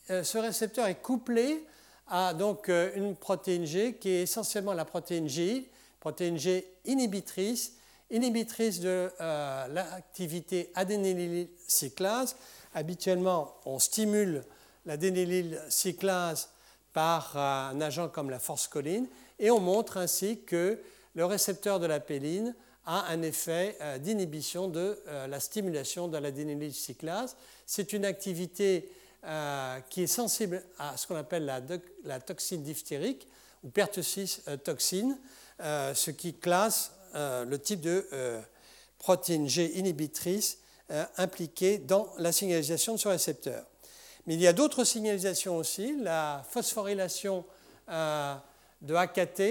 euh, 0.10 0.24
ce 0.24 0.38
récepteur 0.40 0.88
est 0.88 1.02
couplé 1.02 1.64
à 2.08 2.34
donc, 2.34 2.70
euh, 2.70 2.92
une 2.96 3.16
protéine 3.16 3.66
G 3.66 3.96
qui 3.96 4.10
est 4.10 4.24
essentiellement 4.24 4.74
la 4.74 4.86
protéine 4.86 5.30
G, 5.30 5.70
protéine 6.00 6.38
G 6.38 6.68
inhibitrice, 6.86 7.74
inhibitrice 8.12 8.80
de 8.80 9.12
euh, 9.20 9.68
l'activité 9.68 10.72
adénylyl 10.76 11.48
cyclase. 11.68 12.36
Habituellement, 12.74 13.56
on 13.66 13.80
stimule 13.80 14.44
l'adénylyl 14.86 15.60
cyclase 15.70 16.50
par 16.94 17.38
un 17.38 17.80
agent 17.82 18.10
comme 18.10 18.30
la 18.30 18.40
forscoline 18.40 19.08
et 19.38 19.52
on 19.52 19.60
montre 19.60 19.98
ainsi 19.98 20.42
que 20.42 20.80
le 21.16 21.26
récepteur 21.26 21.80
de 21.80 21.86
la 21.86 22.00
péline 22.00 22.56
a 22.86 23.06
un 23.12 23.22
effet 23.22 23.78
d'inhibition 24.00 24.68
de 24.68 25.00
la 25.28 25.40
stimulation 25.40 26.08
de 26.08 26.18
l'adénylyl 26.18 26.74
cyclase. 26.74 27.36
C'est 27.66 27.94
une 27.94 28.06
activité 28.06 28.90
euh, 29.26 29.82
qui 29.90 30.04
est 30.04 30.08
sensible 30.08 30.64
à 30.78 30.96
ce 30.96 31.06
qu'on 31.06 31.18
appelle 31.18 31.46
la, 32.06 32.20
toxine 32.22 32.64
diphtérique 32.64 33.28
ou 33.66 33.70
pertussis 33.70 34.42
euh, 34.48 34.56
toxine, 34.56 35.18
euh, 35.60 35.94
ce 35.94 36.10
qui 36.12 36.36
classe 36.36 36.94
le 37.14 37.58
type 37.58 37.82
de 37.82 38.08
protéine 38.98 39.48
G 39.48 39.78
inhibitrice 39.78 40.60
impliquée 41.18 41.78
dans 41.78 42.08
la 42.18 42.32
signalisation 42.32 42.94
de 42.94 43.00
ce 43.00 43.08
récepteur. 43.08 43.66
Mais 44.26 44.36
il 44.36 44.42
y 44.42 44.48
a 44.48 44.54
d'autres 44.54 44.84
signalisations 44.84 45.58
aussi, 45.58 45.96
la 45.98 46.44
phosphorylation 46.50 47.46
de 47.88 48.96
AKT, 48.96 49.42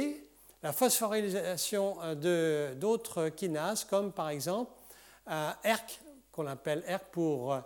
la 0.63 0.73
phosphorylation 0.73 1.97
d'autres 2.77 3.29
kinases, 3.29 3.85
comme 3.85 4.13
par 4.13 4.31
exemple 4.31 4.73
ERK, 5.65 6.01
qu'on 6.33 6.47
appelle 6.47 6.85
ERK 6.87 7.05
pour 7.13 7.59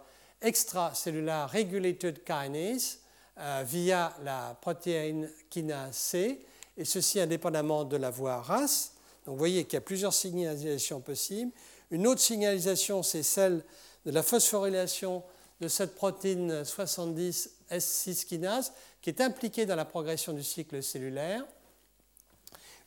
extracellular 0.43 1.51
regulated 1.51 2.25
kinase 2.25 2.99
euh, 3.39 3.63
via 3.65 4.13
la 4.25 4.57
protéine 4.61 5.31
kinase 5.49 5.97
C, 5.97 6.45
et 6.77 6.85
ceci 6.85 7.21
indépendamment 7.21 7.85
de 7.85 7.97
la 7.97 8.11
voie 8.11 8.41
RAS. 8.43 8.93
Donc 9.25 9.35
vous 9.35 9.39
voyez 9.39 9.65
qu'il 9.65 9.75
y 9.75 9.79
a 9.79 9.83
plusieurs 9.83 10.15
signalisations 10.15 11.01
possibles. 11.01 11.53
Une 11.91 12.07
autre 12.07 12.21
signalisation, 12.21 13.03
c'est 13.03 13.23
celle 13.23 13.65
de 14.05 14.11
la 14.11 14.23
phosphorylation 14.23 15.23
de 15.61 15.69
cette 15.69 15.95
protéine 15.95 16.65
70 16.65 17.51
S6 17.71 18.27
kinase 18.27 18.73
qui 19.01 19.11
est 19.11 19.21
impliquée 19.21 19.67
dans 19.67 19.77
la 19.77 19.85
progression 19.85 20.33
du 20.33 20.43
cycle 20.43 20.83
cellulaire. 20.83 21.45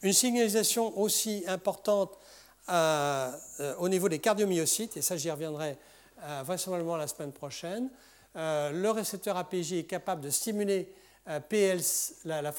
Une 0.02 0.14
signalisation 0.14 0.98
aussi 1.00 1.44
importante 1.48 2.18
euh, 2.70 3.32
euh, 3.60 3.76
au 3.78 3.88
niveau 3.90 4.10
des 4.10 4.20
cardiomyocytes, 4.20 4.98
et 4.98 5.02
ça 5.02 5.18
j'y 5.18 5.30
reviendrai 5.30 5.78
euh, 6.24 6.42
vraisemblablement 6.44 6.98
la 6.98 7.08
semaine 7.08 7.32
prochaine. 7.32 7.90
Le 8.36 8.90
récepteur 8.90 9.38
APJ 9.38 9.74
est 9.74 9.84
capable 9.86 10.20
de 10.20 10.30
stimuler 10.30 10.94
PL, 11.48 11.80
la, 12.26 12.52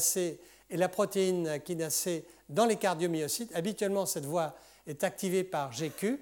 C 0.00 0.40
et 0.68 0.76
la 0.76 0.88
protéine 0.88 1.60
kinase 1.60 2.08
dans 2.52 2.64
les 2.66 2.76
cardiomyocytes. 2.76 3.54
Habituellement, 3.54 4.06
cette 4.06 4.24
voie 4.24 4.54
est 4.86 5.04
activée 5.04 5.44
par 5.44 5.72
GQ. 5.72 6.20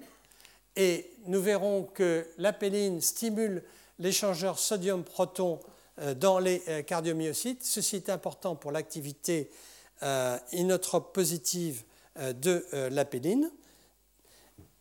Et 0.75 1.11
nous 1.25 1.41
verrons 1.41 1.83
que 1.83 2.27
l'apéline 2.37 3.01
stimule 3.01 3.63
l'échangeur 3.99 4.57
sodium-proton 4.57 5.59
dans 6.15 6.39
les 6.39 6.61
cardiomyocytes. 6.87 7.63
Ceci 7.63 7.97
est 7.97 8.09
important 8.09 8.55
pour 8.55 8.71
l'activité 8.71 9.51
inotrope 10.53 11.13
positive 11.13 11.83
de 12.17 12.65
l'apéline. 12.89 13.51